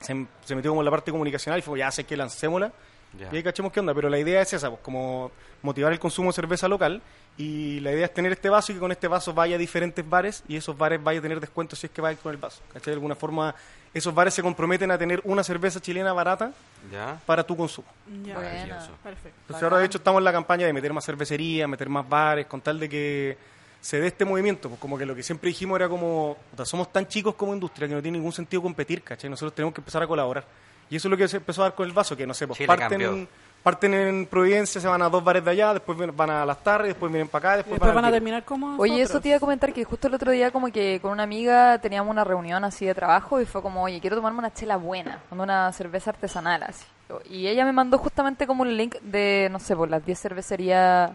se, 0.00 0.26
se 0.44 0.54
metió 0.54 0.70
como 0.70 0.80
en 0.80 0.84
la 0.84 0.90
parte 0.90 1.10
comunicacional, 1.12 1.58
y 1.58 1.62
fue 1.62 1.66
como, 1.72 1.76
ya, 1.78 1.90
sé 1.90 2.04
que 2.04 2.16
lancémosla. 2.16 2.72
Ya. 3.18 3.28
Y 3.32 3.36
ahí 3.36 3.42
cachemos 3.42 3.72
qué 3.72 3.80
onda, 3.80 3.94
pero 3.94 4.08
la 4.08 4.18
idea 4.18 4.40
es 4.40 4.52
esa, 4.52 4.68
pues, 4.70 4.80
como 4.82 5.32
motivar 5.62 5.92
el 5.92 5.98
consumo 5.98 6.30
de 6.30 6.34
cerveza 6.34 6.68
local 6.68 7.02
y 7.36 7.80
la 7.80 7.92
idea 7.92 8.06
es 8.06 8.14
tener 8.14 8.32
este 8.32 8.48
vaso 8.48 8.72
y 8.72 8.76
que 8.76 8.80
con 8.80 8.92
este 8.92 9.08
vaso 9.08 9.34
vaya 9.34 9.56
a 9.56 9.58
diferentes 9.58 10.08
bares 10.08 10.44
y 10.46 10.56
esos 10.56 10.76
bares 10.76 11.02
vaya 11.02 11.18
a 11.18 11.22
tener 11.22 11.40
descuento 11.40 11.74
si 11.74 11.86
es 11.86 11.92
que 11.92 12.00
va 12.00 12.14
con 12.14 12.32
el 12.32 12.38
vaso. 12.38 12.60
¿Cachai? 12.72 12.92
De 12.92 12.94
alguna 12.94 13.14
forma, 13.14 13.54
esos 13.92 14.14
bares 14.14 14.34
se 14.34 14.42
comprometen 14.42 14.90
a 14.90 14.98
tener 14.98 15.20
una 15.24 15.42
cerveza 15.42 15.80
chilena 15.80 16.12
barata 16.12 16.52
¿Ya? 16.92 17.20
para 17.26 17.44
tu 17.44 17.56
consumo. 17.56 17.88
Ya. 18.24 18.34
Maravilloso. 18.34 18.90
Perfecto. 19.02 19.38
Entonces 19.42 19.62
ahora 19.62 19.78
de 19.78 19.86
hecho 19.86 19.98
estamos 19.98 20.20
en 20.20 20.24
la 20.24 20.32
campaña 20.32 20.66
de 20.66 20.72
meter 20.72 20.92
más 20.92 21.04
cervecería, 21.04 21.66
meter 21.66 21.88
más 21.88 22.08
bares, 22.08 22.46
con 22.46 22.60
tal 22.60 22.78
de 22.78 22.88
que 22.88 23.38
se 23.80 23.98
dé 23.98 24.08
este 24.08 24.24
movimiento, 24.24 24.68
pues 24.68 24.80
como 24.80 24.98
que 24.98 25.06
lo 25.06 25.14
que 25.14 25.22
siempre 25.22 25.48
dijimos 25.48 25.76
era 25.76 25.88
como, 25.88 26.36
puta, 26.50 26.64
somos 26.64 26.92
tan 26.92 27.06
chicos 27.06 27.34
como 27.34 27.54
industria 27.54 27.88
que 27.88 27.94
no 27.94 28.02
tiene 28.02 28.18
ningún 28.18 28.32
sentido 28.32 28.62
competir, 28.62 29.02
¿cachai? 29.02 29.30
Nosotros 29.30 29.54
tenemos 29.54 29.74
que 29.74 29.80
empezar 29.80 30.02
a 30.02 30.06
colaborar. 30.06 30.44
Y 30.90 30.96
eso 30.96 31.08
es 31.08 31.10
lo 31.10 31.16
que 31.16 31.28
se 31.28 31.36
empezó 31.38 31.62
a 31.62 31.66
dar 31.66 31.74
con 31.74 31.86
el 31.86 31.92
vaso, 31.92 32.16
que 32.16 32.26
no 32.26 32.34
sé, 32.34 32.46
pues 32.46 32.56
Chile 32.58 32.66
parten 32.66 32.88
cambió. 32.88 33.12
en, 33.12 33.28
parten 33.62 33.94
en 33.94 34.26
Providencia, 34.26 34.80
se 34.80 34.88
van 34.88 35.00
a 35.02 35.08
dos 35.08 35.22
bares 35.22 35.44
de 35.44 35.50
allá, 35.52 35.72
después 35.72 35.96
van 36.16 36.30
a 36.30 36.44
las 36.44 36.62
tardes, 36.64 36.88
después 36.88 37.12
vienen 37.12 37.28
para 37.28 37.50
acá, 37.50 37.56
después, 37.58 37.74
Después 37.74 37.94
van 37.94 38.04
a 38.04 38.08
al- 38.08 38.14
terminar 38.14 38.44
como. 38.44 38.76
Oye, 38.76 39.00
eso 39.02 39.20
te 39.20 39.28
iba 39.28 39.36
a 39.36 39.40
comentar 39.40 39.72
que 39.72 39.84
justo 39.84 40.08
el 40.08 40.14
otro 40.14 40.32
día 40.32 40.50
como 40.50 40.66
que 40.72 40.98
con 41.00 41.12
una 41.12 41.22
amiga 41.22 41.78
teníamos 41.78 42.10
una 42.10 42.24
reunión 42.24 42.64
así 42.64 42.86
de 42.86 42.94
trabajo 42.94 43.40
y 43.40 43.46
fue 43.46 43.62
como, 43.62 43.84
oye, 43.84 44.00
quiero 44.00 44.16
tomarme 44.16 44.40
una 44.40 44.52
chela 44.52 44.76
buena, 44.76 45.20
con 45.28 45.40
una 45.40 45.72
cerveza 45.72 46.10
artesanal 46.10 46.64
así. 46.64 46.84
Y 47.28 47.46
ella 47.48 47.64
me 47.64 47.72
mandó 47.72 47.98
justamente 47.98 48.46
como 48.46 48.62
un 48.62 48.76
link 48.76 48.96
de, 49.02 49.48
no 49.50 49.58
sé, 49.60 49.74
por 49.76 49.88
las 49.90 50.04
10 50.04 50.18
cervecerías, 50.20 51.12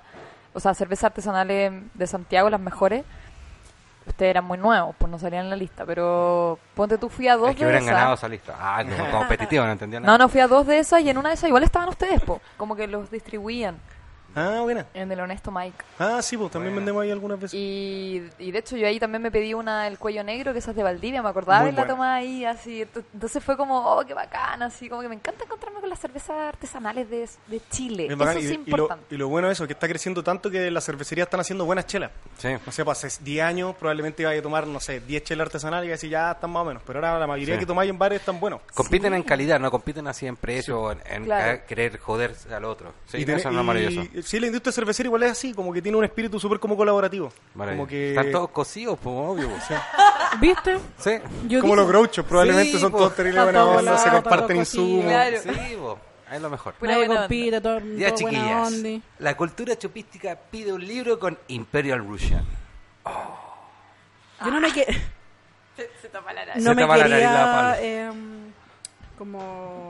o 0.53 0.59
sea, 0.59 0.73
cervezas 0.73 1.05
artesanales 1.05 1.73
de 1.93 2.07
Santiago, 2.07 2.49
las 2.49 2.59
mejores. 2.61 3.03
Ustedes 4.07 4.29
eran 4.29 4.45
muy 4.45 4.57
nuevos, 4.57 4.95
pues 4.97 5.11
no 5.11 5.17
salían 5.17 5.45
en 5.45 5.49
la 5.49 5.55
lista, 5.55 5.83
pero 5.85 6.59
ponte 6.75 6.97
tú 6.97 7.09
fui 7.09 7.27
a 7.27 7.35
dos 7.35 7.49
Es 7.49 7.55
que 7.55 7.61
de 7.63 7.65
hubieran 7.69 7.83
esas. 7.83 7.95
ganado 7.95 8.13
esa 8.13 8.27
lista. 8.29 8.55
Ah, 8.59 8.83
como 8.83 9.09
competitivo, 9.19 9.65
no 9.65 9.71
entendía 9.71 9.99
nada. 9.99 10.11
No, 10.17 10.23
no, 10.25 10.29
fui 10.29 10.41
a 10.41 10.47
dos 10.47 10.67
de 10.67 10.77
esas 10.79 11.01
y 11.01 11.09
en 11.09 11.17
una 11.17 11.29
de 11.29 11.35
esas 11.35 11.47
igual 11.47 11.63
estaban 11.63 11.89
ustedes, 11.89 12.21
po. 12.21 12.39
Como 12.57 12.75
que 12.75 12.87
los 12.87 13.09
distribuían 13.09 13.77
Ah, 14.35 14.59
buena. 14.61 14.85
en 14.93 15.11
el 15.11 15.19
Honesto 15.19 15.51
Mike. 15.51 15.77
Ah, 15.99 16.21
sí, 16.21 16.35
pues 16.37 16.51
también 16.51 16.75
vendemos 16.75 17.01
ahí 17.03 17.11
algunas 17.11 17.39
veces. 17.39 17.53
Y, 17.59 18.21
y 18.37 18.51
de 18.51 18.59
hecho 18.59 18.75
yo 18.77 18.85
ahí 18.87 18.99
también 18.99 19.21
me 19.21 19.31
pedí 19.31 19.53
una 19.53 19.87
el 19.87 19.97
cuello 19.97 20.23
negro, 20.23 20.51
que 20.53 20.59
esa 20.59 20.71
es 20.71 20.77
de 20.77 20.83
Valdivia, 20.83 21.21
me 21.23 21.29
acordaba 21.29 21.61
Muy 21.61 21.69
y 21.71 21.73
la 21.73 21.87
tomaba 21.87 22.15
ahí 22.15 22.45
así. 22.45 22.81
Ento- 22.83 23.03
Entonces 23.13 23.43
fue 23.43 23.55
como, 23.57 23.79
oh, 23.79 24.05
qué 24.05 24.13
bacana, 24.13 24.65
así 24.67 24.89
como 24.89 25.01
que 25.01 25.09
me 25.09 25.15
encanta 25.15 25.45
encontrarme 25.45 25.79
con 25.79 25.89
las 25.89 25.99
cervezas 25.99 26.35
artesanales 26.37 27.09
de, 27.09 27.29
de 27.47 27.61
Chile. 27.69 28.07
Es 28.09 28.17
bacán, 28.17 28.37
Eso 28.37 28.45
es 28.47 28.51
y, 28.51 28.53
y 28.53 28.57
lo, 28.71 28.77
importante. 28.77 29.15
y 29.15 29.17
lo 29.17 29.27
bueno 29.29 29.47
de 29.47 29.53
eso 29.53 29.63
es 29.63 29.67
que 29.67 29.73
está 29.73 29.87
creciendo 29.87 30.23
tanto 30.23 30.51
que 30.51 30.69
las 30.69 30.85
cervecerías 30.85 31.27
están 31.27 31.39
haciendo 31.39 31.65
buenas 31.65 31.85
chelas. 31.87 32.11
Sí. 32.37 32.49
No 32.65 32.71
sé, 32.71 32.83
pues 32.83 33.03
hace 33.03 33.23
10 33.23 33.45
años 33.45 33.75
probablemente 33.79 34.25
vaya 34.25 34.39
a 34.39 34.43
tomar, 34.43 34.67
no 34.67 34.79
sé, 34.79 34.99
10 34.99 35.23
chelas 35.23 35.45
artesanales 35.47 35.89
y 35.89 35.93
así 35.93 36.09
ya 36.09 36.31
están 36.31 36.49
más 36.51 36.63
o 36.63 36.65
menos. 36.65 36.83
Pero 36.85 36.99
ahora 36.99 37.19
la 37.19 37.27
mayoría 37.27 37.55
Sí. 37.55 37.59
que 37.61 37.65
tomáis 37.65 37.89
en 37.89 37.97
bares 37.97 38.19
están 38.19 38.39
buenos. 38.39 38.61
Compiten 38.73 39.13
en 39.13 39.23
calidad, 39.23 39.59
no 39.59 39.71
compiten 39.71 40.07
así 40.07 40.27
en 40.27 40.35
precio 40.35 40.81
o 40.81 40.91
en, 40.91 40.99
en 41.05 41.23
Claro. 41.23 41.61
querer 41.67 41.97
joderse 41.99 42.53
al 42.53 42.65
otro. 42.65 42.93
Sí, 43.05 43.19
Y 43.19 43.21
eso 43.31 43.49
es 43.49 43.55
maravilloso. 43.55 44.09
Sí, 44.25 44.39
la 44.39 44.47
industria 44.47 44.71
cervecera 44.73 45.07
igual 45.07 45.23
es 45.23 45.31
así, 45.31 45.53
como 45.53 45.71
que 45.71 45.81
tiene 45.81 45.97
un 45.97 46.03
espíritu 46.03 46.39
súper 46.39 46.59
como 46.59 46.75
colaborativo. 46.75 47.31
Como 47.55 47.87
que... 47.87 48.09
Están 48.09 48.31
todos 48.31 48.49
cosidos, 48.49 48.97
pues, 49.01 49.15
obvio. 49.15 49.49
pues. 49.49 49.63
¿Viste? 50.39 50.77
Sí. 50.99 51.11
Yo 51.47 51.61
como 51.61 51.73
dije- 51.73 51.81
los 51.83 51.87
grouchos, 51.87 52.25
probablemente 52.25 52.71
Sí, 52.73 52.79
son 52.79 52.91
po. 52.91 52.97
todos 52.97 53.15
terribles 53.15 53.43
buena 53.43 53.65
onda, 53.65 53.97
se 53.97 54.09
comparten 54.09 54.57
insumos. 54.57 55.05
Claro. 55.05 55.37
Sí, 55.41 55.75
po. 55.79 55.99
es 56.31 56.41
lo 56.41 56.49
mejor. 56.49 56.73
Pura 56.73 56.91
Nadie 56.93 57.05
buena 57.07 57.21
compite, 57.21 57.61
todo, 57.61 57.79
Ya, 57.95 58.07
todo 58.09 58.17
chiquillas. 58.17 58.73
La 59.19 59.37
cultura 59.37 59.77
chupística 59.77 60.35
pide 60.35 60.73
un 60.73 60.85
libro 60.85 61.17
con 61.19 61.37
Imperial 61.47 61.99
Russian. 62.05 62.43
Yo 64.43 64.51
no 64.51 64.59
me, 64.59 64.71
que- 64.73 64.85
Se 66.01 66.07
tapa 66.09 66.31
la 66.33 66.45
no 66.55 66.61
Se 66.61 66.75
me 66.75 66.81
tapa 66.83 66.97
la 66.97 67.07
nariz 67.07 67.25
la 67.25 67.81
em, 67.81 68.51
como 69.17 69.84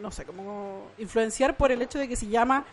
no 0.00 0.10
sé, 0.10 0.24
como 0.24 0.88
influenciar 0.98 1.56
por 1.56 1.72
el 1.72 1.82
hecho 1.82 1.98
de 1.98 2.08
que 2.08 2.16
se 2.16 2.26
llama 2.26 2.64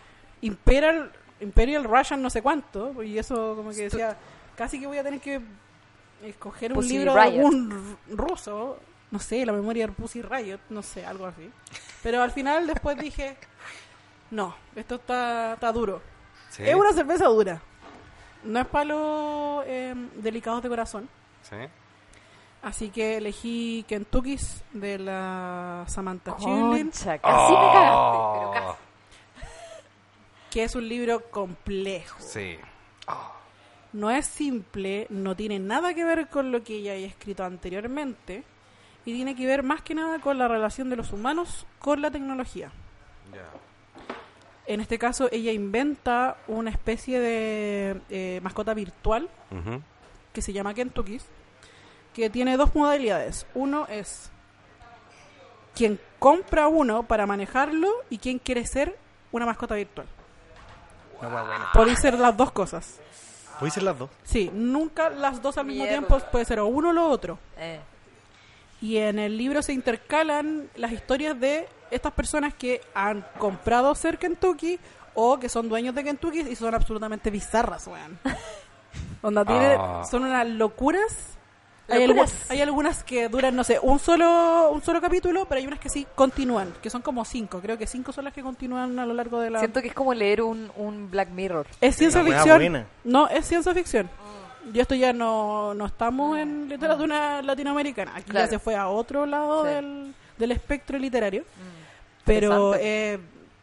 Imperial 0.41 1.11
Imperial 1.39 1.83
Russian 1.83 2.21
no 2.21 2.29
sé 2.29 2.41
cuánto 2.41 3.03
y 3.03 3.17
eso 3.19 3.55
como 3.55 3.69
que 3.69 3.83
decía 3.83 4.17
casi 4.55 4.79
que 4.79 4.87
voy 4.87 4.97
a 4.97 5.03
tener 5.03 5.19
que 5.19 5.39
escoger 6.23 6.71
un 6.71 6.77
Pussy 6.77 6.97
libro 6.97 7.13
de 7.13 7.21
algún 7.21 7.97
ruso, 8.09 8.79
no 9.11 9.19
sé, 9.19 9.45
la 9.45 9.53
memoria 9.53 9.87
de 9.87 9.93
Pussy 9.93 10.21
Riot, 10.21 10.59
no 10.69 10.81
sé, 10.81 11.05
algo 11.05 11.25
así. 11.25 11.49
Pero 12.03 12.21
al 12.21 12.31
final 12.31 12.67
después 12.67 12.97
dije, 13.01 13.37
no, 14.31 14.55
esto 14.75 14.95
está, 14.95 15.53
está 15.53 15.71
duro. 15.71 16.01
Sí. 16.49 16.63
Es 16.65 16.75
una 16.75 16.93
cerveza 16.93 17.25
dura. 17.25 17.61
No 18.43 18.59
es 18.59 18.67
para 18.67 18.85
los 18.85 19.65
em, 19.67 20.09
delicados 20.15 20.63
de 20.63 20.69
corazón. 20.69 21.09
Sí. 21.43 21.55
Así 22.67 22.89
que 22.89 23.15
elegí 23.17 23.85
Kentucky's 23.87 24.61
de 24.73 24.99
la 24.99 25.85
Samantha 25.87 26.35
Chilin, 26.37 26.89
casi 26.91 27.07
me 27.07 27.19
cagaste, 27.21 27.53
Oh. 27.53 28.51
pero 28.53 28.65
casi. 28.65 28.77
que 30.51 30.63
es 30.63 30.75
un 30.75 30.87
libro 30.89 31.21
complejo. 31.31 32.17
Sí. 32.19 32.57
No 33.93 34.11
es 34.11 34.25
simple, 34.25 35.07
no 35.09 35.33
tiene 35.35 35.59
nada 35.59 35.93
que 35.93 36.03
ver 36.03 36.27
con 36.27 36.51
lo 36.51 36.61
que 36.61 36.75
ella 36.75 36.91
haya 36.93 37.07
escrito 37.07 37.45
anteriormente 37.45 38.43
y 39.05 39.13
tiene 39.13 39.33
que 39.33 39.45
ver 39.47 39.63
más 39.63 39.81
que 39.81 39.95
nada 39.95 40.19
con 40.19 40.37
la 40.37 40.49
relación 40.49 40.89
de 40.89 40.97
los 40.97 41.13
humanos 41.13 41.65
con 41.79 42.01
la 42.01 42.11
tecnología. 42.11 42.69
Ya. 43.33 43.45
En 44.65 44.81
este 44.81 44.99
caso, 44.99 45.29
ella 45.31 45.53
inventa 45.53 46.35
una 46.49 46.69
especie 46.69 47.17
de 47.21 48.01
eh, 48.09 48.41
mascota 48.43 48.73
virtual 48.73 49.29
que 50.33 50.41
se 50.41 50.51
llama 50.51 50.73
Kentucky's, 50.73 51.25
que 52.17 52.29
tiene 52.31 52.57
dos 52.57 52.73
modalidades. 52.73 53.45
Uno 53.53 53.85
es 53.87 54.31
quien 55.75 55.99
compra 56.17 56.67
uno 56.67 57.03
para 57.03 57.27
manejarlo 57.27 57.87
y 58.09 58.17
quien 58.17 58.39
quiere 58.39 58.65
ser 58.65 58.97
una 59.31 59.45
mascota 59.45 59.75
virtual. 59.75 60.07
Hueá 61.21 61.29
buena. 61.29 61.69
Podéis 61.73 61.99
ser 61.99 62.17
las 62.19 62.35
dos 62.35 62.51
cosas. 62.51 62.99
Podéis 63.59 63.75
ser 63.75 63.83
las 63.83 63.97
dos. 63.99 64.09
Sí, 64.23 64.49
nunca 64.51 65.09
las 65.11 65.41
dos 65.43 65.57
al 65.59 65.65
mismo 65.65 65.83
Mierda. 65.83 65.99
tiempo, 66.07 66.19
puede 66.31 66.45
ser 66.45 66.59
o 66.59 66.65
uno 66.65 66.89
o 66.89 66.93
lo 66.93 67.07
otro. 67.07 67.37
Eh, 67.57 67.79
Y 68.81 68.97
en 68.97 69.17
el 69.19 69.37
libro 69.37 69.61
se 69.61 69.73
intercalan 69.73 70.69
las 70.75 70.91
historias 70.91 71.39
de 71.39 71.67
estas 71.91 72.13
personas 72.13 72.53
que 72.55 72.81
han 72.95 73.25
comprado 73.39 73.93
ser 73.95 74.17
Kentucky 74.19 74.79
o 75.15 75.39
que 75.39 75.49
son 75.49 75.69
dueños 75.69 75.93
de 75.95 76.03
Kentucky 76.03 76.39
y 76.41 76.55
son 76.55 76.73
absolutamente 76.75 77.29
bizarras, 77.31 77.85
weón. 77.87 78.19
Onda, 79.23 79.45
tiene- 79.45 79.75
Ah. 79.79 80.03
son 80.09 80.23
unas 80.25 80.47
locuras. 80.47 81.36
Hay, 81.89 82.61
algunas 82.61 83.03
que 83.03 83.29
duran, 83.29 83.55
no 83.55 83.63
sé, 83.63 83.79
un 83.81 83.97
solo 83.99 84.71
un 84.71 84.81
solo 84.83 84.99
capítulo, 84.99 85.45
pero 85.45 85.59
hay 85.59 85.67
unas 85.67 85.79
que 85.79 85.87
sí 85.89 86.05
continúan, 86.15 86.73
que 86.81 86.89
son 86.89 87.01
como 87.01 87.23
cinco. 87.23 87.59
Creo 87.61 87.77
que 87.77 87.87
cinco 87.87 88.11
son 88.11 88.25
las 88.25 88.33
que 88.33 88.41
continúan 88.41 88.99
a 88.99 89.05
lo 89.05 89.13
largo 89.13 89.39
de 89.39 89.49
la... 89.49 89.59
Siento 89.59 89.81
que 89.81 89.87
es 89.87 89.93
como 89.93 90.13
leer 90.13 90.41
un, 90.41 90.69
un 90.75 91.09
Black 91.09 91.29
Mirror. 91.29 91.65
Es 91.79 91.95
ciencia 91.95 92.21
Una 92.21 92.31
ficción. 92.31 92.57
buena. 92.57 92.85
No, 93.05 93.27
es 93.29 93.45
ciencia 93.47 93.73
ficción. 93.73 94.09
Y 94.73 94.79
esto 94.81 94.95
ya 94.95 95.13
no, 95.13 95.73
no 95.73 95.85
estamos 95.85 96.37
en 96.37 96.67
literatura 96.67 97.41
latinoamericana. 97.41 98.11
Aquí 98.15 98.31
Claro. 98.31 98.45
ya 98.47 98.49
se 98.49 98.59
fue 98.59 98.75
a 98.75 98.89
otro 98.89 99.25
lado 99.25 99.63
Sí. 99.63 99.69
del, 99.69 100.13
del 100.37 100.51
espectro 100.51 100.97
literario. 100.99 101.45
Pero 102.25 102.73
Interesante. 102.73 103.13
eh, 103.13 103.19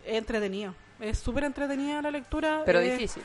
es 0.06 0.14
entretenido. 0.16 0.74
Es 1.00 1.18
súper 1.18 1.44
entretenida 1.44 2.00
la 2.00 2.10
lectura. 2.10 2.62
Pero 2.64 2.80
eh, 2.80 2.92
difícil. 2.92 3.22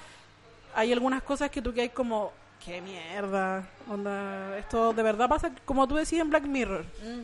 Hay 0.76 0.92
algunas 0.92 1.24
cosas 1.24 1.50
que 1.50 1.62
tú 1.62 1.74
que 1.74 1.82
hay 1.82 1.90
como, 1.90 2.34
qué 2.64 2.82
mierda. 2.82 3.68
Onda, 3.90 4.58
esto 4.58 4.94
de 4.94 5.04
verdad 5.04 5.28
pasa 5.30 5.52
como 5.66 5.88
tú 5.88 5.96
decías 5.96 6.22
en 6.22 6.30
Black 6.30 6.44
Mirror. 6.46 6.86
Mm. 7.04 7.22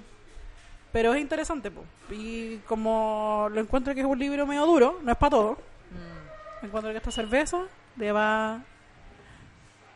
Pero 0.92 1.14
es 1.14 1.22
interesante, 1.22 1.72
po. 1.72 1.84
Y 2.10 2.58
como 2.60 3.48
lo 3.52 3.60
encuentro 3.60 3.94
que 3.94 4.00
es 4.00 4.06
un 4.06 4.18
libro 4.18 4.46
medio 4.46 4.66
duro, 4.66 5.00
no 5.04 5.12
es 5.12 5.18
para 5.18 5.30
todo. 5.32 5.52
Mm. 5.92 6.66
Encuentro 6.66 6.92
que 6.92 6.98
esta 6.98 7.12
cerveza 7.12 7.64
le 7.98 8.12
va 8.12 8.62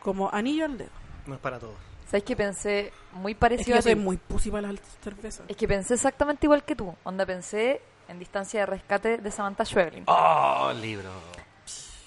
como 0.02 0.30
anillo 0.32 0.64
al 0.66 0.78
dedo. 0.78 0.90
No 1.26 1.34
es 1.34 1.40
para 1.40 1.58
todos. 1.58 1.76
¿Sabes 2.06 2.24
que 2.24 2.34
pensé 2.34 2.92
muy 3.12 3.32
Es 3.32 3.36
que 3.36 3.40
parecido 3.40 3.74
yo 3.76 3.78
a 3.78 3.82
soy 3.82 3.94
ti? 3.94 4.00
muy 4.00 4.16
pussy 4.16 4.50
para 4.50 4.72
las 4.72 4.80
cervezas. 5.02 5.44
Es 5.48 5.56
que 5.56 5.68
pensé 5.68 5.94
exactamente 5.94 6.46
igual 6.46 6.64
que 6.64 6.74
tú. 6.74 6.94
Onda, 7.04 7.24
pensé 7.24 7.80
en 8.08 8.18
Distancia 8.18 8.60
de 8.60 8.66
Rescate 8.66 9.18
de 9.18 9.30
Samantha 9.30 9.64
Schweblin. 9.64 10.04
Oh, 10.06 10.72
libro. 10.80 11.08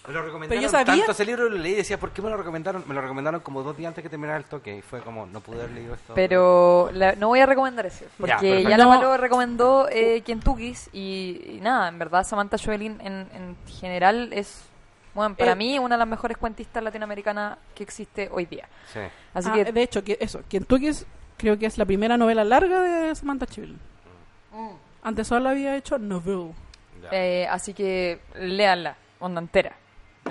Me 0.07 0.13
lo 0.13 0.21
recomendaron 0.21 0.49
Pero 0.49 0.61
yo 0.61 0.69
sabía- 0.69 0.85
tanto 0.85 1.11
ese 1.13 1.23
libro, 1.25 1.47
lo 1.49 1.57
leí 1.57 1.71
y 1.73 1.75
decía, 1.75 1.97
¿por 1.97 2.11
qué 2.11 2.21
me 2.21 2.29
lo 2.29 2.35
recomendaron? 2.35 2.83
Me 2.87 2.93
lo 2.93 3.01
recomendaron 3.01 3.39
como 3.39 3.63
dos 3.63 3.77
días 3.77 3.87
antes 3.89 4.03
que 4.03 4.09
terminara 4.09 4.37
el 4.37 4.43
toque 4.45 4.77
y 4.77 4.81
fue 4.81 4.99
como, 5.01 5.25
no 5.25 5.39
pude 5.39 5.59
haber 5.61 5.71
leído 5.71 5.93
esto. 5.93 6.13
Pero 6.13 6.89
la- 6.93 7.13
no 7.15 7.29
voy 7.29 7.39
a 7.39 7.45
recomendar 7.45 7.85
ese, 7.85 8.07
porque 8.17 8.63
ya, 8.63 8.69
la 8.77 8.83
No. 8.83 8.89
Malo 8.89 9.15
recomendó 9.15 9.87
eh, 9.89 10.21
Kentucky's 10.25 10.89
y, 10.91 11.41
y 11.57 11.59
nada, 11.61 11.87
en 11.87 11.99
verdad 11.99 12.25
Samantha 12.25 12.57
Schweblin 12.57 12.99
en, 12.99 13.27
en 13.33 13.55
general 13.79 14.33
es, 14.33 14.65
bueno, 15.13 15.35
para 15.35 15.53
Eh, 15.53 15.55
mí 15.55 15.79
una 15.79 15.95
de 15.95 15.99
las 15.99 16.07
mejores 16.07 16.35
cuentistas 16.37 16.83
latinoamericanas 16.83 17.57
que 17.73 17.83
existe 17.83 18.29
hoy 18.31 18.45
día. 18.45 18.67
Sí. 18.91 18.99
Así 19.33 19.47
Ah, 19.51 19.53
que 19.53 19.71
de 19.71 19.81
hecho, 19.83 20.03
que 20.03 20.17
eso, 20.19 20.41
Kentucky 20.49 20.87
es- 20.87 21.05
creo 21.37 21.57
que 21.57 21.65
es 21.65 21.77
la 21.77 21.85
primera 21.85 22.17
novela 22.17 22.43
larga 22.43 22.81
de 22.81 23.15
Samantha 23.15 23.45
Chibnall. 23.45 23.79
Antes 25.01 25.27
solo 25.27 25.47
había 25.49 25.75
hecho 25.77 25.97
novel. 25.97 26.51
Ya. 27.01 27.09
eh, 27.11 27.47
así 27.47 27.73
que 27.73 28.19
léanla, 28.39 28.95
onda 29.19 29.41
entera. 29.41 29.75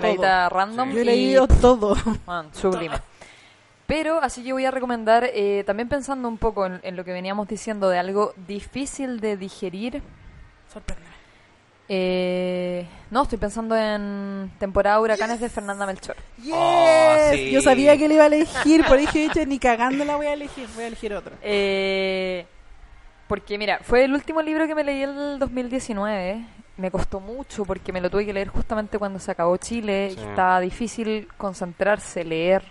Leída 0.01 0.49
random 0.49 0.91
Yo 0.91 0.99
he 0.99 1.01
y 1.01 1.05
leído 1.05 1.47
todo. 1.47 1.95
Man, 2.25 2.49
sublime. 2.53 2.97
Pero 3.85 4.19
así 4.21 4.43
que 4.43 4.53
voy 4.53 4.65
a 4.65 4.71
recomendar, 4.71 5.29
eh, 5.33 5.63
también 5.65 5.89
pensando 5.89 6.27
un 6.27 6.37
poco 6.37 6.65
en, 6.65 6.79
en 6.83 6.95
lo 6.95 7.03
que 7.03 7.11
veníamos 7.11 7.47
diciendo 7.47 7.89
de 7.89 7.99
algo 7.99 8.33
difícil 8.47 9.19
de 9.19 9.37
digerir, 9.37 10.01
Sorprende. 10.71 11.03
Eh, 11.89 12.87
no, 13.11 13.23
estoy 13.23 13.37
pensando 13.37 13.75
en 13.75 14.51
temporada 14.57 14.95
de 14.97 15.03
huracanes 15.03 15.39
de 15.39 15.49
Fernanda 15.49 15.85
Melchor. 15.85 16.15
Yes. 16.41 16.53
Oh, 16.55 17.15
sí. 17.31 17.51
Yo 17.51 17.61
sabía 17.61 17.97
que 17.97 18.07
le 18.07 18.15
iba 18.15 18.23
a 18.23 18.27
elegir, 18.27 18.85
por 18.85 18.97
dije, 18.97 19.27
"Che, 19.33 19.45
ni 19.45 19.59
cagando 19.59 20.03
la 20.05 20.15
voy 20.15 20.27
a 20.27 20.33
elegir, 20.33 20.67
voy 20.75 20.85
a 20.85 20.87
elegir 20.87 21.13
otra. 21.13 21.33
Eh, 21.43 22.45
porque 23.27 23.57
mira, 23.57 23.79
fue 23.83 24.05
el 24.05 24.13
último 24.13 24.41
libro 24.41 24.65
que 24.65 24.73
me 24.75 24.83
leí 24.83 25.03
el 25.03 25.37
2019. 25.37 26.43
Me 26.77 26.89
costó 26.89 27.19
mucho 27.19 27.65
porque 27.65 27.91
me 27.93 28.01
lo 28.01 28.09
tuve 28.09 28.25
que 28.25 28.33
leer 28.33 28.47
justamente 28.47 28.97
cuando 28.97 29.19
se 29.19 29.29
acabó 29.31 29.55
Chile 29.57 30.11
Sí. 30.13 30.19
y 30.19 30.23
estaba 30.23 30.59
difícil 30.59 31.27
concentrarse, 31.37 32.23
leer. 32.23 32.63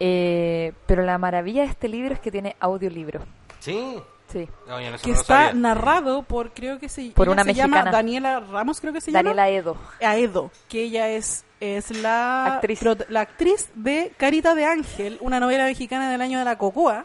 Eh, 0.00 0.72
pero 0.86 1.02
la 1.02 1.16
maravilla 1.18 1.62
de 1.62 1.68
este 1.68 1.88
libro 1.88 2.12
es 2.14 2.20
que 2.20 2.30
tiene 2.30 2.56
audiolibro. 2.60 3.20
Sí. 3.60 3.98
Sí. 4.28 4.48
No, 4.66 4.80
no, 4.80 4.98
Que 4.98 5.12
está 5.12 5.46
sabía. 5.46 5.52
narrado 5.54 6.22
por, 6.24 6.50
creo 6.52 6.80
que 6.80 6.88
se, 6.88 7.10
Por 7.10 7.28
una 7.28 7.44
se 7.44 7.54
llama 7.54 7.76
mexicana. 7.76 7.90
Daniela 7.96 8.40
Ramos, 8.40 8.80
creo 8.80 8.92
que 8.92 9.00
se 9.00 9.12
llama. 9.12 9.22
Daniela 9.22 9.48
Edo. 9.50 9.76
Aedo, 10.02 10.50
que 10.68 10.82
ella 10.82 11.08
es, 11.10 11.44
es 11.60 11.92
la 12.02 12.54
Actriz. 12.56 12.80
la 13.08 13.20
actriz 13.20 13.70
de 13.76 14.12
Carita 14.16 14.56
de 14.56 14.64
Ángel, 14.66 15.16
una 15.20 15.38
novela 15.38 15.64
mexicana 15.64 16.10
del 16.10 16.20
año 16.20 16.40
de 16.40 16.44
la 16.44 16.58
Cocoa. 16.58 17.04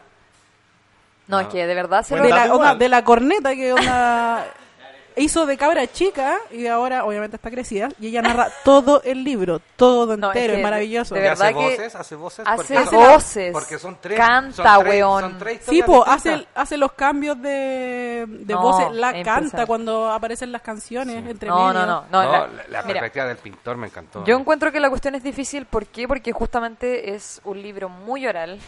No, 1.28 1.36
No. 1.36 1.40
es 1.40 1.46
que 1.46 1.64
de 1.64 1.74
verdad 1.76 2.02
se 2.02 2.14
Bueno, 2.18 2.24
de, 2.24 2.30
lo... 2.30 2.36
la, 2.48 2.54
onda- 2.54 2.74
de 2.74 2.88
la 2.88 3.04
corneta 3.04 3.54
que 3.54 3.72
onda, 3.72 4.44
hizo 5.16 5.46
de 5.46 5.56
cabra 5.56 5.86
chica 5.86 6.38
y 6.50 6.66
ahora 6.66 7.04
obviamente 7.04 7.36
está 7.36 7.50
crecida 7.50 7.88
y 8.00 8.08
ella 8.08 8.22
narra 8.22 8.48
todo 8.64 9.02
el 9.04 9.24
libro, 9.24 9.60
todo 9.76 10.16
No, 10.16 10.30
es 10.30 10.36
entero, 10.36 10.52
es, 10.54 10.56
que 10.58 10.62
maravilloso. 10.62 11.14
de 11.14 11.20
¿Y 11.20 11.22
verdad 11.24 11.42
hace 11.48 11.54
que 11.54 11.64
voces? 11.64 11.94
¿Hace 11.94 12.14
voces? 12.16 12.46
hace 12.46 12.56
Porque 12.56 12.76
Hace 12.78 12.90
son- 12.96 13.12
voces. 13.12 13.52
Porque 13.52 13.78
son 13.78 13.98
tres. 14.00 14.18
Canta, 14.18 14.56
son 14.56 14.84
tres- 14.84 14.88
weón. 14.94 15.20
son 15.22 15.38
tres 15.38 15.60
Sí, 15.68 15.82
po, 15.82 16.04
hace, 16.06 16.46
hace 16.54 16.76
los 16.76 16.92
cambios 16.92 17.40
de, 17.40 18.24
de 18.28 18.54
No, 18.54 18.62
voces, 18.62 18.90
la 18.92 19.10
es 19.10 19.24
canta 19.24 19.66
cuando 19.66 20.10
aparecen 20.10 20.52
las 20.52 20.62
canciones 20.62 21.24
entre 21.26 21.48
No, 21.48 21.56
medio. 21.68 21.72
no, 21.80 21.86
no. 21.86 22.04
No, 22.10 22.22
no, 22.22 22.32
la- 22.32 22.38
la, 22.46 22.46
la 22.68 22.82
mira, 22.82 23.00
perspectiva 23.00 23.26
del 23.26 23.36
pintor 23.36 23.76
me 23.76 23.86
encantó. 23.86 24.24
Yo 24.24 24.36
encuentro 24.38 24.72
que 24.72 24.80
la 24.80 24.88
cuestión 24.90 25.14
es 25.14 25.22
difícil, 25.22 25.66
¿por 25.66 25.86
qué? 25.86 26.06
Porque 26.08 26.32
justamente 26.32 27.14
es 27.14 27.40
un 27.44 27.60
libro 27.62 27.88
muy 27.88 28.26
oral 28.26 28.58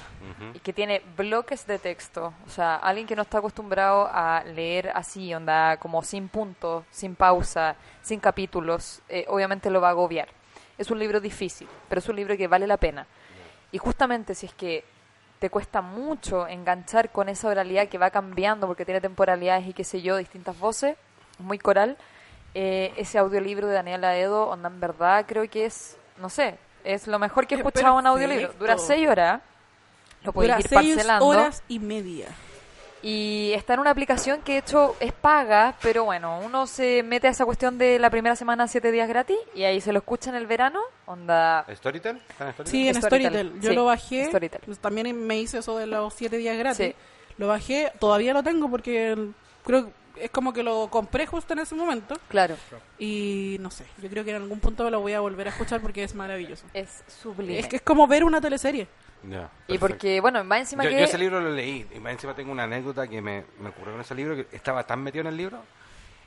y 0.55 0.59
que 0.61 0.72
tiene 0.72 1.03
bloques 1.16 1.66
de 1.66 1.78
texto. 1.78 2.32
O 2.47 2.51
sea, 2.51 2.76
alguien 2.76 3.07
que 3.07 3.14
no 3.16 3.22
está 3.22 3.38
acostumbrado 3.38 4.09
a 4.12 4.42
leer 4.45 4.90
así, 4.95 5.32
onda, 5.34 5.76
como 5.76 6.03
sin 6.03 6.28
puntos, 6.35 6.82
sin 6.91 7.14
pausa, 7.14 7.76
sin 8.03 8.18
capítulos, 8.18 9.01
eh, 9.09 9.24
obviamente 9.28 9.70
lo 9.70 9.80
va 9.80 9.89
a 9.89 9.91
agobiar. 9.93 10.26
Es 10.76 10.91
un 10.91 10.99
libro 10.99 11.20
difícil, 11.20 11.68
pero 11.89 12.01
es 12.01 12.09
un 12.09 12.16
libro 12.16 12.37
que 12.37 12.49
vale 12.49 12.66
la 12.66 12.76
pena. 12.76 13.07
Y 13.70 13.78
justamente 13.78 14.35
si 14.35 14.47
es 14.47 14.53
que 14.55 14.85
te 15.39 15.49
cuesta 15.49 15.80
mucho 15.80 16.49
enganchar 16.49 17.11
con 17.11 17.28
esa 17.28 17.47
oralidad 17.49 17.87
que 17.89 17.99
va 17.99 18.11
cambiando 18.11 18.66
porque 18.66 18.85
tiene 18.85 19.01
temporalidades 19.01 19.68
y 19.68 19.72
qué 19.72 19.85
sé 19.85 20.03
yo, 20.03 20.16
distintas 20.16 20.59
voces, 20.59 20.97
muy 21.39 21.59
coral, 21.59 21.97
eh, 22.55 22.93
ese 22.97 23.18
audiolibro 23.18 23.68
de 23.68 23.74
Daniela 23.74 24.16
Edo, 24.18 24.49
onda, 24.49 24.68
en 24.68 24.80
verdad 24.80 25.24
creo 25.28 25.49
que 25.49 25.66
es, 25.66 25.97
no 26.18 26.28
sé, 26.28 26.59
es 26.82 27.07
lo 27.07 27.18
mejor 27.20 27.47
que 27.47 27.55
he 27.55 27.59
Es 27.59 27.64
escuchado 27.64 27.99
en 27.99 28.05
perfecto. 28.05 28.24
audiolibro. 28.24 28.53
Dura 28.59 28.76
seis 28.78 29.09
horas, 29.09 29.41
lo 30.24 30.43
ir 30.43 30.68
seis 30.68 30.95
parcelando. 30.97 31.26
horas 31.26 31.62
y 31.68 31.78
media. 31.78 32.26
Y 33.07 33.52
está 33.52 33.74
en 33.74 33.80
una 33.80 33.90
aplicación 33.90 34.40
que 34.40 34.52
de 34.52 34.59
hecho 34.61 34.96
es 34.98 35.12
paga, 35.12 35.74
pero 35.82 36.05
bueno, 36.05 36.40
uno 36.42 36.66
se 36.66 37.02
mete 37.02 37.26
a 37.26 37.30
esa 37.32 37.44
cuestión 37.44 37.76
de 37.76 37.98
la 37.98 38.09
primera 38.09 38.34
semana 38.34 38.66
siete 38.66 38.90
días 38.90 39.07
gratis 39.11 39.36
y 39.55 39.64
ahí 39.64 39.82
se 39.82 39.92
lo 39.92 39.98
escucha 39.98 40.30
en 40.30 40.36
el 40.36 40.46
verano, 40.46 40.80
onda... 41.05 41.66
¿Storytel? 41.70 42.16
¿Está 42.30 42.46
en 42.46 42.52
Storytel? 42.55 42.66
Sí, 42.66 42.88
en 42.88 42.94
Storytel. 42.94 43.32
Storytel. 43.32 43.61
Yo 43.61 43.68
Sí, 43.70 43.76
lo 43.76 43.84
bajé. 43.84 44.24
Storytel. 44.24 44.61
pues, 44.64 44.78
También 44.78 45.26
me 45.26 45.38
hice 45.38 45.59
eso 45.59 45.76
de 45.76 45.86
los 45.86 46.14
siete 46.14 46.38
días 46.38 46.57
gratis. 46.57 46.86
Sí. 46.86 46.94
Lo 47.36 47.48
bajé, 47.48 47.92
todavía 47.98 48.32
lo 48.32 48.42
tengo 48.42 48.70
porque 48.70 49.14
creo 49.66 49.84
que 50.14 50.24
es 50.24 50.30
como 50.30 50.55
que 50.55 50.62
lo 50.62 50.88
compré 50.88 51.26
justo 51.26 51.52
en 51.52 51.59
ese 51.59 51.74
momento. 51.74 52.16
Claro, 52.28 52.57
Y 52.98 53.59
no 53.61 53.70
sé, 53.70 53.84
yo 54.00 54.09
creo 54.09 54.24
que 54.24 54.30
en 54.30 54.36
algún 54.36 54.61
punto 54.61 54.82
me 54.84 54.90
lo 54.90 55.00
voy 55.00 55.12
a 55.12 55.20
volver 55.20 55.48
a 55.48 55.50
escuchar 55.50 55.82
porque 55.82 56.05
es 56.05 56.14
maravilloso. 56.14 56.64
es 56.72 57.02
sublime. 57.22 57.59
Es 57.59 57.66
que 57.66 57.76
es 57.76 57.82
como 57.82 58.07
ver 58.07 58.24
una 58.24 58.40
teleserie. 58.40 58.86
Y 59.68 59.79
porque, 59.79 60.20
bueno, 60.20 60.43
más 60.45 60.61
encima 60.61 60.85
Yo, 60.85 60.91
que... 60.91 60.99
yo 60.99 61.05
ese 61.05 61.18
libro 61.18 61.41
lo 61.41 61.51
leí 61.51 61.87
y 61.95 61.99
más 62.01 62.12
encima 62.12 62.35
tengo 62.35 62.53
una 62.53 62.64
anécdota 62.64 63.07
que 63.09 63.20
me, 63.20 63.45
me 63.61 63.70
ocurrió 63.70 63.93
con 63.93 64.01
ese 64.01 64.14
libro 64.14 64.37
que 64.37 64.47
estaba 64.57 64.85
tan 64.85 65.03
metido 65.03 65.22
en 65.22 65.29
el 65.29 65.37
libro 65.37 65.59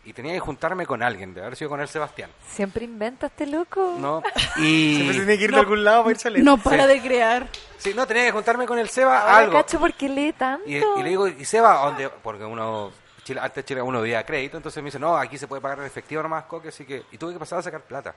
y 0.06 0.14
tenía 0.14 0.32
que 0.34 0.40
juntarme 0.40 0.86
con 0.86 1.04
alguien, 1.04 1.34
de 1.34 1.42
haber 1.42 1.56
sido 1.58 1.70
con 1.70 1.82
el 1.82 1.88
Sebastián. 1.90 2.30
Siempre 2.50 2.86
inventa 2.86 3.28
este 3.28 3.46
loco. 3.46 3.96
¿no? 4.00 4.24
Y 4.58 4.96
Siempre 4.96 5.16
tiene 5.18 5.38
que 5.38 5.44
ir 5.44 5.52
de 5.52 5.60
algún 5.60 5.84
lado 5.84 6.04
para 6.04 6.12
irse 6.12 6.28
a 6.30 6.32
leer. 6.32 6.46
No 6.46 6.58
para 6.58 6.88
de 6.88 7.02
crear. 7.02 7.48
sí, 7.78 7.94
no 7.94 8.08
tenía 8.08 8.24
que 8.26 8.32
juntarme 8.32 8.66
con 8.66 8.80
el 8.80 8.88
Seba 8.90 9.20
Ahora 9.20 9.38
algo. 9.38 9.54
cacho 9.54 9.80
porque 9.80 10.08
lee 10.08 10.34
tanto. 10.34 10.68
Y, 10.68 10.78
y 10.78 11.04
le 11.04 11.10
digo, 11.10 11.28
¿y 11.28 11.44
Seba 11.46 11.74
dónde? 11.86 12.10
Porque 12.10 12.46
uno 12.46 12.92
Chile, 13.24 13.42
antes 13.44 13.66
Chile 13.66 13.82
uno 13.82 14.02
vivía 14.02 14.26
crédito, 14.26 14.56
entonces 14.56 14.82
me 14.82 14.88
dice, 14.88 14.98
"No, 15.00 15.18
aquí 15.18 15.38
se 15.38 15.48
puede 15.48 15.62
pagar 15.62 15.80
en 15.80 15.86
efectivo 15.86 16.24
nomás, 16.24 16.46
coque", 16.46 16.70
así 16.70 16.86
que 16.86 17.04
y 17.12 17.18
tuve 17.18 17.34
que 17.34 17.40
pasar 17.40 17.60
a 17.60 17.62
sacar 17.62 17.82
plata. 17.82 18.16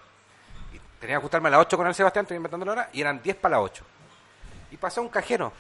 Y 0.73 0.79
tenía 1.01 1.17
que 1.17 1.23
juntarme 1.23 1.49
a 1.49 1.51
las 1.51 1.61
8 1.63 1.77
con 1.77 1.89
el 1.89 1.95
Sebastián, 1.97 2.23
estoy 2.23 2.37
inventando 2.37 2.65
la 2.65 2.71
hora 2.73 2.91
y 2.93 3.01
eran 3.01 3.21
10 3.21 3.35
para 3.39 3.57
las 3.57 3.65
8. 3.65 3.85
Y 4.71 4.77
pasé 4.77 5.01
a 5.01 5.03
un 5.03 5.09
cajero 5.09 5.53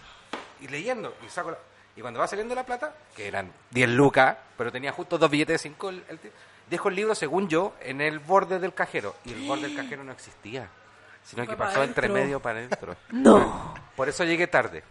y 0.60 0.68
leyendo 0.68 1.14
y 1.26 1.28
saco 1.30 1.50
la- 1.52 1.58
y 1.96 2.00
cuando 2.00 2.20
va 2.20 2.26
saliendo 2.28 2.54
la 2.54 2.64
plata, 2.64 2.94
que 3.16 3.26
eran 3.28 3.52
10 3.70 3.88
lucas, 3.90 4.36
pero 4.56 4.70
tenía 4.70 4.92
justo 4.92 5.18
dos 5.18 5.28
billetes 5.30 5.54
de 5.54 5.58
5 5.70 5.88
el, 5.90 6.04
el 6.08 6.18
tío, 6.18 6.30
dejo 6.68 6.88
el 6.88 6.94
libro 6.94 7.14
según 7.14 7.48
yo 7.48 7.74
en 7.80 8.00
el 8.00 8.20
borde 8.20 8.58
del 8.60 8.72
cajero 8.74 9.16
y 9.24 9.32
el 9.32 9.46
borde 9.48 9.62
del 9.62 9.76
cajero 9.76 10.04
no 10.04 10.12
existía, 10.12 10.68
sino 11.24 11.46
que 11.46 11.56
pasó 11.56 11.82
entre 11.82 12.08
medio 12.08 12.40
para 12.40 12.58
adentro. 12.60 12.96
No. 13.10 13.74
Por 13.96 14.08
eso 14.08 14.24
llegué 14.24 14.46
tarde. 14.46 14.82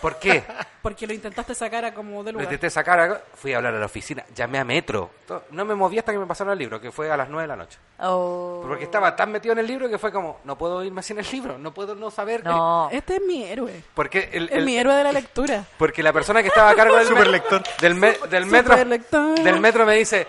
¿Por 0.00 0.18
qué? 0.18 0.42
Porque 0.82 1.06
lo 1.06 1.12
intentaste 1.12 1.54
sacar 1.54 1.84
a 1.84 1.92
como 1.92 2.24
de 2.24 2.32
Lo 2.32 2.38
lugar. 2.38 2.44
intenté 2.46 2.70
sacar, 2.70 3.22
fui 3.34 3.52
a 3.52 3.58
hablar 3.58 3.74
a 3.74 3.78
la 3.78 3.84
oficina, 3.84 4.24
llamé 4.34 4.58
a 4.58 4.64
Metro. 4.64 5.10
No 5.50 5.64
me 5.66 5.74
moví 5.74 5.98
hasta 5.98 6.10
que 6.10 6.18
me 6.18 6.24
pasaron 6.26 6.54
el 6.54 6.58
libro, 6.58 6.80
que 6.80 6.90
fue 6.90 7.10
a 7.10 7.18
las 7.18 7.28
9 7.28 7.42
de 7.42 7.48
la 7.48 7.56
noche. 7.56 7.78
Oh. 7.98 8.62
Porque 8.66 8.84
estaba 8.84 9.14
tan 9.14 9.30
metido 9.30 9.52
en 9.52 9.58
el 9.58 9.66
libro 9.66 9.90
que 9.90 9.98
fue 9.98 10.10
como, 10.10 10.38
no 10.44 10.56
puedo 10.56 10.82
irme 10.82 11.02
sin 11.02 11.18
el 11.18 11.26
libro, 11.30 11.58
no 11.58 11.74
puedo 11.74 11.94
no 11.94 12.10
saber. 12.10 12.42
No. 12.44 12.88
Este 12.90 13.16
es 13.16 13.22
mi 13.22 13.44
héroe. 13.44 13.82
Porque, 13.92 14.30
el, 14.32 14.44
Es 14.48 14.52
el- 14.52 14.64
mi 14.64 14.78
héroe 14.78 14.94
de 14.94 15.04
la 15.04 15.12
lectura. 15.12 15.64
porque 15.76 16.02
la 16.02 16.14
persona 16.14 16.40
que 16.40 16.48
estaba 16.48 16.70
a 16.70 16.74
cargo 16.74 16.96
del, 16.96 17.14
me- 17.14 17.20
del, 17.80 17.94
me- 17.94 18.12
del 18.30 18.46
metro 18.46 18.74
del 18.76 19.60
metro 19.60 19.84
me 19.84 19.96
dice, 19.96 20.26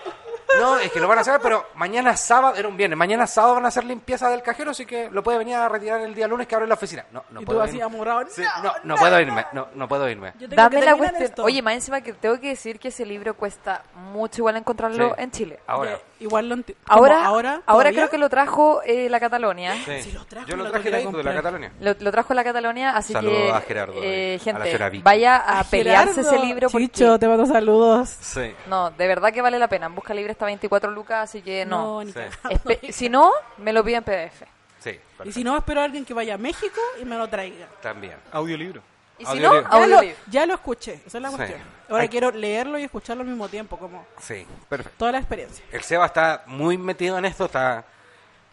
no, 0.60 0.78
es 0.78 0.90
que 0.92 1.00
lo 1.00 1.08
van 1.08 1.18
a 1.18 1.20
hacer, 1.22 1.40
pero 1.42 1.66
mañana 1.74 2.16
sábado, 2.16 2.56
era 2.56 2.68
un 2.68 2.76
viernes, 2.76 2.96
mañana 2.98 3.26
sábado 3.26 3.54
van 3.54 3.64
a 3.64 3.68
hacer 3.68 3.84
limpieza 3.84 4.28
del 4.30 4.42
cajero, 4.42 4.70
así 4.72 4.86
que 4.86 5.10
lo 5.10 5.22
puede 5.22 5.38
venir 5.38 5.54
a 5.56 5.68
retirar 5.68 6.00
el 6.00 6.14
día 6.14 6.26
lunes 6.28 6.46
que 6.46 6.54
abre 6.54 6.66
la 6.66 6.74
oficina. 6.74 7.04
No, 7.12 7.24
no 7.30 7.40
y 7.40 7.44
tú 7.44 7.46
puedo 7.46 7.62
así 7.62 7.72
irme. 7.76 7.84
amorado. 7.84 8.24
Sí, 8.30 8.42
no, 8.62 8.72
no 8.84 8.96
puedo 8.96 9.20
irme, 9.20 9.46
no, 9.52 9.68
no 9.74 9.88
puedo 9.88 10.08
irme. 10.08 10.32
Yo 10.38 10.48
tengo 10.48 10.54
Dame 10.62 10.80
que 10.80 10.86
la 10.86 10.96
cuestión. 10.96 11.22
esto. 11.22 11.44
Oye, 11.44 11.62
más 11.62 11.74
encima 11.74 12.00
que 12.00 12.12
tengo 12.12 12.38
que 12.40 12.48
decir 12.48 12.78
que 12.78 12.88
ese 12.88 13.04
libro 13.06 13.34
cuesta 13.34 13.82
mucho 13.94 14.40
igual 14.42 14.56
encontrarlo 14.56 15.08
Sí. 15.10 15.14
en 15.22 15.30
Chile. 15.30 15.60
Ahora, 15.66 15.98
Igual 16.22 16.48
lo 16.48 16.56
Ahora, 16.86 17.24
ahora, 17.24 17.62
ahora, 17.66 17.90
creo 17.90 18.08
que 18.08 18.18
lo 18.18 18.28
trajo 18.28 18.80
eh, 18.84 19.08
la 19.08 19.18
Catalonia. 19.20 19.74
sí. 19.84 20.02
Si 20.02 20.12
lo 20.12 20.24
trajo, 20.24 20.46
yo 20.48 20.56
lo 20.56 20.70
traje 20.70 20.90
que 20.90 20.96
de 20.96 21.22
la. 21.24 21.34
Cataluña. 21.34 21.72
Lo, 21.80 21.94
lo 21.98 22.10
trajo 22.12 22.34
la 22.34 22.44
Catalonia, 22.44 22.90
así 22.96 23.12
Saludos 23.12 23.36
que, 23.36 23.50
a 23.50 23.60
Gerardo, 23.60 23.94
eh, 24.02 24.34
a 24.34 24.38
la 24.38 24.38
señora 24.44 24.64
gente, 24.66 24.88
Vicky. 24.90 25.02
vaya 25.02 25.36
a 25.36 25.64
pelearse 25.64 26.14
Gerardo, 26.22 26.36
ese 26.36 26.46
libro 26.46 26.68
porque 26.70 26.86
Chicho, 26.88 27.18
te 27.18 27.28
mando 27.28 27.46
saludos. 27.46 28.08
Sí. 28.20 28.52
no, 28.66 28.90
de 28.90 29.06
verdad 29.08 29.32
que 29.32 29.42
vale 29.42 29.58
la 29.58 29.68
pena. 29.68 29.86
En 29.86 29.94
Busca 29.94 30.14
Libre 30.14 30.32
está 30.32 30.46
24 30.46 30.90
lucas, 30.90 31.24
así 31.30 31.42
que 31.42 31.64
no. 31.66 32.02
ni 32.04 32.12
Sí. 32.12 32.20
Espe- 32.44 32.92
si 32.92 33.08
no, 33.08 33.30
me 33.58 33.72
lo 33.72 33.82
pide 33.84 33.96
en 33.96 34.04
PDF. 34.04 34.42
Sí, 34.78 34.98
Y 35.24 35.32
si 35.32 35.44
no, 35.44 35.56
espero 35.56 35.80
a 35.80 35.84
alguien 35.84 36.04
que 36.04 36.12
vaya 36.14 36.34
a 36.34 36.38
México 36.38 36.80
y 37.00 37.04
me 37.04 37.16
lo 37.16 37.28
traiga. 37.28 37.66
también. 37.80 38.14
Audiolibro. 38.32 38.82
Y 39.22 39.26
si 39.26 39.40
no, 39.40 39.62
Ya 39.62 39.86
lo, 39.86 40.00
ya 40.28 40.46
lo 40.46 40.54
escuché, 40.54 41.00
esa 41.06 41.18
es 41.18 41.22
la 41.22 41.30
Sí. 41.30 41.36
cuestión. 41.36 41.60
Ahora 41.88 42.02
Hay- 42.02 42.08
quiero 42.08 42.30
leerlo 42.30 42.78
y 42.78 42.84
escucharlo 42.84 43.22
al 43.22 43.28
mismo 43.28 43.48
tiempo, 43.48 43.76
como 43.78 44.06
Sí, 44.18 44.46
perfecto. 44.68 44.96
toda 44.98 45.12
la 45.12 45.18
experiencia. 45.18 45.64
El 45.72 45.82
Seba 45.82 46.06
está 46.06 46.42
muy 46.46 46.78
metido 46.78 47.18
en 47.18 47.24
esto, 47.24 47.44
está 47.46 47.84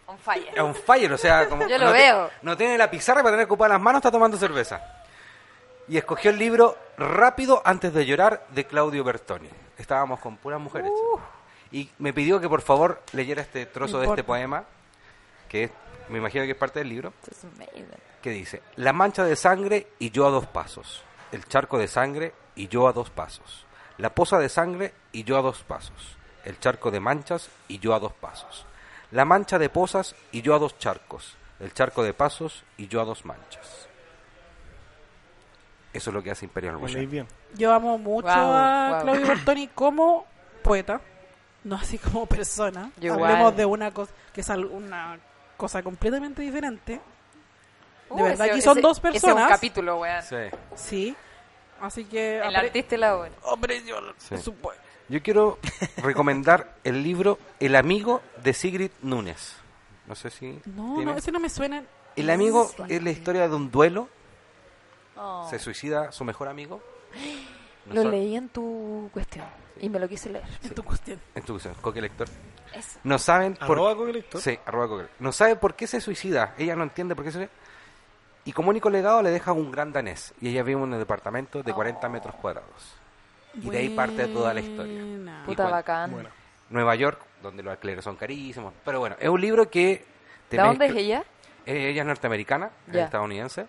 On 0.08 0.18
fire. 0.18 0.60
on 0.62 0.76
fire, 0.76 1.12
o 1.14 1.18
sea, 1.18 1.48
como 1.48 1.62
Yo 1.68 1.78
lo 1.78 1.86
no 1.86 1.92
te- 1.92 1.98
veo. 1.98 2.30
no 2.42 2.58
tiene 2.58 2.78
la 2.78 2.90
pizarra 2.92 3.22
para 3.22 3.32
tener 3.34 3.46
ocupadas 3.46 3.72
las 3.74 3.82
manos, 3.82 4.00
está 4.00 4.12
tomando 4.12 4.38
cerveza. 4.38 4.82
Y 5.88 5.98
escogió 5.98 6.30
el 6.32 6.38
libro 6.38 6.78
Rápido 6.98 7.62
antes 7.66 7.94
de 7.94 8.06
llorar 8.06 8.46
de 8.50 8.66
Claudio 8.66 9.04
Bertoni. 9.04 9.50
Estábamos 9.78 10.20
con 10.20 10.36
puras 10.38 10.60
mujeres. 10.60 10.92
Y 11.72 11.90
me 11.98 12.12
pidió 12.14 12.40
que 12.42 12.50
por 12.50 12.62
favor 12.62 13.02
leyera 13.14 13.42
este 13.42 13.66
trozo 13.66 14.00
de 14.00 14.08
este 14.08 14.24
poema, 14.24 14.66
que 15.48 15.64
es- 15.66 15.72
me 16.10 16.18
imagino 16.18 16.44
que 16.46 16.52
es 16.52 16.58
parte 16.58 16.80
del 16.80 16.90
libro. 16.90 17.14
Amazing. 17.56 17.88
Que 18.22 18.32
dice, 18.32 18.62
la 18.76 18.94
mancha 18.94 19.24
de 19.24 19.36
sangre 19.36 19.88
y 20.00 20.12
yo 20.12 20.28
a 20.28 20.32
dos 20.32 20.48
pasos, 20.48 21.04
el 21.32 21.46
charco 21.46 21.78
de 21.78 21.88
sangre 21.88 22.34
y 22.56 22.68
yo 22.68 22.88
a 22.88 22.94
dos 22.94 23.10
pasos, 23.10 23.66
la 23.98 24.14
poza 24.14 24.38
de 24.40 24.50
sangre 24.50 24.94
y 25.12 25.24
yo 25.24 25.38
a 25.38 25.42
dos 25.42 25.64
pasos, 25.64 26.18
el 26.46 26.60
charco 26.60 26.92
de 26.92 27.00
manchas 27.00 27.50
y 27.68 27.80
yo 27.80 27.94
a 27.94 28.00
dos 28.00 28.14
pasos, 28.14 28.66
la 29.12 29.26
mancha 29.26 29.58
de 29.58 29.70
pozas 29.70 30.16
y 30.32 30.42
yo 30.42 30.56
a 30.56 30.60
dos 30.60 30.78
charcos, 30.78 31.36
el 31.60 31.74
charco 31.74 32.04
de 32.04 32.14
pasos 32.14 32.64
y 32.78 32.88
yo 32.88 33.02
a 33.02 33.06
dos 33.06 33.26
manchas. 33.26 33.88
Eso 35.92 36.12
es 36.12 36.14
lo 36.14 36.22
que 36.22 36.32
hace 36.32 36.46
Imperial 36.46 36.78
bien. 37.08 37.28
Yo 37.56 37.74
amo 37.74 37.98
mucho 37.98 38.30
a 38.30 38.44
guau. 38.44 39.02
Claudio 39.04 39.28
Bertoni 39.28 39.68
como 39.70 40.26
poeta, 40.64 41.02
no 41.64 41.76
así 41.76 41.98
como 41.98 42.26
persona. 42.28 42.92
Yo 42.98 43.16
Hablemos 43.16 43.56
de 43.56 43.66
una 43.66 43.92
cosa 43.92 44.14
que 44.32 44.42
es 44.42 44.50
una 44.50 45.20
cosa 45.58 45.82
completamente 45.82 46.42
diferente. 46.42 47.02
De 48.10 48.16
Uh, 48.16 48.24
verdad, 48.24 48.46
ese- 48.48 48.52
aquí 48.54 48.62
son 48.62 48.78
ese- 48.78 48.82
dos 48.82 48.98
Ese 48.98 49.08
es 49.08 49.12
personas. 49.22 49.44
un 49.46 49.50
capítulo, 49.50 49.98
weón. 50.00 50.24
Sí, 50.24 50.36
Sí. 50.76 51.16
Así 51.82 52.04
que 52.06 52.40
El 52.40 52.56
artista 52.56 52.96
y 52.96 52.98
la 52.98 53.16
obra. 53.16 53.32
Sí. 54.18 54.36
supo- 54.38 54.74
Yo 55.08 55.24
quiero 55.24 55.58
recomendar 56.04 56.76
el 56.84 57.02
libro 57.04 57.40
El 57.60 57.76
amigo 57.76 58.22
de 58.44 58.54
Sigrid 58.54 58.92
Núñez. 59.02 59.56
No 60.06 60.14
sé 60.16 60.30
si... 60.30 60.60
No, 60.66 60.96
tiene- 60.96 61.12
no, 61.14 61.18
ese 61.18 61.32
no 61.32 61.40
me 61.40 61.50
suena. 61.50 61.84
El 62.16 62.30
amigo 62.30 62.70
es 62.90 63.02
la 63.04 63.10
historia 63.12 63.48
de 63.48 63.56
un 63.56 63.72
duelo. 63.72 64.10
Oh. 65.16 65.48
Se 65.50 65.58
suicida 65.60 66.12
su 66.12 66.24
mejor 66.26 66.48
amigo. 66.48 66.82
No 67.86 67.96
Lo 67.96 68.04
sabe- 68.04 68.18
leí 68.18 68.36
en 68.36 68.50
tu 68.50 69.10
cuestión 69.12 69.46
y 69.80 69.90
me 69.90 69.98
lo 69.98 70.08
quise 70.08 70.30
leer. 70.30 70.44
En 70.62 70.76
tu 70.76 70.84
cuestión. 70.84 71.20
En 71.34 71.42
tu 71.42 71.54
cuestión, 71.54 71.74
Coque 71.82 72.02
Lector. 72.02 72.28
Eso. 72.76 73.00
No 73.04 73.18
saben 73.18 73.56
por 73.56 73.64
Arroba 73.72 73.94
Google 73.94 74.14
Lector. 74.14 74.42
Sí, 74.42 74.60
arroba 74.64 74.88
Coque. 74.88 75.06
No 75.18 75.32
sabe 75.32 75.56
por 75.56 75.74
qué 75.74 75.88
se 75.88 76.00
suicida. 76.00 76.54
Ella 76.60 76.76
no 76.76 76.84
entiende 76.84 77.16
por 77.16 77.24
qué 77.26 77.32
se 77.32 77.38
suicida. 77.40 77.58
Y 78.50 78.52
como 78.52 78.72
único 78.72 78.90
legado 78.90 79.22
le 79.22 79.30
deja 79.30 79.52
un 79.52 79.72
gran 79.72 79.94
danés. 79.94 80.34
Y 80.42 80.50
ella 80.50 80.64
vive 80.64 80.82
en 80.82 80.92
un 80.92 80.98
departamento 80.98 81.62
de 81.62 81.72
40 81.72 82.10
metros 82.10 82.34
cuadrados. 82.34 82.96
Y 83.54 83.70
de 83.70 83.78
ahí 83.78 83.90
parte 83.90 84.26
toda 84.26 84.56
la 84.56 84.60
historia. 84.60 85.04
Puta 85.46 85.70
bacán. 85.70 86.10
Bueno. 86.10 86.30
Nueva 86.72 86.96
York, 86.96 87.22
donde 87.44 87.62
los 87.62 87.70
alquileres 87.74 88.04
son 88.04 88.16
carísimos. 88.16 88.74
Pero 88.84 88.98
bueno, 88.98 89.18
es 89.20 89.30
un 89.30 89.40
libro 89.40 89.70
que... 89.70 90.04
¿De 90.50 90.58
dónde 90.58 90.88
es 90.88 90.96
ella? 90.96 91.24
Eh, 91.68 91.90
ella 91.92 92.02
es 92.02 92.08
norteamericana, 92.08 92.72
es 92.88 92.96
estadounidense. 92.96 93.68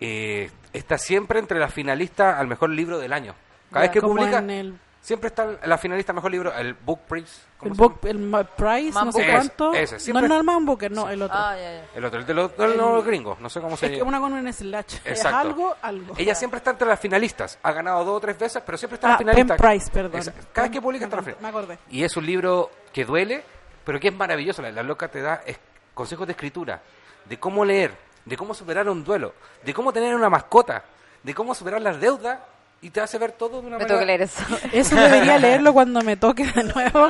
Eh, 0.00 0.50
está 0.72 0.98
siempre 0.98 1.38
entre 1.38 1.60
las 1.60 1.72
finalistas 1.72 2.40
al 2.40 2.48
mejor 2.48 2.70
libro 2.70 2.98
del 2.98 3.12
año. 3.12 3.36
Cada 3.70 3.82
vez 3.82 3.92
que 3.92 4.00
publica, 4.00 4.38
en 4.38 4.50
el, 4.50 4.78
siempre 5.02 5.26
está 5.28 5.44
en 5.62 5.68
la 5.68 5.76
finalista 5.76 6.12
al 6.12 6.16
mejor 6.16 6.30
libro, 6.30 6.54
el 6.54 6.72
Book 6.74 7.00
Prize. 7.08 7.42
¿cómo 7.58 7.72
el, 7.72 7.78
book, 7.78 8.00
llama? 8.02 8.40
el 8.40 8.46
Price, 8.46 8.92
Man 8.92 9.06
no 9.06 9.12
sé 9.12 9.26
cuánto. 9.30 9.72
Ese, 9.74 9.82
ese, 9.82 9.94
no 9.96 10.00
siempre- 10.00 10.22
el 10.24 10.28
Norman 10.30 10.64
Booker, 10.64 10.90
no, 10.90 11.10
el 11.10 11.20
otro. 11.22 11.36
Ah. 11.38 11.56
El 11.94 12.04
otro, 12.04 12.20
el 12.20 12.26
de 12.26 12.32
los, 12.34 12.56
de 12.56 12.68
los 12.76 13.04
gringos, 13.04 13.38
no 13.40 13.50
sé 13.50 13.60
cómo 13.60 13.76
se 13.76 13.86
es 13.86 13.92
que 13.92 13.98
llama. 13.98 14.08
una 14.08 14.20
con 14.20 14.32
un 14.32 14.50
slash. 14.52 14.94
Es 15.04 15.18
Exacto. 15.18 15.36
algo, 15.38 15.76
algo. 15.82 16.14
Ella 16.16 16.34
siempre 16.34 16.58
está 16.58 16.70
entre 16.70 16.86
las 16.88 16.98
finalistas. 16.98 17.58
Ha 17.62 17.72
ganado 17.72 18.04
dos 18.04 18.16
o 18.16 18.20
tres 18.20 18.38
veces, 18.38 18.62
pero 18.64 18.78
siempre 18.78 18.94
está 18.94 19.08
en 19.08 19.10
Ah, 19.10 19.16
las 19.16 19.18
finalistas. 19.20 19.58
Pen 19.60 19.70
Price, 19.70 19.90
perdón. 19.90 20.34
Cada 20.52 20.68
vez 20.68 20.72
que 20.72 20.80
publica 20.80 21.04
está 21.04 21.16
en 21.18 21.24
la 21.24 21.26
Me 21.30 21.34
finalista. 21.36 21.58
acordé. 21.58 21.78
Y 21.90 22.04
es 22.04 22.16
un 22.16 22.24
libro 22.26 22.70
que 22.92 23.04
duele, 23.04 23.44
pero 23.84 23.98
que 24.00 24.08
es 24.08 24.14
maravilloso. 24.14 24.62
La, 24.62 24.70
la 24.72 24.82
loca 24.82 25.08
te 25.08 25.20
da 25.20 25.42
es- 25.44 25.58
consejos 25.94 26.26
de 26.26 26.32
escritura, 26.32 26.80
de 27.26 27.38
cómo 27.38 27.64
leer, 27.64 27.92
de 28.24 28.36
cómo 28.36 28.54
superar 28.54 28.88
un 28.88 29.02
duelo, 29.04 29.34
de 29.64 29.74
cómo 29.74 29.92
tener 29.92 30.14
una 30.14 30.30
mascota, 30.30 30.84
de 31.22 31.34
cómo 31.34 31.54
superar 31.54 31.82
las 31.82 32.00
deudas 32.00 32.38
y 32.82 32.90
te 32.90 33.00
hace 33.00 33.16
ver 33.18 33.32
todo 33.32 33.60
de 33.62 33.66
una 33.68 33.78
Me 33.78 33.84
manera... 33.84 33.86
tengo 33.88 34.00
que 34.00 34.06
leer 34.06 34.22
eso. 34.22 34.42
Eso 34.72 34.94
debería 34.96 35.38
leerlo 35.38 35.72
cuando 35.72 36.02
me 36.02 36.16
toque 36.16 36.44
de 36.44 36.64
nuevo. 36.64 37.08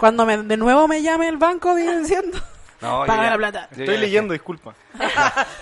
Cuando 0.00 0.26
me, 0.26 0.36
de 0.36 0.56
nuevo 0.56 0.86
me 0.86 1.00
llame 1.02 1.28
el 1.28 1.36
banco 1.38 1.74
diciendo. 1.74 2.38
No, 2.80 3.04
Paga 3.06 3.24
ya- 3.24 3.30
la 3.30 3.36
plata. 3.38 3.68
yo 3.72 3.82
Estoy 3.82 3.94
ya- 3.96 4.00
leyendo, 4.02 4.32
disculpa. 4.34 4.72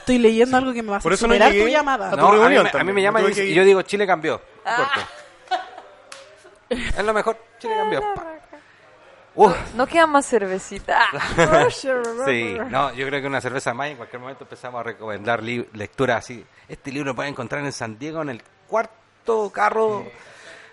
Estoy 0.01 0.19
leyendo 0.19 0.55
algo 0.59 0.75
que 0.75 0.83
me 0.83 0.91
va 0.91 0.97
a 0.99 1.01
Por 1.01 1.15
hacer 1.15 1.25
eso 1.33 1.39
no 1.39 1.47
llegué 1.51 1.63
tu 1.65 1.69
llamada. 1.71 2.09
a 2.09 2.11
tu 2.11 2.17
No, 2.19 2.29
a 2.45 2.49
mí, 2.51 2.57
a 2.57 2.85
mí 2.85 2.93
me 2.93 3.01
llama 3.01 3.23
y, 3.23 3.33
que 3.33 3.47
y 3.47 3.55
yo 3.55 3.65
digo, 3.65 3.81
Chile 3.81 4.07
cambió. 4.07 4.39
Ah. 4.67 4.91
Es 6.69 7.03
lo 7.03 7.15
mejor, 7.15 7.39
Chile 7.59 7.73
cambió. 7.75 8.03
No 9.75 9.87
queda 9.87 10.07
más 10.07 10.27
cervecita. 10.27 11.07
Sí, 11.71 12.59
no, 12.69 12.93
yo 12.93 13.07
creo 13.07 13.21
que 13.23 13.27
una 13.27 13.41
cerveza 13.41 13.73
más 13.73 13.89
y 13.89 13.91
en 13.93 13.97
cualquier 13.97 14.21
momento 14.21 14.45
empezamos 14.45 14.81
a 14.81 14.83
recomendar 14.83 15.43
li- 15.43 15.67
lectura 15.73 16.19
así. 16.19 16.45
Este 16.69 16.93
libro 16.93 17.13
lo 17.13 17.17
pueden 17.17 17.33
encontrar 17.33 17.65
en 17.65 17.73
San 17.73 17.99
Diego 17.99 18.21
en 18.21 18.29
el 18.29 18.43
cuarto 18.67 18.93
carro. 19.53 20.07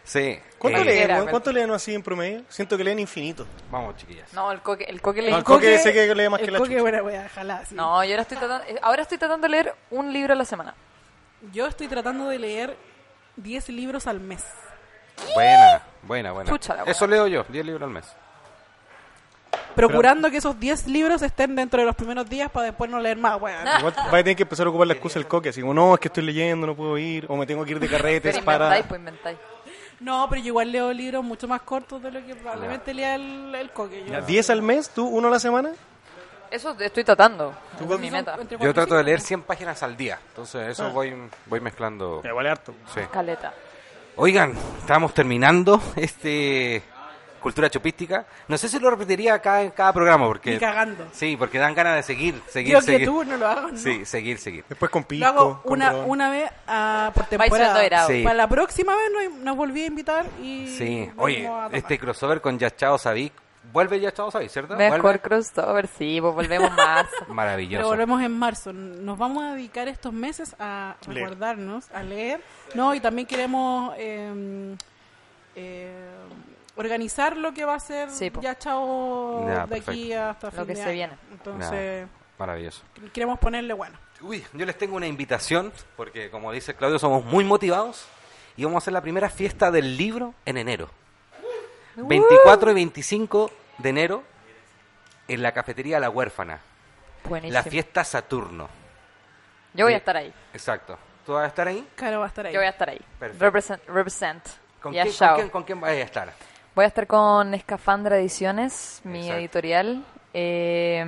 Sí. 0.03 0.39
¿Cuánto 0.57 0.81
eh, 0.81 0.85
leen? 0.85 1.03
era? 1.03 1.25
¿Cuánto 1.25 1.51
leen 1.51 1.71
así 1.71 1.93
en 1.93 2.03
promedio? 2.03 2.43
Siento 2.49 2.77
que 2.77 2.83
leen 2.83 2.99
infinito. 2.99 3.45
Vamos, 3.71 3.95
chiquillas. 3.97 4.31
No, 4.33 4.51
el 4.51 4.61
coque, 4.61 4.83
el 4.85 5.01
coque 5.01 5.21
leí. 5.21 5.31
No, 5.31 5.37
el 5.37 5.43
coque 5.43 5.77
sé 5.77 5.93
que 5.93 6.13
lee 6.13 6.29
más 6.29 6.39
el 6.39 6.45
que 6.45 6.51
la 6.51 6.57
coque, 6.59 6.71
chucha. 6.71 6.81
buena 6.81 7.03
wea, 7.03 7.27
ojalá, 7.31 7.65
sí. 7.65 7.75
No, 7.75 8.03
yo 8.03 8.11
ahora 8.11 8.21
estoy 8.21 8.37
tratando, 8.37 8.65
eh, 8.67 8.79
ahora 8.81 9.01
estoy 9.01 9.17
tratando 9.17 9.45
de 9.47 9.51
leer 9.51 9.75
un 9.91 10.11
libro 10.11 10.33
a 10.33 10.35
la 10.35 10.45
semana. 10.45 10.75
Yo 11.51 11.67
estoy 11.67 11.87
tratando 11.87 12.27
de 12.29 12.39
leer 12.39 12.77
10 13.37 13.69
libros 13.69 14.07
al 14.07 14.19
mes. 14.19 14.43
Buena, 15.33 15.83
buena, 16.03 16.31
buena. 16.31 16.49
Chucha 16.49 16.75
la 16.75 16.83
Eso 16.83 17.07
leo 17.07 17.27
yo, 17.27 17.43
10 17.47 17.65
libros 17.65 17.83
al 17.83 17.89
mes. 17.89 18.05
Procurando 19.75 20.29
que 20.31 20.37
esos 20.37 20.59
10 20.59 20.87
libros 20.87 21.21
estén 21.21 21.55
dentro 21.55 21.79
de 21.81 21.85
los 21.85 21.95
primeros 21.95 22.29
días 22.29 22.49
para 22.51 22.67
después 22.67 22.89
no 22.89 22.99
leer 22.99 23.17
más. 23.17 23.33
Ah. 23.43 23.77
Igual 23.79 23.93
va 24.13 24.17
a 24.17 24.23
tener 24.23 24.35
que 24.35 24.43
empezar 24.43 24.65
a 24.65 24.69
ocupar 24.69 24.87
la 24.87 24.93
excusa 24.93 25.19
del 25.19 25.27
coque. 25.27 25.49
Así 25.49 25.61
como, 25.61 25.73
no, 25.73 25.93
es 25.95 25.99
que 25.99 26.07
estoy 26.07 26.23
leyendo, 26.23 26.67
no 26.67 26.75
puedo 26.75 26.97
ir. 26.97 27.25
O 27.29 27.35
me 27.35 27.45
tengo 27.45 27.63
que 27.65 27.71
ir 27.71 27.79
de 27.79 27.87
carretes 27.89 28.33
Pero 28.35 28.45
para... 28.45 28.65
inventáis, 28.65 28.85
pues 28.87 28.99
inventáis. 28.99 29.37
No, 29.99 30.27
pero 30.29 30.41
yo 30.41 30.47
igual 30.47 30.71
leo 30.71 30.91
libros 30.91 31.23
mucho 31.23 31.47
más 31.47 31.61
cortos 31.61 32.01
de 32.03 32.11
lo 32.11 32.25
que 32.25 32.35
probablemente 32.35 32.93
lea 32.93 33.15
el, 33.15 33.55
el 33.55 33.69
coque. 33.71 34.03
Yo, 34.05 34.11
Ya, 34.13 34.25
¿10 34.25 34.49
al 34.49 34.61
mes? 34.61 34.89
¿Tú? 34.89 35.07
¿Uno 35.07 35.29
a 35.29 35.31
la 35.31 35.39
semana? 35.39 35.71
Eso 36.51 36.75
estoy 36.79 37.03
tratando. 37.03 37.53
¿Tú 37.79 37.85
Esa 37.85 37.93
es 37.95 37.99
mi 37.99 38.11
meta. 38.11 38.37
Yo 38.59 38.73
trato 38.73 38.95
de 38.95 39.03
leer 39.03 39.21
100 39.21 39.41
páginas 39.43 39.81
al 39.81 39.95
día. 39.97 40.19
Entonces, 40.29 40.69
eso 40.69 40.85
Ah. 40.85 40.89
voy, 40.89 41.13
voy 41.47 41.59
mezclando. 41.61 42.21
Vale 42.21 42.49
harto. 42.49 42.75
Sí. 42.93 42.99
Caleta. 43.11 43.53
Oigan, 44.17 44.53
estábamos 44.79 45.13
terminando 45.15 45.81
este 45.95 46.83
cultura 47.43 47.69
chupística. 47.69 48.25
No 48.47 48.57
sé 48.57 48.67
si 48.69 48.79
lo 48.79 48.89
repetiría 48.89 49.35
acá 49.35 49.61
en 49.61 49.69
cada 49.71 49.93
programa 49.93 50.25
porque 50.25 50.53
Ni 50.53 50.57
cagando. 50.57 51.05
Sí, 51.11 51.37
porque 51.37 51.59
dan 51.59 51.75
ganas 51.75 51.97
de 51.97 52.03
seguir, 52.03 52.41
seguir, 52.47 52.73
Yo 52.73 52.79
que 52.79 52.85
seguir. 52.85 53.07
tú 53.07 53.23
no 53.23 53.37
lo 53.37 53.47
hago, 53.47 53.67
¿no? 53.69 53.77
Sí, 53.77 54.05
seguir, 54.05 54.39
seguir. 54.39 54.65
Después 54.67 54.89
con 54.89 55.03
pico. 55.03 55.25
Lo 55.25 55.29
hago 55.29 55.61
con 55.61 55.73
una, 55.73 55.91
ron. 55.91 56.09
una 56.09 56.29
vez 56.31 56.49
ah, 56.67 57.11
por 57.13 57.25
temporada. 57.25 58.07
Sí. 58.07 58.23
Para 58.23 58.33
la 58.35 58.47
próxima 58.47 58.95
vez 58.95 59.11
nos, 59.11 59.39
nos 59.41 59.55
volví 59.57 59.83
a 59.83 59.85
invitar 59.85 60.25
y... 60.41 60.67
Sí. 60.75 61.11
Oye, 61.17 61.45
a 61.47 61.69
este 61.71 61.99
crossover 61.99 62.41
con 62.41 62.57
Yachao 62.57 62.97
Sadik. 62.97 63.33
Vuelve 63.71 63.99
Yachao 63.99 64.31
Sadik, 64.31 64.49
¿cierto? 64.49 64.75
Mejor 64.75 65.01
Vuelve. 65.01 65.19
crossover, 65.19 65.87
sí, 65.87 66.19
pues 66.21 66.33
volvemos 66.33 66.71
más. 66.73 67.05
Pero 67.19 67.33
Maravilloso. 67.33 67.87
volvemos 67.87 68.21
en 68.21 68.31
marzo. 68.31 68.73
Nos 68.73 69.17
vamos 69.17 69.43
a 69.43 69.53
dedicar 69.53 69.87
estos 69.87 70.13
meses 70.13 70.55
a 70.59 70.95
Leer. 71.07 71.23
recordarnos, 71.23 71.91
a 71.91 72.03
leer. 72.03 72.41
No, 72.73 72.93
y 72.95 72.99
también 72.99 73.27
queremos 73.27 73.93
eh, 73.97 74.75
eh, 75.55 75.93
organizar 76.75 77.37
lo 77.37 77.53
que 77.53 77.65
va 77.65 77.75
a 77.75 77.79
ser 77.79 78.09
Sí, 78.09 78.31
ya 78.41 78.57
chao 78.57 79.47
Ya, 79.47 79.65
de 79.67 79.77
aquí 79.77 80.13
hasta 80.13 80.49
fin 80.51 80.59
Lo 80.59 80.65
que 80.65 80.71
de 80.73 80.75
se 80.77 80.83
año. 80.83 80.91
viene. 80.93 81.13
Entonces, 81.31 82.07
Maravilloso. 82.37 82.81
queremos 83.13 83.39
ponerle 83.39 83.73
bueno. 83.73 83.97
Uy, 84.21 84.43
yo 84.53 84.65
les 84.65 84.77
tengo 84.77 84.95
una 84.95 85.07
invitación, 85.07 85.71
porque 85.97 86.29
como 86.29 86.51
dice 86.51 86.73
Claudio, 86.75 86.97
somos 86.97 87.25
muy 87.25 87.43
motivados 87.43 88.05
y 88.55 88.63
vamos 88.63 88.77
a 88.77 88.83
hacer 88.83 88.93
la 88.93 89.01
primera 89.01 89.29
fiesta 89.29 89.69
del 89.71 89.97
libro 89.97 90.33
en 90.45 90.57
enero. 90.57 90.89
24 91.95 92.71
y 92.71 92.73
25 92.73 93.51
de 93.77 93.89
enero 93.89 94.23
en 95.27 95.41
la 95.43 95.51
cafetería 95.51 95.99
La 95.99 96.09
Huérfana. 96.09 96.59
Buenísimo. 97.25 97.53
La 97.53 97.63
fiesta 97.63 98.03
Saturno. 98.03 98.67
Yo 99.73 99.85
voy 99.85 99.93
a 99.93 99.97
estar 99.97 100.17
ahí. 100.17 100.33
Exacto. 100.53 100.97
¿Tú 101.25 101.33
vas 101.33 101.45
a 101.45 101.47
estar 101.47 101.67
ahí? 101.67 101.87
Caro 101.95 102.19
va 102.19 102.25
a 102.25 102.27
estar 102.27 102.45
ahí. 102.45 102.53
Yo 102.53 102.59
voy 102.59 102.67
a 102.67 102.71
estar 102.71 102.89
ahí. 102.89 103.01
Perfecto. 103.19 103.45
Represent. 103.45 103.83
represent. 103.87 104.43
¿Con, 104.81 104.91
quién, 104.91 105.07
con, 105.13 105.35
quién, 105.35 105.49
con 105.49 105.63
quién 105.63 105.79
vas 105.81 105.91
a 105.91 105.93
estar? 105.95 106.33
Voy 106.75 106.85
a 106.85 106.87
estar 106.87 107.05
con 107.05 107.53
Escafandra 107.53 108.17
Ediciones, 108.17 109.01
mi 109.03 109.19
Exacto. 109.19 109.39
editorial, 109.39 110.03
eh, 110.33 111.05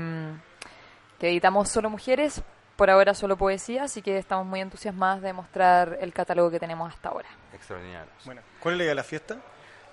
que 1.19 1.29
editamos 1.29 1.69
solo 1.69 1.89
mujeres, 1.89 2.43
por 2.75 2.91
ahora 2.91 3.15
solo 3.15 3.35
poesía, 3.35 3.83
así 3.85 4.03
que 4.03 4.19
estamos 4.19 4.45
muy 4.45 4.61
entusiasmadas 4.61 5.21
de 5.23 5.33
mostrar 5.33 5.97
el 6.01 6.13
catálogo 6.13 6.51
que 6.51 6.59
tenemos 6.59 6.93
hasta 6.93 7.09
ahora. 7.09 7.29
Extraordinarios. 7.51 8.13
Bueno, 8.25 8.41
¿cuál 8.59 8.73
es 8.73 8.77
la 8.77 8.83
idea 8.83 8.91
de 8.91 8.95
la 8.95 9.03
fiesta? 9.03 9.37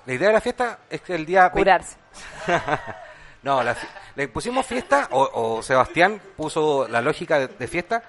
La 0.05 0.13
idea 0.13 0.29
de 0.29 0.35
la 0.35 0.41
fiesta 0.43 0.79
es 0.91 1.01
que 1.01 1.15
el 1.15 1.25
día... 1.25 1.49
20 1.49 1.59
Curarse. 1.59 1.97
No, 3.43 3.61
la 3.61 3.75
le 4.15 4.29
pusimos 4.29 4.65
fiesta, 4.65 5.09
o, 5.11 5.57
o 5.57 5.63
Sebastián 5.65 6.21
puso 6.37 6.87
la 6.87 7.01
lógica 7.01 7.41
de, 7.41 7.49
de 7.49 7.67
fiesta, 7.67 8.01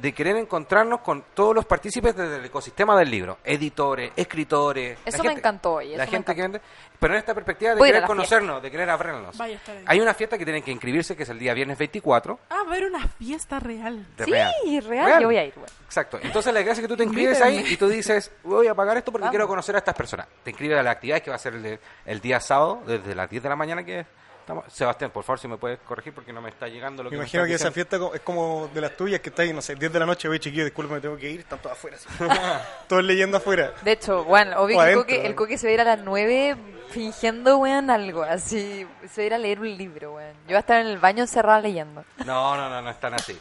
de 0.00 0.12
querer 0.12 0.36
encontrarnos 0.36 1.00
con 1.00 1.24
todos 1.34 1.54
los 1.54 1.64
partícipes 1.64 2.14
del 2.14 2.44
ecosistema 2.44 2.96
del 2.98 3.10
libro. 3.10 3.38
Editores, 3.44 4.12
escritores... 4.16 4.98
la 5.04 5.08
Eso 5.10 5.24
me 5.24 5.32
encantó, 5.32 5.82
y 5.82 5.96
La 5.96 6.04
eso 6.04 6.12
gente 6.12 6.34
que 6.34 6.42
vende... 6.42 6.60
Pero 7.00 7.14
en 7.14 7.18
esta 7.20 7.32
perspectiva 7.34 7.72
de 7.72 7.78
Voy 7.78 7.88
querer 7.90 8.04
conocernos, 8.04 8.60
de 8.62 8.70
querer 8.72 8.90
abrirnos. 8.90 9.36
Vaya. 9.36 9.60
Hay 9.86 10.00
una 10.00 10.14
fiesta 10.14 10.36
que 10.36 10.44
tienen 10.44 10.62
que 10.64 10.72
inscribirse, 10.72 11.14
que 11.16 11.22
es 11.22 11.28
el 11.28 11.38
día 11.38 11.54
viernes 11.54 11.78
24. 11.78 12.38
Ah, 12.50 12.54
va 12.54 12.58
a 12.58 12.62
haber 12.62 12.84
una 12.86 13.06
fiesta 13.06 13.60
real. 13.60 14.04
De 14.16 14.24
Sí, 14.24 14.30
real. 14.32 14.52
real, 14.64 15.06
Real. 15.06 15.20
yo 15.22 15.28
voy 15.28 15.36
a 15.36 15.44
ir. 15.44 15.54
bueno. 15.54 15.72
Exacto. 15.84 16.18
Entonces 16.20 16.52
la 16.52 16.60
gracia 16.60 16.80
es 16.80 16.86
que 16.86 16.88
tú 16.88 16.96
te 16.96 17.04
inscribes 17.04 17.40
ahí 17.40 17.64
y 17.68 17.76
tú 17.76 17.88
dices, 17.88 18.32
voy 18.42 18.66
a 18.66 18.74
pagar 18.74 18.96
esto 18.96 19.12
porque 19.12 19.22
Vamos. 19.22 19.30
quiero 19.32 19.46
conocer 19.46 19.76
a 19.76 19.78
estas 19.78 19.94
personas. 19.94 20.26
Te 20.42 20.50
inscribes 20.50 20.78
a 20.78 20.82
la 20.82 20.90
actividad 20.90 21.20
que 21.22 21.30
va 21.30 21.36
a 21.36 21.38
ser 21.38 21.54
el, 21.54 21.78
el 22.04 22.20
día 22.20 22.40
sábado, 22.40 22.82
desde 22.86 23.14
las 23.14 23.30
10 23.30 23.42
de 23.44 23.48
la 23.48 23.56
mañana 23.56 23.84
que 23.84 24.04
estamos. 24.48 24.72
Sebastián, 24.72 25.10
por 25.10 25.24
favor, 25.24 25.38
si 25.38 25.46
me 25.46 25.58
puedes 25.58 25.78
corregir 25.80 26.14
porque 26.14 26.32
no 26.32 26.40
me 26.40 26.48
está 26.48 26.68
llegando 26.68 27.02
lo 27.02 27.10
Me 27.10 27.16
que 27.16 27.16
imagino 27.16 27.42
me 27.42 27.48
que 27.50 27.54
esa 27.56 27.70
fiesta 27.70 27.98
es 28.14 28.20
como 28.20 28.68
de 28.72 28.80
las 28.80 28.96
tuyas 28.96 29.20
que 29.20 29.28
estáis, 29.28 29.54
no 29.54 29.60
sé, 29.60 29.74
10 29.74 29.92
de 29.92 29.98
la 29.98 30.06
noche, 30.06 30.28
oye 30.28 30.40
chiquillo, 30.40 30.64
disculpe, 30.64 30.94
me 30.94 31.00
tengo 31.00 31.16
que 31.16 31.30
ir, 31.30 31.40
están 31.40 31.58
todos 31.58 31.76
afuera. 31.76 31.98
todos 32.88 33.04
leyendo 33.04 33.36
afuera. 33.36 33.74
De 33.82 33.92
hecho, 33.92 34.24
bueno, 34.24 34.60
obvio 34.62 34.76
O 34.76 34.80
que 34.80 34.86
el 34.86 34.94
adentro, 34.94 35.02
coque, 35.02 35.26
el 35.26 35.34
coque 35.34 35.58
se 35.58 35.66
va 35.66 35.70
a 35.70 35.74
ir 35.74 35.80
a 35.82 35.84
las 35.84 36.00
9 36.00 36.56
fingiendo, 36.88 37.58
weón, 37.58 37.90
algo, 37.90 38.22
así. 38.22 38.86
Se 39.10 39.20
va 39.20 39.22
a 39.22 39.26
ir 39.26 39.34
a 39.34 39.38
leer 39.38 39.60
un 39.60 39.76
libro, 39.76 40.14
weón. 40.14 40.32
Yo 40.44 40.48
voy 40.48 40.56
a 40.56 40.60
estar 40.60 40.80
en 40.80 40.86
el 40.86 40.98
baño 40.98 41.22
encerrada 41.24 41.60
leyendo. 41.60 42.04
No, 42.24 42.56
no, 42.56 42.70
no, 42.70 42.80
no 42.80 42.90
están 42.90 43.14
así. 43.14 43.38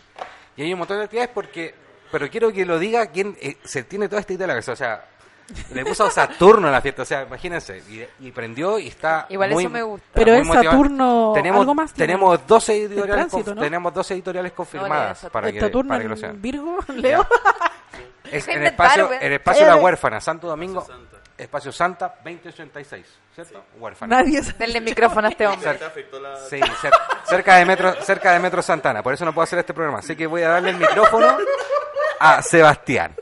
Y 0.58 0.64
hay 0.64 0.74
un 0.74 0.80
montón 0.80 0.98
de 0.98 1.06
actividades 1.06 1.32
porque, 1.34 1.74
pero 2.12 2.30
quiero 2.30 2.52
que 2.52 2.66
lo 2.66 2.80
diga 2.80 3.08
quien 3.08 3.38
eh, 3.40 3.58
se 3.64 3.84
tiene 3.84 4.10
toda 4.10 4.20
esta 4.20 4.34
idea 4.34 4.44
de 4.44 4.48
la 4.48 4.54
cabeza. 4.56 4.74
O 4.74 4.76
sea, 4.76 5.06
le 5.74 5.86
puso 5.86 6.10
Saturno 6.10 6.68
a 6.68 6.72
la 6.72 6.82
fiesta, 6.82 7.02
o 7.04 7.06
sea, 7.06 7.24
imagínense. 7.24 7.82
Y, 7.90 8.06
y 8.28 8.32
prendió 8.32 8.78
y 8.80 8.88
está. 8.88 9.26
Igual 9.30 9.52
muy- 9.52 9.64
eso 9.64 9.70
me 9.72 9.82
gusta. 9.82 10.08
Pero 10.14 10.34
es 10.34 10.46
motivado. 10.46 10.72
Saturno, 10.72 11.32
Tenemos, 11.36 11.60
algo 11.62 11.76
más 11.76 11.94
tenemos 11.94 12.46
12 12.48 12.74
editoriales, 12.76 13.28
tránsito, 13.28 13.56
¿no? 13.56 13.62
tenemos 13.62 13.94
12 13.94 14.14
editoriales 14.16 14.52
confirmadas 14.52 15.18
Saturno. 15.20 15.32
para 15.34 15.52
que, 15.52 15.60
Saturno 15.60 15.90
para 15.90 16.02
que 16.02 16.08
lo 16.10 16.14
en 16.16 16.20
sean. 16.20 16.42
Virgo, 16.42 16.80
Leo. 16.96 17.26
Es 18.30 18.46
en 18.50 18.60
el 18.60 18.66
espacio, 18.68 19.10
el 19.22 19.32
espacio 19.34 19.64
de 19.66 19.72
la 19.72 19.78
Eh. 19.78 19.82
huérfana, 19.82 20.20
Santo 20.20 20.48
Domingo. 20.48 20.86
Espacio 21.38 21.72
Santa 21.72 22.14
2086, 22.26 23.06
¿cierto? 23.36 23.64
Huérfano. 23.80 24.14
Nadie 24.16 24.42
sabe. 24.44 24.58
Denle 24.58 24.82
micrófono 24.82 25.28
a 25.28 25.32
este 25.32 25.48
hombre. 25.48 25.70
Cer- 25.80 25.92
Sí, 26.50 26.60
cer- 26.60 26.92
cerca 27.26 27.56
de 27.56 27.64
Metro, 27.66 27.94
cerca 28.02 28.34
de 28.34 28.40
Metro 28.40 28.62
Santana, 28.62 29.02
por 29.04 29.14
eso 29.14 29.24
no 29.24 29.34
puedo 29.34 29.44
hacer 29.44 29.60
este 29.60 29.74
programa. 29.74 30.00
Así 30.00 30.16
que 30.16 30.28
voy 30.28 30.42
a 30.42 30.50
darle 30.50 30.72
el 30.72 30.78
micrófono 30.78 31.38
a 32.20 32.42
Sebastián. 32.42 33.16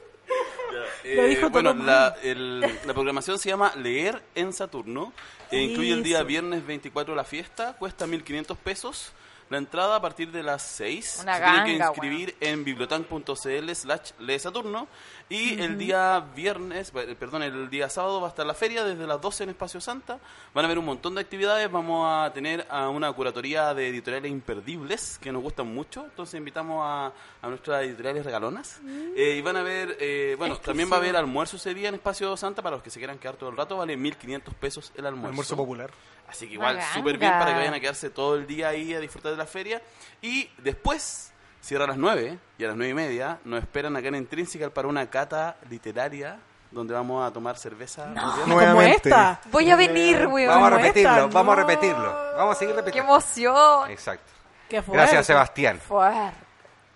Lo 1.14 1.24
Eh, 1.24 1.28
dijo 1.28 1.50
bueno, 1.50 1.74
la, 1.74 2.16
el- 2.24 2.62
la 2.62 2.94
programación 2.94 3.38
se 3.38 3.50
llama 3.50 3.74
Leer 3.76 4.22
en 4.36 4.52
Saturno. 4.54 5.14
e 5.52 5.62
incluye 5.62 5.92
el 5.94 6.02
día 6.04 6.24
viernes 6.24 6.66
24 6.66 7.14
la 7.14 7.24
fiesta. 7.24 7.74
Cuesta 7.78 8.08
1.500 8.08 8.58
pesos. 8.58 9.12
La 9.52 9.60
entrada 9.60 9.98
a 9.98 10.02
partir 10.02 10.32
de 10.32 10.42
las 10.42 10.64
6. 10.64 11.20
Una 11.22 11.36
se 11.38 11.44
tiene 11.44 11.64
que 11.66 11.72
ganga, 11.78 11.88
inscribir 11.92 12.36
en 12.40 12.64
bibliotan.cl 12.64 13.76
slash 13.76 14.12
lee 14.20 14.40
Saturno. 14.40 14.88
Y 15.28 15.60
el 15.60 15.80
día 15.80 16.24
viernes, 16.36 16.92
eh, 16.94 17.16
perdón, 17.18 17.42
el 17.42 17.68
día 17.70 17.90
sábado 17.90 18.22
va 18.22 18.28
a 18.28 18.30
estar 18.30 18.46
la 18.46 18.54
feria 18.54 18.84
desde 18.84 19.08
las 19.08 19.20
12 19.20 19.46
en 19.46 19.50
Espacio 19.50 19.82
Santa. 19.82 20.20
Van 20.54 20.64
a 20.64 20.68
haber 20.68 20.78
un 20.78 20.86
montón 20.86 21.16
de 21.16 21.22
actividades. 21.22 21.72
Vamos 21.72 22.06
a 22.08 22.32
tener 22.32 22.68
a 22.70 22.90
una 22.90 23.12
curatoría 23.12 23.74
de 23.74 23.90
editoriales 23.90 24.32
imperdibles 24.32 25.18
que 25.20 25.32
nos 25.32 25.42
gustan 25.42 25.74
mucho. 25.74 26.06
Entonces 26.06 26.38
invitamos 26.38 26.82
a, 26.84 27.12
a 27.42 27.50
nuestras 27.50 27.84
editoriales 27.86 28.24
regalonas. 28.24 28.80
Eh, 29.16 29.38
y 29.40 29.42
van 29.42 29.58
a 29.58 29.64
ver, 29.64 29.98
eh, 30.00 30.36
bueno, 30.38 30.58
también 30.58 30.92
va 30.92 30.98
a 30.98 31.00
haber 31.00 31.16
almuerzo 31.16 31.58
ese 31.58 31.74
día 31.74 31.90
en 31.90 31.96
Espacio 31.96 32.38
Santa 32.38 32.62
para 32.62 32.76
los 32.76 32.84
que 32.84 32.92
se 32.92 33.00
quieran 33.00 33.18
quedar 33.18 33.36
todo 33.36 33.50
el 33.50 33.58
rato. 33.58 33.78
Vale 33.78 33.98
1.500 33.98 34.54
pesos 34.54 34.94
el 34.96 35.08
almuerzo. 35.08 35.30
Almuerzo 35.30 35.58
popular. 35.58 35.90
Así 36.28 36.48
que 36.48 36.54
igual, 36.54 36.80
súper 36.94 37.18
bien 37.18 37.32
para 37.32 37.52
que 37.52 37.58
vayan 37.58 37.74
a 37.74 37.80
quedarse 37.80 38.10
todo 38.10 38.36
el 38.36 38.48
día 38.48 38.70
ahí 38.70 38.94
a 38.94 39.00
disfrutar 39.00 39.32
de 39.32 39.38
la 39.38 39.46
feria. 39.46 39.82
Y 40.22 40.50
después, 40.58 41.32
cierra 41.66 41.86
a 41.86 41.88
las 41.88 41.98
9 41.98 42.38
y 42.60 42.64
a 42.64 42.68
las 42.68 42.78
9 42.78 42.92
y 42.92 42.94
media 42.94 43.40
nos 43.44 43.60
esperan 43.60 43.96
acá 43.96 44.10
en 44.10 44.16
Intrinsical 44.16 44.72
para 44.72 44.88
una 44.88 45.10
cata 45.10 45.58
literaria 45.68 46.38
donde 46.70 46.94
vamos 46.94 47.28
a 47.28 47.34
tomar 47.34 47.58
cerveza. 47.58 48.06
muy 48.06 48.14
bien. 48.16 48.32
Como 48.42 48.46
Nuevamente. 48.56 49.10
esta. 49.10 49.42
Voy 49.50 49.72
a 49.72 49.76
venir, 49.76 50.28
weón. 50.28 50.48
Vamos 50.50 50.72
a 50.72 50.76
repetirlo, 50.76 51.10
esta, 51.12 51.26
vamos 51.28 51.54
a 51.54 51.62
no. 51.62 51.68
repetirlo. 51.68 52.16
Vamos 52.38 52.56
a 52.56 52.60
seguir 52.60 52.76
¡Qué 52.76 52.82
repitiendo. 52.82 53.12
emoción! 53.12 53.92
Exacto. 53.92 54.32
Qué 54.70 54.82
fuerte. 54.82 55.02
Gracias, 55.02 55.26
Sebastián. 55.26 55.80
Fuerte. 55.80 56.38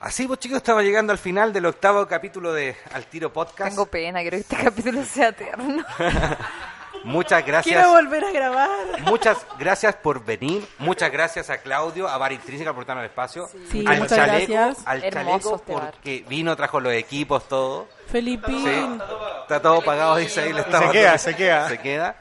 Así 0.01 0.27
pues 0.27 0.39
chicos, 0.39 0.57
estamos 0.57 0.83
llegando 0.83 1.11
al 1.11 1.17
final 1.17 1.51
del 1.51 1.65
octavo 1.65 2.07
capítulo 2.07 2.53
de 2.53 2.75
Al 2.93 3.05
Tiro 3.07 3.33
Podcast. 3.33 3.71
Tengo 3.71 3.85
pena, 3.87 4.21
quiero 4.21 4.37
que 4.37 4.41
este 4.41 4.55
capítulo 4.55 5.03
sea 5.03 5.29
eterno. 5.29 5.83
Muchas 7.03 7.45
gracias. 7.45 7.75
Quiero 7.75 7.91
volver 7.91 8.23
a 8.25 8.31
grabar. 8.31 8.69
Muchas 9.03 9.37
gracias 9.57 9.95
por 9.95 10.23
venir. 10.23 10.67
Muchas 10.79 11.11
gracias 11.11 11.49
a 11.49 11.57
Claudio, 11.59 12.07
a 12.07 12.17
Bar 12.17 12.31
Intrínseca 12.33 12.73
por 12.73 12.85
darnos 12.85 13.03
el 13.03 13.09
espacio. 13.09 13.49
Sí, 13.71 13.85
al 13.87 13.99
muchas 13.99 14.17
chaleco, 14.17 14.53
gracias. 14.53 14.87
al 14.87 15.03
Hermoso 15.03 15.11
chaleco 15.25 15.55
este 15.55 15.73
porque 15.73 16.25
vino, 16.27 16.55
trajo 16.55 16.79
los 16.79 16.93
equipos, 16.93 17.47
todo. 17.47 17.87
Felipín. 18.07 18.63
Sí. 18.63 18.99
Está 19.43 19.61
todo 19.61 19.81
pagado, 19.81 20.15
dice 20.17 20.41
ahí. 20.41 20.53
Le 20.53 20.61
está 20.61 20.79
Se 20.79 20.89
queda, 20.91 21.17
se 21.17 21.35
queda. 21.35 21.69
Se 21.69 21.77
queda. 21.79 22.15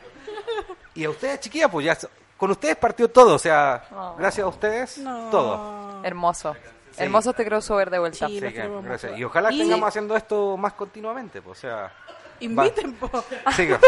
Y 0.94 1.04
a 1.04 1.10
ustedes, 1.10 1.40
chiquillas, 1.40 1.70
pues 1.70 1.86
ya 1.86 1.96
con 2.36 2.50
ustedes 2.50 2.76
partió 2.76 3.08
todo. 3.10 3.34
O 3.34 3.38
sea, 3.38 3.84
Oh. 3.92 4.14
gracias 4.18 4.44
a 4.44 4.48
ustedes, 4.48 4.98
No. 4.98 5.28
todo. 5.30 6.00
Hermoso. 6.04 6.54
Hermoso 6.96 7.30
este 7.30 7.44
crossover 7.44 7.90
de 7.90 7.98
vuelta. 8.00 8.26
Sí, 8.26 8.40
queremos 8.40 8.84
gracias. 8.84 9.16
Y 9.16 9.22
ojalá 9.24 9.52
Y- 9.52 9.58
tengamos 9.58 9.88
haciendo 9.88 10.16
esto 10.16 10.56
más 10.56 10.72
continuamente. 10.72 11.40
Pues, 11.40 11.58
o 11.58 11.60
sea, 11.60 11.92
Inviten, 12.40 12.92
po. 12.94 13.10
que- 13.56 13.78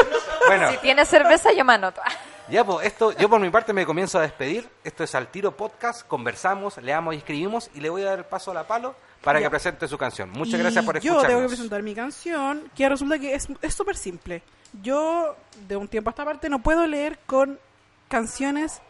bueno. 0.46 0.70
Si 0.72 0.76
tienes 0.78 1.08
cerveza, 1.08 1.52
yo 1.52 1.64
me 1.64 1.74
anoto. 1.74 2.00
Ya, 2.48 2.64
pues 2.64 2.84
esto, 2.84 3.12
yo 3.12 3.28
por 3.28 3.40
mi 3.40 3.48
parte 3.48 3.72
me 3.72 3.86
comienzo 3.86 4.18
a 4.18 4.22
despedir. 4.22 4.68
Esto 4.82 5.04
es 5.04 5.14
Al 5.14 5.28
Tiro 5.28 5.56
Podcast. 5.56 6.04
Conversamos, 6.04 6.78
leamos 6.78 7.14
y 7.14 7.18
escribimos. 7.18 7.70
Y 7.74 7.80
le 7.80 7.90
voy 7.90 8.02
a 8.02 8.06
dar 8.06 8.18
el 8.18 8.24
paso 8.24 8.50
a 8.50 8.54
la 8.54 8.66
palo 8.66 8.96
para 9.22 9.38
Ya. 9.38 9.46
que 9.46 9.50
presente 9.50 9.86
su 9.86 9.96
canción. 9.96 10.30
Muchas 10.30 10.54
Y 10.58 10.62
gracias 10.64 10.84
por 10.84 10.96
Yo 10.96 11.12
escucharnos. 11.12 11.28
tengo 11.28 11.40
que 11.42 11.46
presentar 11.46 11.80
mi 11.84 11.94
canción, 11.94 12.68
que 12.74 12.88
resulta 12.88 13.20
que 13.20 13.36
es 13.36 13.46
es 13.62 13.72
súper 13.72 13.96
simple. 13.96 14.42
Yo, 14.82 15.36
de 15.68 15.76
un 15.76 15.86
tiempo 15.86 16.10
a 16.10 16.12
esta 16.12 16.24
parte, 16.24 16.48
no 16.48 16.58
puedo 16.58 16.84
leer 16.88 17.20
con 17.24 17.56
canciones 18.08 18.82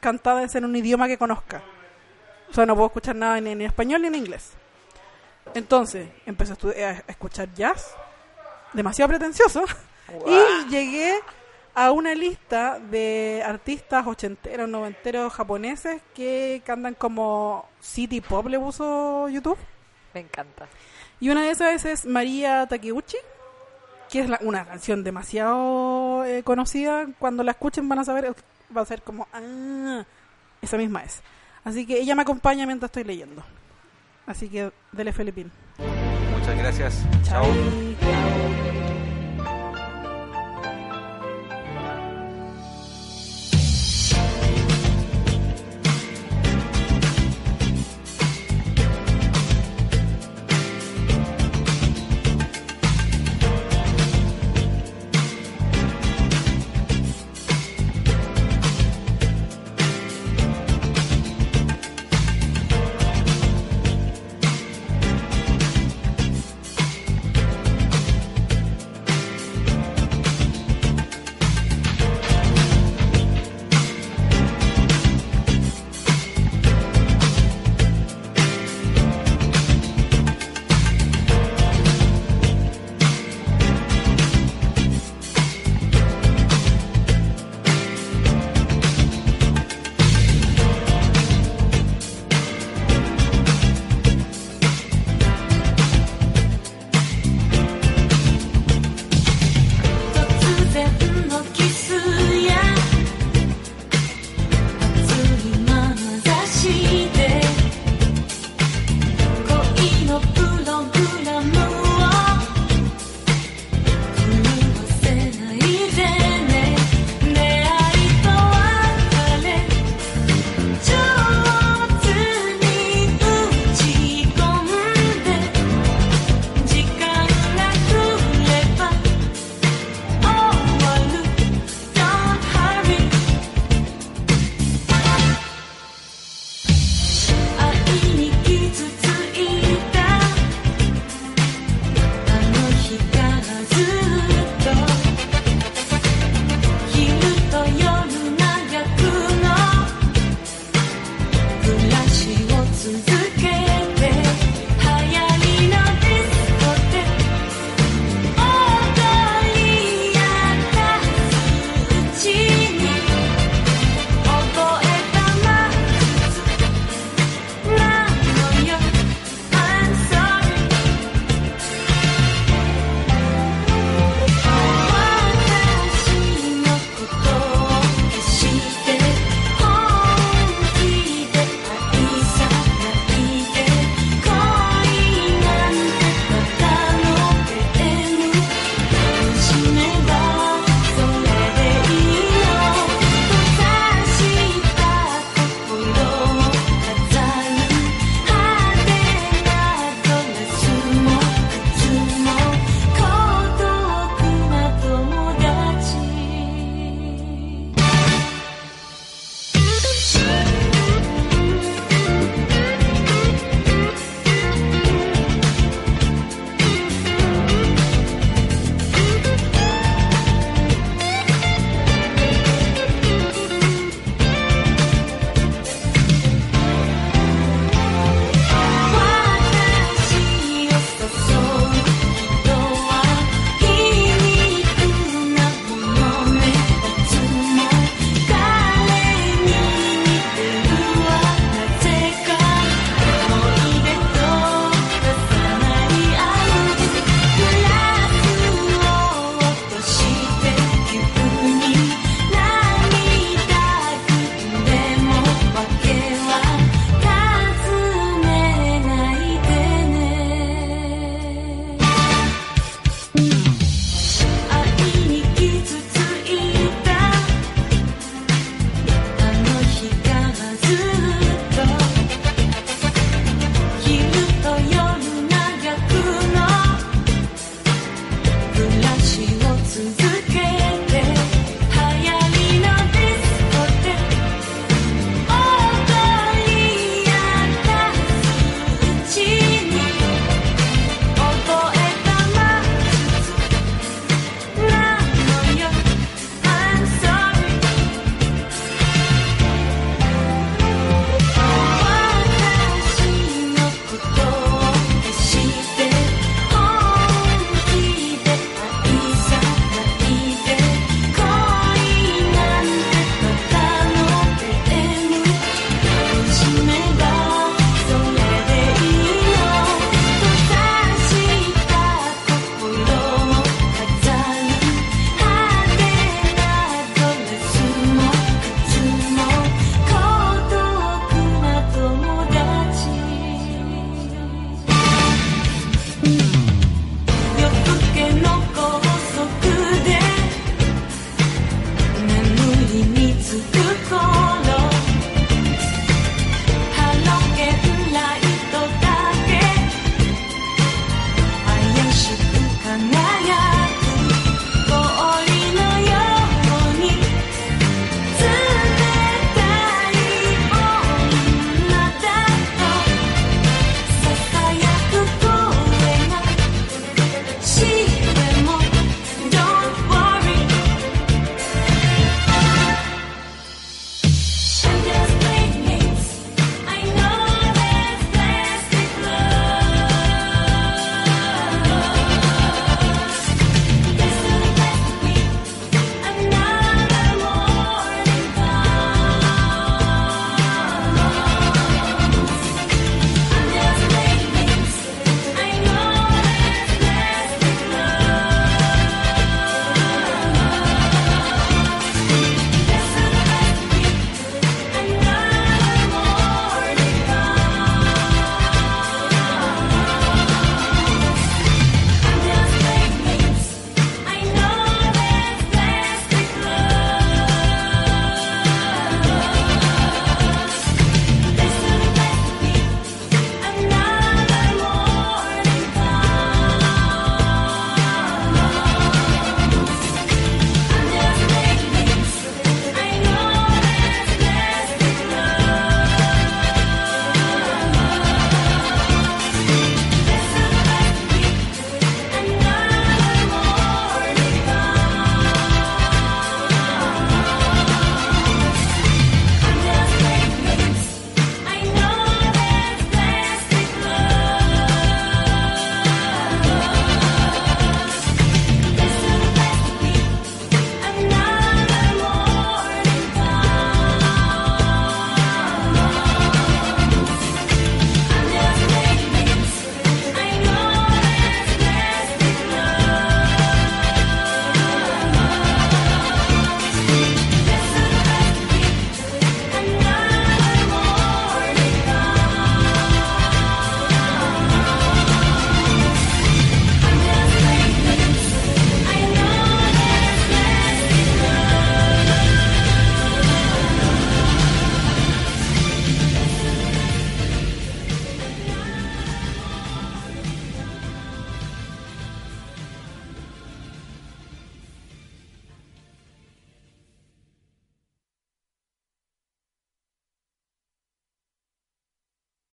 cantadas 0.00 0.54
en 0.54 0.64
un 0.64 0.74
idioma 0.74 1.08
que 1.08 1.18
conozca. 1.18 1.60
O 2.50 2.54
sea, 2.54 2.64
no 2.64 2.74
puedo 2.74 2.86
escuchar 2.86 3.16
nada 3.16 3.38
ni 3.38 3.50
en 3.50 3.60
español 3.60 4.00
ni 4.00 4.08
en 4.08 4.14
inglés. 4.14 4.52
Entonces, 5.52 6.08
empecé 6.24 6.54
a, 6.54 6.88
a 6.88 6.92
escuchar 7.08 7.52
jazz, 7.52 7.94
demasiado 8.72 9.08
pretencioso, 9.08 9.64
y 10.26 10.68
llegué 10.70 11.18
a 11.74 11.92
una 11.92 12.14
lista 12.14 12.78
de 12.78 13.42
artistas 13.46 14.06
ochenteros, 14.06 14.68
noventeros 14.68 15.32
japoneses 15.32 16.02
que 16.14 16.60
cantan 16.66 16.94
como 16.94 17.68
City 17.80 18.20
Pop, 18.20 18.46
le 18.46 18.58
puso 18.58 19.28
YouTube. 19.28 19.58
Me 20.14 20.20
encanta. 20.20 20.66
Y 21.20 21.30
una 21.30 21.42
de 21.42 21.50
esas 21.50 21.84
es 21.84 22.04
María 22.06 22.66
Takeuchi, 22.66 23.16
que 24.10 24.20
es 24.20 24.28
la- 24.28 24.38
una 24.42 24.64
canción 24.64 25.04
demasiado 25.04 26.24
eh, 26.24 26.42
conocida. 26.42 27.06
Cuando 27.18 27.42
la 27.44 27.52
escuchen 27.52 27.88
van 27.88 27.98
a 28.00 28.04
saber, 28.04 28.34
va 28.76 28.80
a 28.80 28.86
ser 28.86 29.02
como, 29.02 29.28
ah, 29.32 30.04
esa 30.62 30.76
misma 30.78 31.02
es. 31.04 31.20
Así 31.64 31.86
que 31.86 31.98
ella 32.00 32.14
me 32.14 32.22
acompaña 32.22 32.66
mientras 32.66 32.88
estoy 32.88 33.04
leyendo. 33.04 33.44
Así 34.26 34.48
que, 34.48 34.72
dele 34.92 35.12
Felipín. 35.12 35.52
Muchas 36.48 36.62
gracias. 36.62 37.06
Chao. 37.24 37.44
Chao. 37.44 38.97